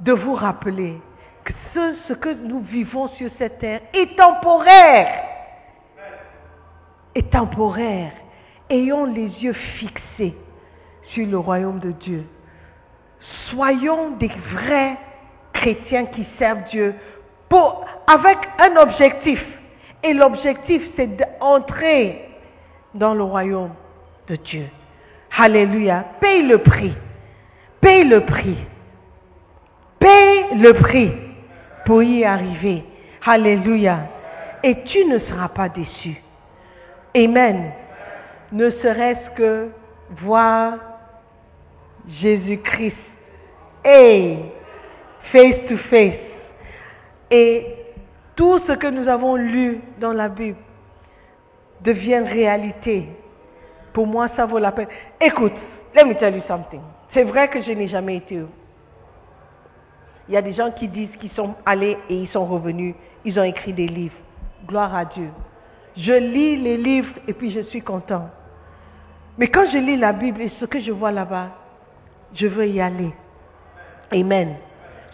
de 0.00 0.12
vous 0.12 0.34
rappeler 0.34 0.96
ce, 1.74 2.12
que 2.12 2.28
nous 2.28 2.60
vivons 2.60 3.08
sur 3.08 3.30
cette 3.38 3.58
terre 3.58 3.80
est 3.92 4.16
temporaire. 4.16 5.24
Est 7.14 7.30
temporaire. 7.30 8.12
Ayons 8.70 9.04
les 9.04 9.28
yeux 9.42 9.52
fixés 9.52 10.34
sur 11.08 11.26
le 11.26 11.38
royaume 11.38 11.78
de 11.80 11.92
Dieu. 11.92 12.26
Soyons 13.50 14.12
des 14.12 14.30
vrais 14.52 14.96
chrétiens 15.52 16.06
qui 16.06 16.26
servent 16.38 16.64
Dieu 16.70 16.94
avec 18.06 18.38
un 18.58 18.76
objectif. 18.76 19.44
Et 20.02 20.14
l'objectif, 20.14 20.82
c'est 20.96 21.16
d'entrer 21.16 22.28
dans 22.94 23.14
le 23.14 23.22
royaume 23.22 23.72
de 24.28 24.36
Dieu. 24.36 24.66
Alléluia. 25.38 26.04
Paye 26.20 26.42
le 26.42 26.58
prix. 26.58 26.94
Paye 27.80 28.04
le 28.04 28.24
prix. 28.24 28.58
Paye 29.98 30.58
le 30.58 30.72
prix 30.72 31.12
pour 31.92 32.02
y 32.02 32.24
arriver. 32.24 32.84
Alléluia. 33.22 34.08
Et 34.62 34.82
tu 34.84 35.04
ne 35.04 35.18
seras 35.18 35.48
pas 35.48 35.68
déçu. 35.68 36.22
Amen. 37.14 37.70
Ne 38.50 38.70
serait-ce 38.70 39.30
que 39.36 39.68
voir 40.22 40.78
Jésus-Christ. 42.08 42.96
Hey, 43.84 44.38
face 45.34 45.68
to 45.68 45.76
face. 45.90 46.18
Et 47.30 47.66
tout 48.36 48.58
ce 48.66 48.72
que 48.72 48.86
nous 48.86 49.06
avons 49.06 49.36
lu 49.36 49.78
dans 50.00 50.14
la 50.14 50.30
Bible 50.30 50.56
devient 51.82 52.22
réalité. 52.24 53.06
Pour 53.92 54.06
moi, 54.06 54.28
ça 54.34 54.46
vaut 54.46 54.58
la 54.58 54.72
peine. 54.72 54.88
Écoute, 55.20 55.52
let 55.94 56.08
me 56.08 56.14
tell 56.14 56.34
you 56.34 56.42
something. 56.48 56.80
C'est 57.12 57.24
vrai 57.24 57.48
que 57.48 57.60
je 57.60 57.72
n'ai 57.72 57.88
jamais 57.88 58.16
été. 58.16 58.40
Il 60.28 60.34
y 60.34 60.36
a 60.36 60.42
des 60.42 60.52
gens 60.52 60.70
qui 60.70 60.88
disent 60.88 61.14
qu'ils 61.20 61.32
sont 61.32 61.54
allés 61.66 61.98
et 62.08 62.14
ils 62.14 62.28
sont 62.28 62.46
revenus. 62.46 62.94
Ils 63.24 63.38
ont 63.38 63.44
écrit 63.44 63.72
des 63.72 63.86
livres. 63.86 64.16
Gloire 64.66 64.94
à 64.94 65.04
Dieu. 65.04 65.28
Je 65.96 66.12
lis 66.12 66.56
les 66.56 66.76
livres 66.76 67.12
et 67.26 67.32
puis 67.32 67.50
je 67.50 67.60
suis 67.60 67.82
content. 67.82 68.30
Mais 69.38 69.48
quand 69.48 69.64
je 69.70 69.78
lis 69.78 69.96
la 69.96 70.12
Bible 70.12 70.42
et 70.42 70.48
ce 70.60 70.64
que 70.64 70.80
je 70.80 70.92
vois 70.92 71.10
là-bas, 71.10 71.50
je 72.34 72.46
veux 72.46 72.66
y 72.66 72.80
aller. 72.80 73.12
Amen. 74.10 74.56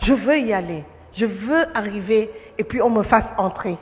Je 0.02 0.12
veux 0.12 0.38
y 0.38 0.52
aller. 0.52 0.84
Je 1.14 1.26
veux 1.26 1.76
arriver 1.76 2.30
et 2.58 2.64
puis 2.64 2.82
on 2.82 2.90
me 2.90 3.02
fasse 3.04 3.24
entrer. 3.36 3.76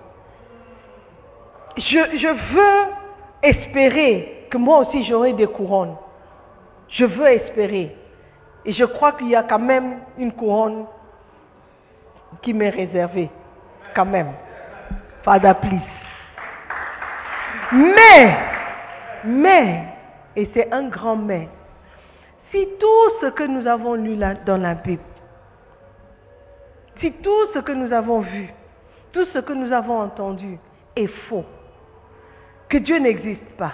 Je, 1.77 2.55
veux 2.55 2.93
espérer 3.43 4.47
que 4.51 4.57
moi 4.57 4.81
aussi 4.81 5.05
j'aurai 5.05 5.35
des 5.35 5.47
couronnes. 5.47 5.97
Je 6.89 7.05
veux 7.05 7.27
espérer. 7.27 7.95
Et 8.65 8.73
je 8.73 8.85
crois 8.85 9.13
qu'il 9.13 9.29
y 9.29 9.37
a 9.37 9.43
quand 9.43 9.59
même 9.59 9.99
une 10.19 10.33
couronne 10.33 10.87
qui 12.43 12.53
m'est 12.55 12.71
réservée. 12.71 13.31
Quand 13.95 14.07
même. 14.07 14.33
Father, 15.23 15.55
please. 15.61 15.81
Mais, 17.73 18.37
mais, 19.25 19.85
et 20.37 20.49
c'est 20.55 20.73
un 20.73 20.89
grand 20.89 21.17
mais, 21.17 21.49
si 22.53 22.69
tout 22.79 23.11
ce 23.21 23.27
que 23.27 23.43
nous 23.43 23.67
avons 23.67 23.95
lu 23.95 24.17
dans 24.45 24.57
la 24.57 24.75
Bible, 24.75 25.03
si 27.01 27.11
tout 27.13 27.53
ce 27.55 27.59
que 27.59 27.73
nous 27.73 27.93
avons 27.93 28.21
vu, 28.21 28.49
tout 29.13 29.25
ce 29.33 29.39
que 29.41 29.53
nous 29.53 29.73
avons 29.73 30.01
entendu 30.01 30.59
est 30.95 31.09
faux, 31.29 31.45
que 32.69 32.79
Dieu 32.79 32.99
n'existe 32.99 33.57
pas, 33.57 33.73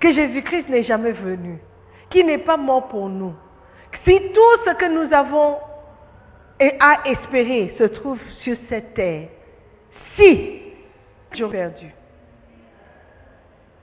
que 0.00 0.12
Jésus-Christ 0.12 0.68
n'est 0.70 0.84
jamais 0.84 1.12
venu, 1.12 1.58
qu'il 2.08 2.26
n'est 2.26 2.38
pas 2.38 2.56
mort 2.56 2.88
pour 2.88 3.08
nous, 3.08 3.34
si 4.06 4.18
tout 4.32 4.64
ce 4.64 4.74
que 4.74 4.86
nous 4.86 5.12
avons 5.12 5.58
et 6.60 6.72
à 6.80 7.08
espérer 7.08 7.74
se 7.78 7.84
trouve 7.84 8.18
sur 8.42 8.56
cette 8.68 8.94
terre, 8.94 9.28
si 10.16 10.60
j'aurais 11.32 11.58
perdu, 11.58 11.92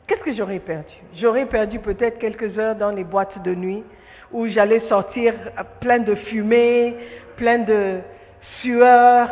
qu'est-ce 0.07 0.21
que 0.21 0.33
j'aurais 0.33 0.59
perdu? 0.59 0.93
J'aurais 1.15 1.45
perdu 1.45 1.79
peut-être 1.79 2.19
quelques 2.19 2.57
heures 2.57 2.75
dans 2.75 2.91
les 2.91 3.03
boîtes 3.03 3.41
de 3.43 3.53
nuit, 3.53 3.83
où 4.31 4.47
j'allais 4.47 4.81
sortir 4.87 5.33
plein 5.81 5.99
de 5.99 6.15
fumée, 6.15 6.95
plein 7.35 7.59
de 7.59 7.99
sueur, 8.61 9.29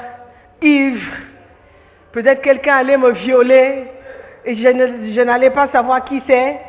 ivre. 0.61 1.11
Peut-être 2.11 2.41
quelqu'un 2.41 2.75
allait 2.77 2.97
me 2.97 3.11
violer 3.11 3.85
et 4.45 4.55
je 4.55 5.21
n'allais 5.21 5.51
pas 5.51 5.67
savoir 5.69 6.03
qui 6.03 6.21
c'est. 6.29 6.59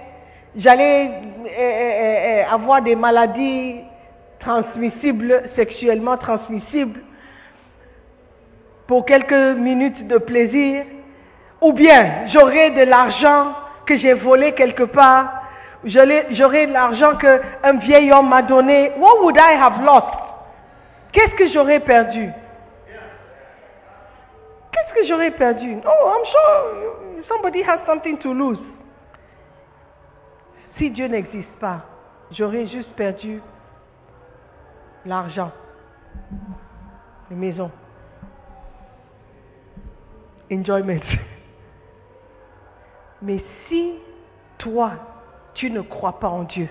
J'allais 0.56 1.10
eh, 1.46 1.50
eh, 1.58 2.40
eh, 2.40 2.44
avoir 2.52 2.82
des 2.82 2.96
maladies 2.96 3.80
transmissibles, 4.40 5.42
sexuellement 5.54 6.16
transmissibles, 6.16 7.00
pour 8.86 9.04
quelques 9.04 9.56
minutes 9.58 10.08
de 10.08 10.18
plaisir. 10.18 10.84
Ou 11.60 11.72
bien 11.72 12.26
j'aurais 12.28 12.70
de 12.70 12.82
l'argent 12.82 13.54
que 13.86 13.96
j'ai 13.98 14.14
volé 14.14 14.52
quelque 14.52 14.84
part. 14.84 15.42
J'aurais 15.84 16.66
de 16.66 16.72
l'argent 16.72 17.16
qu'un 17.16 17.78
vieil 17.78 18.10
homme 18.12 18.28
m'a 18.28 18.42
donné. 18.42 18.92
What 18.98 19.22
would 19.22 19.36
I 19.38 19.54
have 19.54 19.82
lost? 19.82 20.14
Qu'est-ce 21.12 21.34
que 21.34 21.48
j'aurais 21.48 21.80
perdu? 21.80 22.30
Qu'est-ce 24.72 24.94
que 24.94 25.06
j'aurais 25.06 25.32
perdu? 25.32 25.76
Oh, 25.84 26.12
I'm 26.12 26.24
sure 26.24 27.24
somebody 27.28 27.62
has 27.62 27.80
something 27.86 28.18
to 28.18 28.32
lose. 28.32 28.58
Si 30.78 30.90
Dieu 30.90 31.06
n'existe 31.06 31.52
pas, 31.60 31.80
j'aurais 32.30 32.66
juste 32.66 32.92
perdu 32.94 33.42
l'argent, 35.04 35.50
les 37.30 37.36
maisons, 37.36 37.70
enjoyment. 40.52 41.00
Mais 43.22 43.44
si 43.68 43.94
toi, 44.58 44.92
tu 45.54 45.70
ne 45.70 45.80
crois 45.80 46.18
pas 46.18 46.28
en 46.28 46.44
Dieu, 46.44 46.68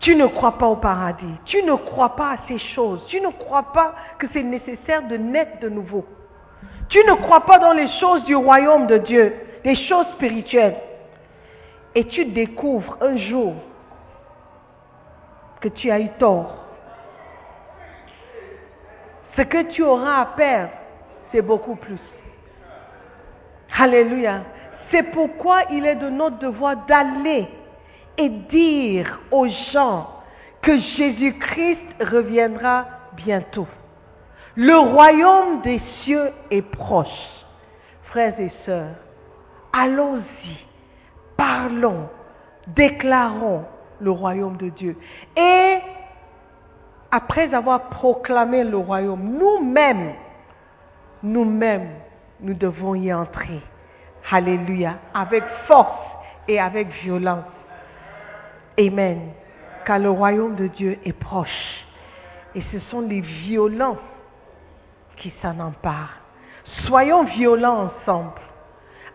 tu 0.00 0.16
ne 0.16 0.26
crois 0.26 0.58
pas 0.58 0.66
au 0.66 0.76
paradis, 0.76 1.34
tu 1.44 1.62
ne 1.62 1.74
crois 1.74 2.16
pas 2.16 2.32
à 2.32 2.36
ces 2.48 2.58
choses, 2.58 3.04
tu 3.08 3.20
ne 3.20 3.30
crois 3.30 3.72
pas 3.72 3.94
que 4.18 4.26
c'est 4.32 4.42
nécessaire 4.42 5.06
de 5.08 5.16
naître 5.16 5.60
de 5.60 5.68
nouveau, 5.68 6.04
tu 6.88 6.98
ne 6.98 7.14
crois 7.14 7.40
pas 7.40 7.58
dans 7.58 7.72
les 7.72 7.88
choses 8.00 8.24
du 8.24 8.34
royaume 8.34 8.86
de 8.86 8.98
Dieu, 8.98 9.34
les 9.64 9.76
choses 9.86 10.06
spirituelles, 10.14 10.76
et 11.94 12.06
tu 12.06 12.26
découvres 12.26 12.98
un 13.00 13.16
jour 13.16 13.54
tu 15.68 15.90
as 15.90 16.00
eu 16.00 16.08
tort, 16.18 16.64
ce 19.36 19.42
que 19.42 19.62
tu 19.72 19.82
auras 19.82 20.20
à 20.20 20.26
perdre, 20.26 20.72
c'est 21.32 21.42
beaucoup 21.42 21.74
plus. 21.74 21.98
Alléluia. 23.76 24.42
C'est 24.90 25.02
pourquoi 25.02 25.62
il 25.72 25.84
est 25.86 25.96
de 25.96 26.08
notre 26.08 26.38
devoir 26.38 26.76
d'aller 26.86 27.48
et 28.16 28.28
dire 28.28 29.20
aux 29.32 29.48
gens 29.72 30.08
que 30.62 30.78
Jésus-Christ 30.78 31.80
reviendra 32.00 32.86
bientôt. 33.16 33.66
Le 34.54 34.76
royaume 34.76 35.62
des 35.62 35.80
cieux 36.02 36.30
est 36.50 36.62
proche. 36.62 37.08
Frères 38.04 38.38
et 38.38 38.52
sœurs, 38.64 38.94
allons-y, 39.72 40.64
parlons, 41.36 42.08
déclarons 42.68 43.64
le 44.00 44.10
royaume 44.10 44.56
de 44.56 44.68
Dieu. 44.68 44.96
Et 45.36 45.78
après 47.10 47.54
avoir 47.54 47.88
proclamé 47.90 48.64
le 48.64 48.76
royaume, 48.76 49.38
nous-mêmes, 49.38 50.14
nous-mêmes, 51.22 51.90
nous 52.40 52.54
devons 52.54 52.94
y 52.94 53.12
entrer. 53.12 53.60
Alléluia. 54.30 54.96
Avec 55.14 55.44
force 55.66 56.00
et 56.48 56.58
avec 56.60 56.88
violence. 57.02 57.44
Amen. 58.78 59.30
Car 59.86 59.98
le 59.98 60.10
royaume 60.10 60.56
de 60.56 60.66
Dieu 60.66 60.98
est 61.04 61.12
proche. 61.12 61.84
Et 62.54 62.62
ce 62.72 62.78
sont 62.90 63.00
les 63.00 63.20
violents 63.20 63.98
qui 65.16 65.32
s'en 65.42 65.58
emparent. 65.60 66.18
Soyons 66.86 67.24
violents 67.24 67.90
ensemble. 67.90 68.40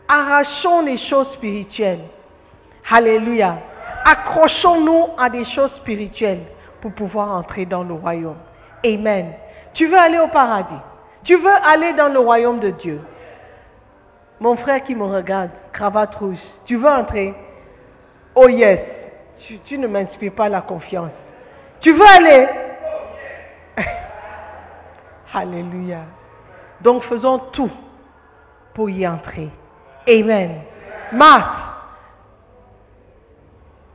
Arrachons 0.07 0.81
les 0.81 0.97
choses 0.97 1.31
spirituelles. 1.33 2.05
Alléluia. 2.89 3.57
Accrochons-nous 4.09 5.09
à 5.19 5.29
des 5.29 5.45
choses 5.45 5.71
spirituelles 5.77 6.45
pour 6.81 6.91
pouvoir 6.93 7.31
entrer 7.31 7.65
dans 7.65 7.83
le 7.83 7.93
royaume. 7.93 8.37
Amen. 8.83 9.33
Tu 9.73 9.85
veux 9.85 9.99
aller 9.99 10.17
au 10.17 10.29
paradis. 10.29 10.81
Tu 11.23 11.35
veux 11.35 11.51
aller 11.71 11.93
dans 11.93 12.07
le 12.07 12.19
royaume 12.19 12.59
de 12.59 12.71
Dieu. 12.71 13.01
Mon 14.39 14.55
frère 14.55 14.83
qui 14.83 14.95
me 14.95 15.03
regarde, 15.03 15.51
cravate 15.73 16.15
rouge, 16.15 16.39
tu 16.65 16.77
veux 16.77 16.89
entrer? 16.89 17.35
Oh 18.33 18.49
yes. 18.49 18.79
Tu, 19.65 19.77
ne 19.77 19.87
m'inspires 19.87 20.33
pas 20.33 20.49
la 20.49 20.61
confiance. 20.61 21.11
Tu 21.81 21.93
veux 21.93 22.01
aller? 22.17 22.47
Alléluia. 25.33 25.99
Donc 26.81 27.03
faisons 27.03 27.37
tout 27.51 27.71
pour 28.73 28.89
y 28.89 29.07
entrer. 29.07 29.49
Amen. 30.07 30.61
Mars, 31.11 31.58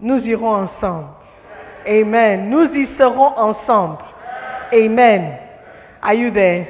nous 0.01 0.19
irons 0.25 0.65
ensemble. 0.65 1.09
Amen. 1.87 2.51
Nous 2.51 2.75
y 2.75 2.89
serons 2.99 3.37
ensemble. 3.37 3.99
Amen. 4.73 5.39
Are 6.03 6.15
you 6.15 6.31
there? 6.33 6.67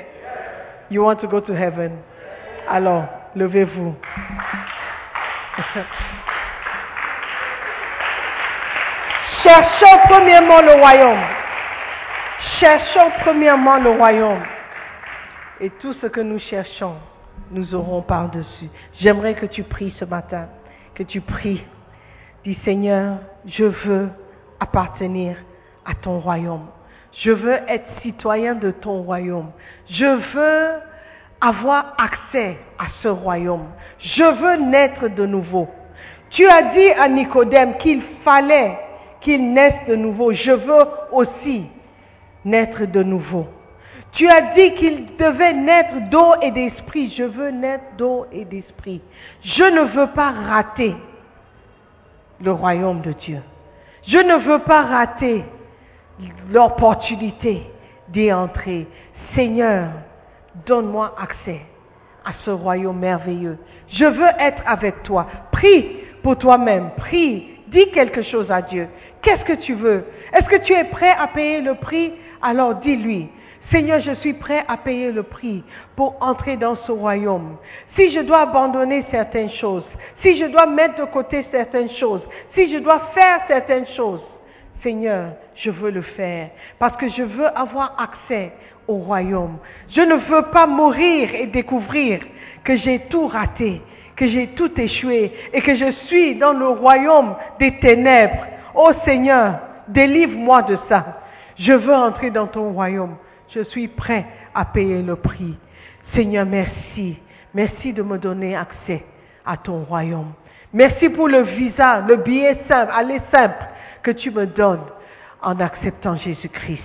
You 0.90 1.02
want 1.02 1.20
to 1.20 1.28
go 1.28 1.40
to 1.40 1.52
heaven? 1.54 1.98
Alors, 2.68 3.04
levez-vous. 3.34 3.94
Cherchons 9.44 9.98
premièrement 10.08 10.60
le 10.62 10.80
royaume. 10.80 11.20
Cherchons 12.60 13.10
premièrement 13.20 13.76
le 13.78 13.90
royaume. 13.90 14.42
Et 15.60 15.70
tout 15.70 15.92
ce 15.94 16.06
que 16.06 16.20
nous 16.20 16.38
cherchons, 16.38 16.96
nous 17.50 17.74
aurons 17.74 18.02
par-dessus. 18.02 18.68
J'aimerais 19.00 19.34
que 19.34 19.46
tu 19.46 19.62
pries 19.62 19.94
ce 19.98 20.04
matin, 20.04 20.48
que 20.94 21.02
tu 21.02 21.20
pries. 21.20 21.64
Dis 22.44 22.58
Seigneur, 22.62 23.20
je 23.46 23.64
veux 23.64 24.10
appartenir 24.60 25.36
à 25.86 25.94
ton 25.94 26.20
royaume. 26.20 26.66
Je 27.12 27.30
veux 27.30 27.58
être 27.68 27.86
citoyen 28.02 28.54
de 28.54 28.70
ton 28.70 29.02
royaume. 29.02 29.50
Je 29.88 30.04
veux 30.34 30.80
avoir 31.40 31.94
accès 31.96 32.58
à 32.78 32.86
ce 33.02 33.08
royaume. 33.08 33.68
Je 33.98 34.24
veux 34.24 34.56
naître 34.70 35.08
de 35.08 35.24
nouveau. 35.24 35.68
Tu 36.30 36.46
as 36.46 36.74
dit 36.74 36.90
à 36.90 37.08
Nicodème 37.08 37.78
qu'il 37.78 38.02
fallait 38.22 38.78
qu'il 39.22 39.54
naisse 39.54 39.86
de 39.88 39.96
nouveau. 39.96 40.32
Je 40.32 40.50
veux 40.50 40.78
aussi 41.12 41.64
naître 42.44 42.84
de 42.84 43.02
nouveau. 43.02 43.46
Tu 44.12 44.28
as 44.28 44.52
dit 44.54 44.74
qu'il 44.74 45.16
devait 45.16 45.54
naître 45.54 46.10
d'eau 46.10 46.34
et 46.42 46.50
d'esprit. 46.50 47.10
Je 47.16 47.24
veux 47.24 47.50
naître 47.50 47.96
d'eau 47.96 48.26
et 48.32 48.44
d'esprit. 48.44 49.00
Je 49.42 49.64
ne 49.64 49.80
veux 49.94 50.08
pas 50.08 50.30
rater 50.30 50.94
le 52.44 52.52
royaume 52.52 53.00
de 53.00 53.12
Dieu. 53.12 53.40
Je 54.06 54.18
ne 54.18 54.36
veux 54.36 54.60
pas 54.60 54.82
rater 54.82 55.44
l'opportunité 56.50 57.62
d'y 58.08 58.32
entrer. 58.32 58.86
Seigneur, 59.34 59.88
donne-moi 60.66 61.14
accès 61.18 61.60
à 62.24 62.32
ce 62.44 62.50
royaume 62.50 62.98
merveilleux. 62.98 63.58
Je 63.88 64.04
veux 64.04 64.30
être 64.38 64.62
avec 64.66 65.02
toi. 65.02 65.26
Prie 65.50 65.96
pour 66.22 66.38
toi-même. 66.38 66.90
Prie. 66.96 67.48
Dis 67.68 67.90
quelque 67.90 68.22
chose 68.22 68.50
à 68.50 68.62
Dieu. 68.62 68.88
Qu'est-ce 69.22 69.44
que 69.44 69.54
tu 69.54 69.74
veux? 69.74 70.04
Est-ce 70.32 70.48
que 70.48 70.64
tu 70.64 70.74
es 70.74 70.84
prêt 70.84 71.14
à 71.18 71.26
payer 71.28 71.60
le 71.60 71.74
prix? 71.74 72.12
Alors 72.42 72.76
dis-lui. 72.76 73.28
Seigneur, 73.70 74.00
je 74.00 74.12
suis 74.16 74.34
prêt 74.34 74.64
à 74.68 74.76
payer 74.76 75.10
le 75.10 75.22
prix 75.22 75.64
pour 75.96 76.16
entrer 76.20 76.56
dans 76.56 76.76
ce 76.76 76.92
royaume. 76.92 77.56
Si 77.96 78.10
je 78.10 78.20
dois 78.20 78.42
abandonner 78.42 79.04
certaines 79.10 79.50
choses, 79.50 79.86
si 80.22 80.36
je 80.36 80.46
dois 80.46 80.66
mettre 80.66 80.96
de 80.96 81.04
côté 81.04 81.46
certaines 81.50 81.90
choses, 81.90 82.22
si 82.54 82.72
je 82.72 82.78
dois 82.78 83.10
faire 83.14 83.40
certaines 83.48 83.86
choses, 83.96 84.22
Seigneur, 84.82 85.32
je 85.54 85.70
veux 85.70 85.90
le 85.90 86.02
faire 86.02 86.50
parce 86.78 86.96
que 86.98 87.08
je 87.08 87.22
veux 87.22 87.46
avoir 87.58 87.96
accès 87.98 88.52
au 88.86 88.96
royaume. 88.96 89.56
Je 89.88 90.02
ne 90.02 90.16
veux 90.16 90.42
pas 90.50 90.66
mourir 90.66 91.34
et 91.34 91.46
découvrir 91.46 92.20
que 92.64 92.76
j'ai 92.76 93.00
tout 93.08 93.26
raté, 93.26 93.80
que 94.14 94.26
j'ai 94.26 94.48
tout 94.48 94.78
échoué 94.78 95.32
et 95.54 95.62
que 95.62 95.74
je 95.74 95.90
suis 96.06 96.34
dans 96.34 96.52
le 96.52 96.68
royaume 96.68 97.34
des 97.58 97.78
ténèbres. 97.78 98.46
Oh 98.74 98.90
Seigneur, 99.06 99.58
délivre-moi 99.88 100.62
de 100.62 100.78
ça. 100.90 101.22
Je 101.56 101.72
veux 101.72 101.94
entrer 101.94 102.30
dans 102.30 102.46
ton 102.46 102.72
royaume. 102.72 103.16
Je 103.54 103.60
suis 103.62 103.86
prêt 103.86 104.26
à 104.52 104.64
payer 104.64 105.00
le 105.02 105.14
prix. 105.14 105.54
Seigneur, 106.12 106.44
merci. 106.44 107.16
Merci 107.54 107.92
de 107.92 108.02
me 108.02 108.18
donner 108.18 108.56
accès 108.56 109.04
à 109.46 109.56
ton 109.56 109.84
royaume. 109.84 110.32
Merci 110.72 111.08
pour 111.08 111.28
le 111.28 111.42
visa, 111.42 112.00
le 112.00 112.16
billet 112.16 112.58
simple, 112.72 112.90
aller 112.92 113.20
simple 113.32 113.64
que 114.02 114.10
tu 114.10 114.32
me 114.32 114.46
donnes 114.46 114.86
en 115.40 115.60
acceptant 115.60 116.16
Jésus-Christ. 116.16 116.82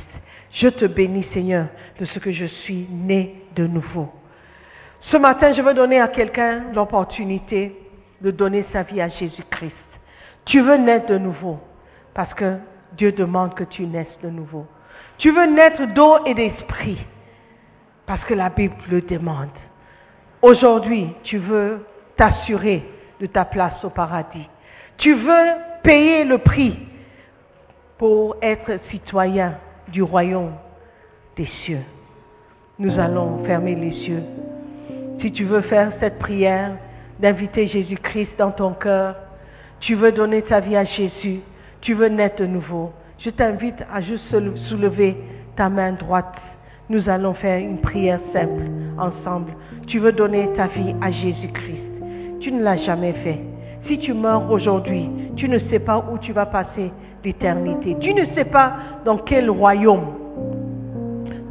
Je 0.51 0.67
te 0.67 0.86
bénis, 0.86 1.26
Seigneur, 1.34 1.67
de 1.99 2.05
ce 2.05 2.20
que 2.20 2.32
je 2.32 2.45
suis 2.45 2.88
né 2.89 3.45
de 3.55 3.65
nouveau. 3.65 4.11
Ce 5.01 5.17
matin, 5.17 5.53
je 5.53 5.61
veux 5.63 5.74
donner 5.74 5.99
à 5.99 6.07
quelqu'un 6.07 6.65
l'opportunité 6.74 7.76
de 8.22 8.30
donner 8.30 8.65
sa 8.72 8.84
vie 8.84 9.01
à 9.01 9.07
Jésus-Christ. 9.07 9.74
Tu 10.45 10.61
veux 10.61 10.78
naître 10.78 11.07
de 11.07 11.17
nouveau 11.17 11.59
parce 12.13 12.34
que 12.36 12.57
Dieu 12.93 13.11
demande 13.11 13.55
que 13.55 13.63
tu 13.63 13.88
naisses 13.88 14.20
de 14.22 14.30
nouveau. 14.30 14.67
Tu 15.20 15.32
veux 15.32 15.45
naître 15.45 15.86
d'eau 15.93 16.26
et 16.26 16.34
d'esprit 16.34 16.97
parce 18.05 18.24
que 18.24 18.34
la 18.34 18.49
Bible 18.49 18.76
le 18.89 19.01
demande. 19.01 19.49
Aujourd'hui, 20.41 21.07
tu 21.24 21.38
veux 21.38 21.86
t'assurer 22.15 22.84
de 23.20 23.26
ta 23.26 23.45
place 23.45 23.84
au 23.84 23.89
paradis. 23.89 24.47
Tu 24.97 25.13
veux 25.13 25.47
payer 25.84 26.24
le 26.24 26.38
prix 26.39 26.80
pour 27.97 28.38
être 28.41 28.80
citoyen 28.89 29.55
du 29.89 30.01
royaume 30.01 30.53
des 31.36 31.47
cieux. 31.65 31.84
Nous 32.80 32.97
allons 32.97 33.43
fermer 33.43 33.76
les 33.76 34.09
yeux. 34.09 34.24
Si 35.20 35.34
tu 35.34 35.43
veux 35.43 35.61
faire 35.61 35.91
cette 35.99 36.17
prière 36.17 36.78
d'inviter 37.20 37.67
Jésus-Christ 37.67 38.32
dans 38.38 38.51
ton 38.51 38.72
cœur, 38.72 39.17
tu 39.82 39.95
veux 39.95 40.13
donner 40.13 40.43
ta 40.43 40.61
vie 40.61 40.78
à 40.78 40.86
Jésus, 40.86 41.41
tu 41.82 41.93
veux 41.93 42.07
naître 42.07 42.38
de 42.38 42.45
nouveau, 42.45 42.93
je 43.20 43.30
t'invite 43.32 43.84
à 43.93 44.01
juste 44.01 44.34
soulever 44.70 45.17
ta 45.55 45.70
main 45.70 45.93
droite. 45.93 46.36
Nous 46.89 47.09
allons 47.09 47.34
faire 47.34 47.59
une 47.59 47.80
prière 47.80 48.20
simple 48.34 48.63
ensemble. 48.97 49.51
Tu 49.88 49.99
veux 49.99 50.11
donner 50.11 50.49
ta 50.55 50.67
vie 50.67 50.95
à 51.01 51.11
Jésus-Christ. 51.11 51.84
Tu 52.39 52.51
ne 52.51 52.63
l'as 52.63 52.78
jamais 52.78 53.13
fait. 53.13 53.39
Si 53.88 53.99
tu 53.99 54.13
meurs 54.13 54.49
aujourd'hui, 54.49 55.09
tu 55.36 55.49
ne 55.49 55.59
sais 55.70 55.80
pas 55.80 56.03
où 56.11 56.17
tu 56.17 56.32
vas 56.32 56.45
passer 56.45 56.91
l'éternité. 57.24 57.97
Tu 57.99 58.13
ne 58.13 58.26
sais 58.36 58.45
pas 58.45 58.74
dans 59.03 59.17
quel 59.17 59.49
royaume 59.49 60.13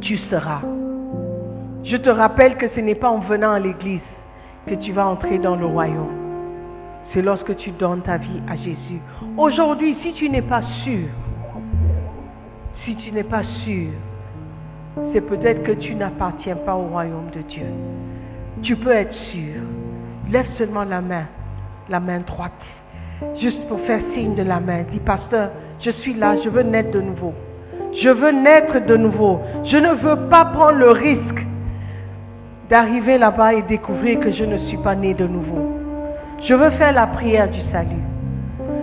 tu 0.01 0.17
seras. 0.17 0.61
Je 1.83 1.97
te 1.97 2.09
rappelle 2.09 2.57
que 2.57 2.67
ce 2.69 2.79
n'est 2.79 2.95
pas 2.95 3.09
en 3.09 3.19
venant 3.19 3.51
à 3.51 3.59
l'église 3.59 4.01
que 4.67 4.75
tu 4.75 4.91
vas 4.91 5.07
entrer 5.07 5.37
dans 5.37 5.55
le 5.55 5.65
royaume. 5.65 6.15
C'est 7.13 7.21
lorsque 7.21 7.55
tu 7.57 7.71
donnes 7.71 8.01
ta 8.01 8.17
vie 8.17 8.41
à 8.47 8.55
Jésus. 8.55 9.01
Aujourd'hui, 9.37 9.95
si 10.01 10.13
tu 10.13 10.29
n'es 10.29 10.41
pas 10.41 10.61
sûr, 10.83 11.07
si 12.85 12.95
tu 12.95 13.11
n'es 13.11 13.23
pas 13.23 13.43
sûr, 13.63 13.89
c'est 15.13 15.21
peut-être 15.21 15.63
que 15.63 15.71
tu 15.71 15.95
n'appartiens 15.95 16.55
pas 16.55 16.75
au 16.75 16.87
royaume 16.87 17.29
de 17.33 17.41
Dieu. 17.41 17.67
Tu 18.61 18.75
peux 18.75 18.91
être 18.91 19.13
sûr. 19.31 19.61
Lève 20.29 20.47
seulement 20.57 20.83
la 20.83 21.01
main, 21.01 21.25
la 21.89 21.99
main 21.99 22.19
droite, 22.19 22.51
juste 23.39 23.67
pour 23.67 23.79
faire 23.81 24.01
signe 24.13 24.35
de 24.35 24.43
la 24.43 24.59
main. 24.59 24.83
Dis, 24.91 24.99
pasteur, 24.99 25.51
je 25.79 25.91
suis 25.91 26.13
là, 26.13 26.35
je 26.43 26.49
veux 26.49 26.63
naître 26.63 26.91
de 26.91 27.01
nouveau. 27.01 27.33
Je 28.01 28.09
veux 28.09 28.31
naître 28.31 28.85
de 28.85 28.95
nouveau. 28.95 29.39
Je 29.65 29.77
ne 29.77 29.93
veux 29.93 30.29
pas 30.29 30.45
prendre 30.45 30.75
le 30.75 30.89
risque 30.89 31.45
d'arriver 32.69 33.17
là-bas 33.17 33.55
et 33.55 33.61
découvrir 33.63 34.19
que 34.19 34.31
je 34.31 34.43
ne 34.43 34.57
suis 34.67 34.77
pas 34.77 34.95
né 34.95 35.13
de 35.13 35.25
nouveau. 35.25 35.75
Je 36.43 36.53
veux 36.53 36.69
faire 36.71 36.93
la 36.93 37.07
prière 37.07 37.49
du 37.49 37.59
salut. 37.71 38.08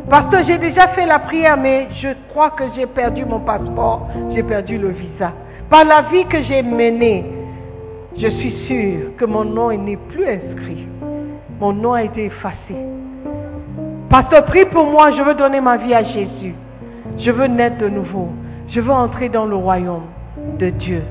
Parce 0.09 0.31
que 0.31 0.45
j'ai 0.45 0.59
déjà 0.59 0.89
fait 0.89 1.05
la 1.05 1.19
prière, 1.19 1.57
mais 1.57 1.89
je 2.01 2.09
crois 2.29 2.51
que 2.51 2.65
j'ai 2.77 2.87
perdu 2.87 3.25
mon 3.25 3.41
passeport, 3.41 4.09
j'ai 4.33 4.43
perdu 4.43 4.79
le 4.79 4.91
visa. 4.91 5.33
Par 5.69 5.85
la 5.85 6.03
vie 6.11 6.25
que 6.27 6.43
j'ai 6.45 6.63
menée, 6.63 7.25
je 8.17 8.29
suis 8.29 8.53
sûr 8.69 9.17
que 9.17 9.25
mon 9.25 9.45
nom 9.45 9.77
n'est 9.77 9.97
plus 9.97 10.27
inscrit. 10.27 10.87
Mon 11.61 11.73
nom 11.73 11.95
a 11.95 12.05
été 12.05 12.27
effacé. 12.27 12.77
Pasteur, 14.09 14.45
prie 14.45 14.65
pour 14.67 14.87
moi, 14.87 15.11
je 15.11 15.23
veux 15.23 15.35
donner 15.35 15.61
ma 15.61 15.77
vie 15.77 15.93
à 15.93 16.05
Jésus. 16.05 16.55
Je 17.19 17.31
veux 17.31 17.47
naître 17.47 17.79
de 17.79 17.89
nouveau. 17.89 18.29
Je 18.69 18.81
veux 18.81 18.93
entrer 18.93 19.29
dans 19.29 19.47
le 19.47 19.57
royaume 19.57 20.05
de 20.59 20.71
Dieu. 20.71 21.03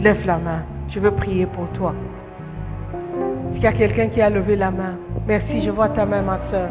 Lève 0.00 0.24
la 0.26 0.38
main. 0.38 0.62
Je 0.90 1.00
veux 1.00 1.10
prier 1.10 1.46
pour 1.46 1.66
toi. 1.70 1.92
Est-ce 3.50 3.54
qu'il 3.54 3.64
y 3.64 3.66
a 3.66 3.72
quelqu'un 3.72 4.08
qui 4.08 4.20
a 4.20 4.30
levé 4.30 4.56
la 4.56 4.70
main 4.70 4.94
Merci, 5.26 5.62
je 5.64 5.70
vois 5.70 5.88
ta 5.88 6.06
main, 6.06 6.22
ma 6.22 6.38
soeur. 6.50 6.68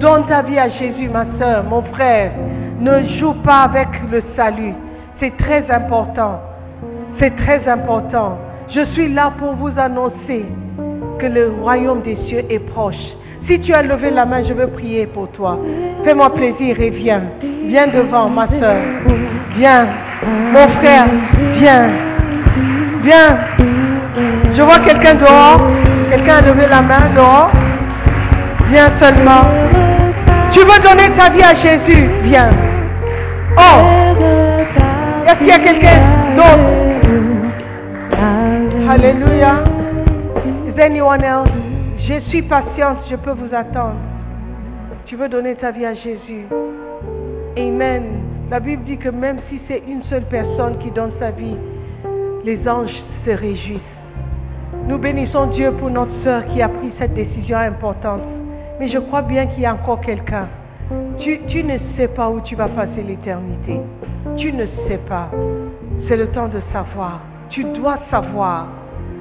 Donne 0.00 0.26
ta 0.26 0.42
vie 0.42 0.58
à 0.58 0.68
Jésus, 0.68 1.08
ma 1.08 1.24
soeur, 1.38 1.64
mon 1.64 1.82
frère. 1.82 2.32
Ne 2.80 3.18
joue 3.18 3.34
pas 3.44 3.62
avec 3.64 3.88
le 4.10 4.22
salut. 4.36 4.74
C'est 5.20 5.36
très 5.38 5.64
important. 5.74 6.40
C'est 7.20 7.34
très 7.36 7.66
important. 7.66 8.38
Je 8.68 8.84
suis 8.92 9.12
là 9.12 9.32
pour 9.38 9.54
vous 9.54 9.70
annoncer 9.78 10.44
que 11.18 11.26
le 11.26 11.54
royaume 11.62 12.02
des 12.02 12.16
cieux 12.26 12.44
est 12.50 12.58
proche. 12.58 13.16
Si 13.46 13.60
tu 13.60 13.72
as 13.72 13.82
levé 13.82 14.10
la 14.10 14.26
main, 14.26 14.42
je 14.44 14.52
veux 14.52 14.66
prier 14.66 15.06
pour 15.06 15.28
toi. 15.30 15.58
Fais-moi 16.04 16.34
plaisir 16.34 16.80
et 16.80 16.90
viens. 16.90 17.22
Viens 17.66 17.86
devant, 17.86 18.28
ma 18.28 18.48
soeur. 18.48 18.82
Viens. 19.56 19.86
Mon 20.24 20.68
frère, 20.80 21.04
viens. 21.54 21.88
Viens. 23.02 23.38
Je 24.52 24.62
vois 24.62 24.78
quelqu'un 24.80 25.14
dehors. 25.14 25.60
Quelqu'un 26.10 26.34
a 26.34 26.40
levé 26.42 26.66
la 26.68 26.82
main 26.82 27.14
dehors. 27.14 27.50
Viens 28.72 28.90
seulement. 29.00 29.42
Tu 30.52 30.60
veux 30.60 30.82
donner 30.82 31.16
ta 31.16 31.32
vie 31.32 31.42
à 31.42 31.54
Jésus? 31.64 32.08
Viens. 32.22 32.50
Oh 33.56 33.80
Est-ce 35.26 35.36
qu'il 35.36 35.48
y 35.48 35.52
a 35.52 35.58
quelqu'un 35.58 36.00
d'autre? 36.36 36.86
Alléluia. 38.90 39.62
Is 40.66 40.82
anyone 40.82 41.22
else? 41.22 41.50
Je 41.98 42.20
suis 42.28 42.42
patiente, 42.42 42.98
je 43.10 43.16
peux 43.16 43.32
vous 43.32 43.54
attendre. 43.54 43.96
Tu 45.06 45.16
veux 45.16 45.28
donner 45.28 45.54
ta 45.54 45.70
vie 45.70 45.86
à 45.86 45.94
Jésus? 45.94 46.46
Amen. 47.56 48.04
La 48.50 48.60
Bible 48.60 48.84
dit 48.84 48.96
que 48.96 49.08
même 49.08 49.38
si 49.48 49.60
c'est 49.68 49.82
une 49.88 50.02
seule 50.04 50.24
personne 50.24 50.78
qui 50.78 50.90
donne 50.90 51.12
sa 51.18 51.30
vie, 51.30 51.56
les 52.44 52.68
anges 52.68 52.94
se 53.24 53.30
réjouissent. 53.30 53.80
Nous 54.88 54.98
bénissons 54.98 55.46
Dieu 55.46 55.72
pour 55.72 55.90
notre 55.90 56.12
sœur 56.22 56.44
qui 56.46 56.62
a 56.62 56.68
pris 56.68 56.92
cette 56.98 57.14
décision 57.14 57.58
importante. 57.58 58.22
Mais 58.78 58.88
je 58.88 58.98
crois 58.98 59.22
bien 59.22 59.46
qu'il 59.46 59.60
y 59.60 59.66
a 59.66 59.72
encore 59.72 60.00
quelqu'un. 60.00 60.48
Tu, 61.18 61.40
tu 61.48 61.64
ne 61.64 61.78
sais 61.96 62.08
pas 62.08 62.28
où 62.28 62.40
tu 62.40 62.54
vas 62.54 62.68
passer 62.68 63.02
l'éternité. 63.02 63.80
Tu 64.36 64.52
ne 64.52 64.66
sais 64.86 64.98
pas. 65.08 65.30
C'est 66.06 66.16
le 66.16 66.28
temps 66.28 66.48
de 66.48 66.60
savoir. 66.72 67.20
Tu 67.48 67.64
dois 67.64 67.98
savoir. 68.10 68.66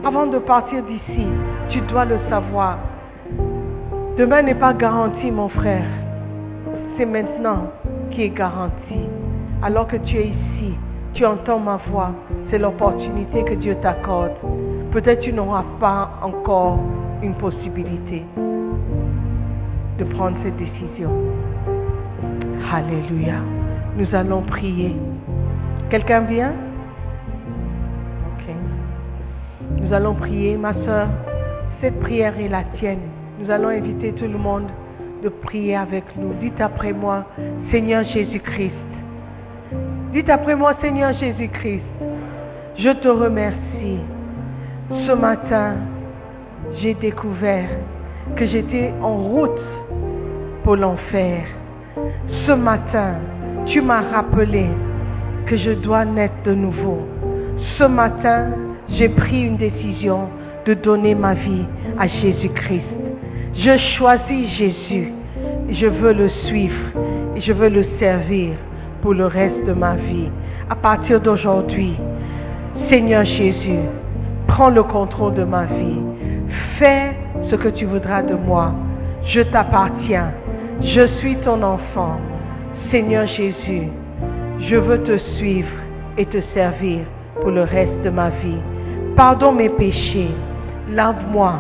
Avant 0.04 0.28
de 0.28 0.40
partir 0.40 0.84
d'ici, 0.84 1.28
tu 1.70 1.80
dois 1.82 2.06
le 2.06 2.18
savoir. 2.30 2.80
Demain 4.18 4.42
n'est 4.42 4.56
pas 4.56 4.74
garanti, 4.74 5.32
mon 5.32 5.48
frère. 5.50 5.86
C'est 6.98 7.06
maintenant 7.06 7.72
qui 8.12 8.24
est 8.24 8.30
garanti. 8.30 9.00
Alors 9.64 9.88
que 9.88 9.98
tu 9.98 10.18
es 10.18 10.28
ici, 10.28 10.74
tu 11.14 11.26
entends 11.26 11.60
ma 11.60 11.78
voix. 11.90 12.12
C'est 12.50 12.58
l'opportunité 12.58 13.44
que 13.44 13.54
Dieu 13.54 13.76
t'accorde. 13.82 14.36
Peut-être 14.92 15.22
tu 15.22 15.34
n'auras 15.34 15.64
pas 15.80 16.10
encore 16.22 16.80
une 17.24 17.36
possibilité 17.36 18.24
de 19.98 20.04
prendre 20.04 20.38
cette 20.44 20.58
décision. 20.58 21.10
Alléluia. 22.74 23.36
Nous 23.98 24.14
allons 24.14 24.42
prier. 24.42 24.96
Quelqu'un 25.90 26.22
vient? 26.22 26.54
Ok. 28.28 28.54
Nous 29.78 29.94
allons 29.94 30.16
prier, 30.16 30.58
ma 30.58 30.74
soeur. 30.74 31.08
Cette 31.82 32.00
prière 32.00 32.38
est 32.40 32.50
la 32.50 32.64
tienne. 32.78 33.00
Nous 33.40 33.50
allons 33.50 33.70
inviter 33.70 34.12
tout 34.14 34.28
le 34.28 34.38
monde 34.38 34.68
de 35.24 35.30
prier 35.30 35.76
avec 35.76 36.04
nous. 36.18 36.34
Dites 36.42 36.60
après 36.60 36.92
moi, 36.92 37.26
Seigneur 37.72 38.04
Jésus-Christ. 38.04 38.74
Dites 40.12 40.30
après 40.30 40.56
moi, 40.56 40.74
Seigneur 40.82 41.14
Jésus-Christ. 41.14 41.84
Je 42.78 42.90
te 42.90 43.08
remercie. 43.08 44.00
Ce 44.90 45.12
matin, 45.14 45.76
j'ai 46.76 46.94
découvert 46.96 47.70
que 48.36 48.46
j'étais 48.46 48.92
en 49.02 49.16
route 49.16 49.62
pour 50.66 50.76
l'enfer. 50.76 51.44
Ce 52.48 52.52
matin, 52.52 53.14
tu 53.68 53.82
m'as 53.82 54.02
rappelé 54.02 54.66
que 55.46 55.56
je 55.56 55.72
dois 55.72 56.06
naître 56.06 56.42
de 56.44 56.56
nouveau. 56.56 57.08
Ce 57.78 57.88
matin, 57.88 58.48
j'ai 58.90 59.10
pris 59.10 59.44
une 59.44 59.58
décision 59.58 60.28
de 60.66 60.74
donner 60.74 61.14
ma 61.14 61.36
vie 61.36 61.66
à 62.00 62.08
Jésus-Christ. 62.08 62.96
Je 63.54 63.78
choisis 63.96 64.50
Jésus. 64.58 65.14
Je 65.70 65.86
veux 65.86 66.14
le 66.14 66.30
suivre 66.30 66.86
et 67.36 67.42
je 67.42 67.54
veux 67.54 67.70
le 67.70 67.86
servir 68.00 68.56
pour 69.04 69.14
le 69.14 69.28
reste 69.28 69.66
de 69.68 69.74
ma 69.74 69.96
vie. 69.96 70.30
À 70.68 70.76
partir 70.76 71.22
d'aujourd'hui, 71.22 71.96
Seigneur 72.92 73.24
Jésus, 73.24 73.86
prends 74.48 74.72
le 74.72 74.82
contrôle 74.82 75.36
de 75.36 75.44
ma 75.44 75.66
vie. 75.66 76.02
Fais 76.80 77.16
ce 77.52 77.56
que 77.56 77.70
tu 77.70 77.86
voudras 77.86 78.24
de 78.24 78.34
moi. 78.34 78.74
Je 79.26 79.42
t'appartiens. 79.42 80.32
Je 80.82 81.08
suis 81.20 81.38
ton 81.38 81.64
enfant. 81.64 82.18
Seigneur 82.92 83.26
Jésus, 83.28 83.88
je 84.60 84.76
veux 84.76 85.02
te 85.04 85.18
suivre 85.38 85.72
et 86.18 86.26
te 86.26 86.38
servir 86.54 87.00
pour 87.42 87.52
le 87.52 87.64
reste 87.64 88.04
de 88.04 88.10
ma 88.10 88.30
vie. 88.30 88.60
Pardonne 89.16 89.56
mes 89.56 89.70
péchés. 89.70 90.32
Lave-moi 90.92 91.56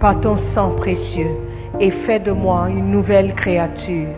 par 0.00 0.20
ton 0.20 0.36
sang 0.54 0.70
précieux 0.78 1.30
et 1.78 1.90
fais 2.06 2.18
de 2.18 2.32
moi 2.32 2.66
une 2.68 2.90
nouvelle 2.90 3.34
créature. 3.34 4.08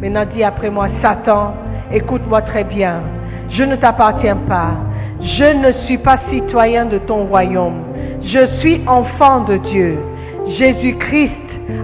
Maintenant 0.00 0.24
dis 0.32 0.44
après 0.44 0.70
moi, 0.70 0.88
Satan, 1.02 1.54
écoute-moi 1.90 2.42
très 2.42 2.64
bien. 2.64 3.00
Je 3.48 3.64
ne 3.64 3.76
t'appartiens 3.76 4.36
pas. 4.48 4.72
Je 5.20 5.54
ne 5.54 5.72
suis 5.86 5.98
pas 5.98 6.16
citoyen 6.30 6.86
de 6.86 6.98
ton 6.98 7.26
royaume. 7.26 7.82
Je 8.22 8.60
suis 8.60 8.82
enfant 8.86 9.40
de 9.44 9.56
Dieu. 9.56 9.98
Jésus-Christ 10.58 11.32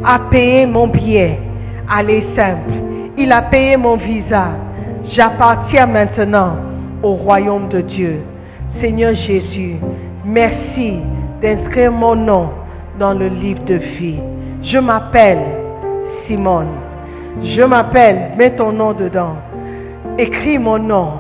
a 0.05 0.19
payé 0.31 0.67
mon 0.67 0.87
billet. 0.87 1.41
Allez 1.89 2.27
simple. 2.39 2.73
Il 3.17 3.33
a 3.33 3.43
payé 3.43 3.77
mon 3.77 3.97
visa. 3.97 4.49
J'appartiens 5.13 5.87
maintenant 5.87 6.57
au 7.03 7.15
royaume 7.15 7.69
de 7.69 7.81
Dieu. 7.81 8.21
Seigneur 8.81 9.15
Jésus, 9.15 9.77
merci 10.25 10.99
d'inscrire 11.41 11.93
mon 11.93 12.17
nom 12.17 12.51
dans 12.99 13.15
le 13.15 13.29
livre 13.29 13.65
de 13.65 13.75
vie. 13.75 14.19
Je 14.63 14.79
m'appelle 14.79 15.39
Simone. 16.27 16.69
Je 17.43 17.63
m'appelle, 17.63 18.33
mets 18.37 18.57
ton 18.57 18.73
nom 18.73 18.93
dedans. 18.93 19.37
Écris 20.19 20.59
mon 20.59 20.79
nom 20.79 21.13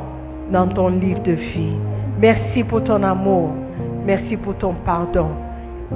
dans 0.50 0.66
ton 0.66 0.88
livre 0.88 1.22
de 1.22 1.32
vie. 1.32 1.76
Merci 2.20 2.64
pour 2.64 2.82
ton 2.82 3.02
amour. 3.02 3.50
Merci 4.04 4.36
pour 4.36 4.56
ton 4.56 4.74
pardon. 4.84 5.28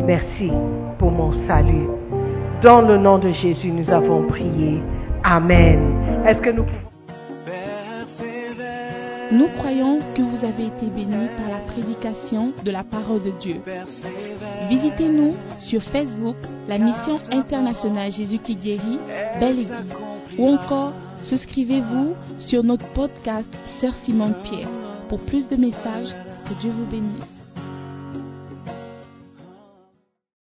Merci 0.07 0.51
pour 0.99 1.11
mon 1.11 1.33
salut. 1.49 2.00
Dans 2.63 2.83
le 2.83 2.99
nom 2.99 3.19
de 3.19 3.33
Jésus, 3.33 3.71
nous 3.71 3.91
avons 3.91 4.29
prié. 4.29 4.83
Amen. 5.25 5.79
Nous 9.33 9.49
croyons 9.57 10.01
que 10.15 10.21
vous 10.21 10.45
avez 10.45 10.67
été 10.67 10.87
bénis 10.87 11.29
par 11.39 11.49
la 11.49 11.73
prédication 11.73 12.53
de 12.63 12.71
la 12.71 12.85
parole 12.85 13.23
de 13.23 13.31
Dieu. 13.31 13.57
Visitez-nous 14.69 15.35
sur 15.57 15.83
Facebook, 15.83 16.37
la 16.69 16.77
mission 16.77 17.15
internationale 17.33 18.13
Jésus 18.13 18.39
qui 18.39 18.57
guérit, 18.57 18.99
Belle 19.39 19.61
Église. 19.61 19.73
Ou 20.39 20.49
encore, 20.49 20.93
souscrivez-vous 21.23 22.15
sur 22.37 22.63
notre 22.63 22.87
podcast 22.89 23.49
Sœur 23.65 23.95
Simone 24.03 24.35
Pierre. 24.45 24.69
Pour 25.09 25.21
plus 25.21 25.49
de 25.49 25.57
messages, 25.57 26.15
que 26.47 26.55
Dieu 26.61 26.73
vous 26.77 26.87
bénisse. 26.87 27.40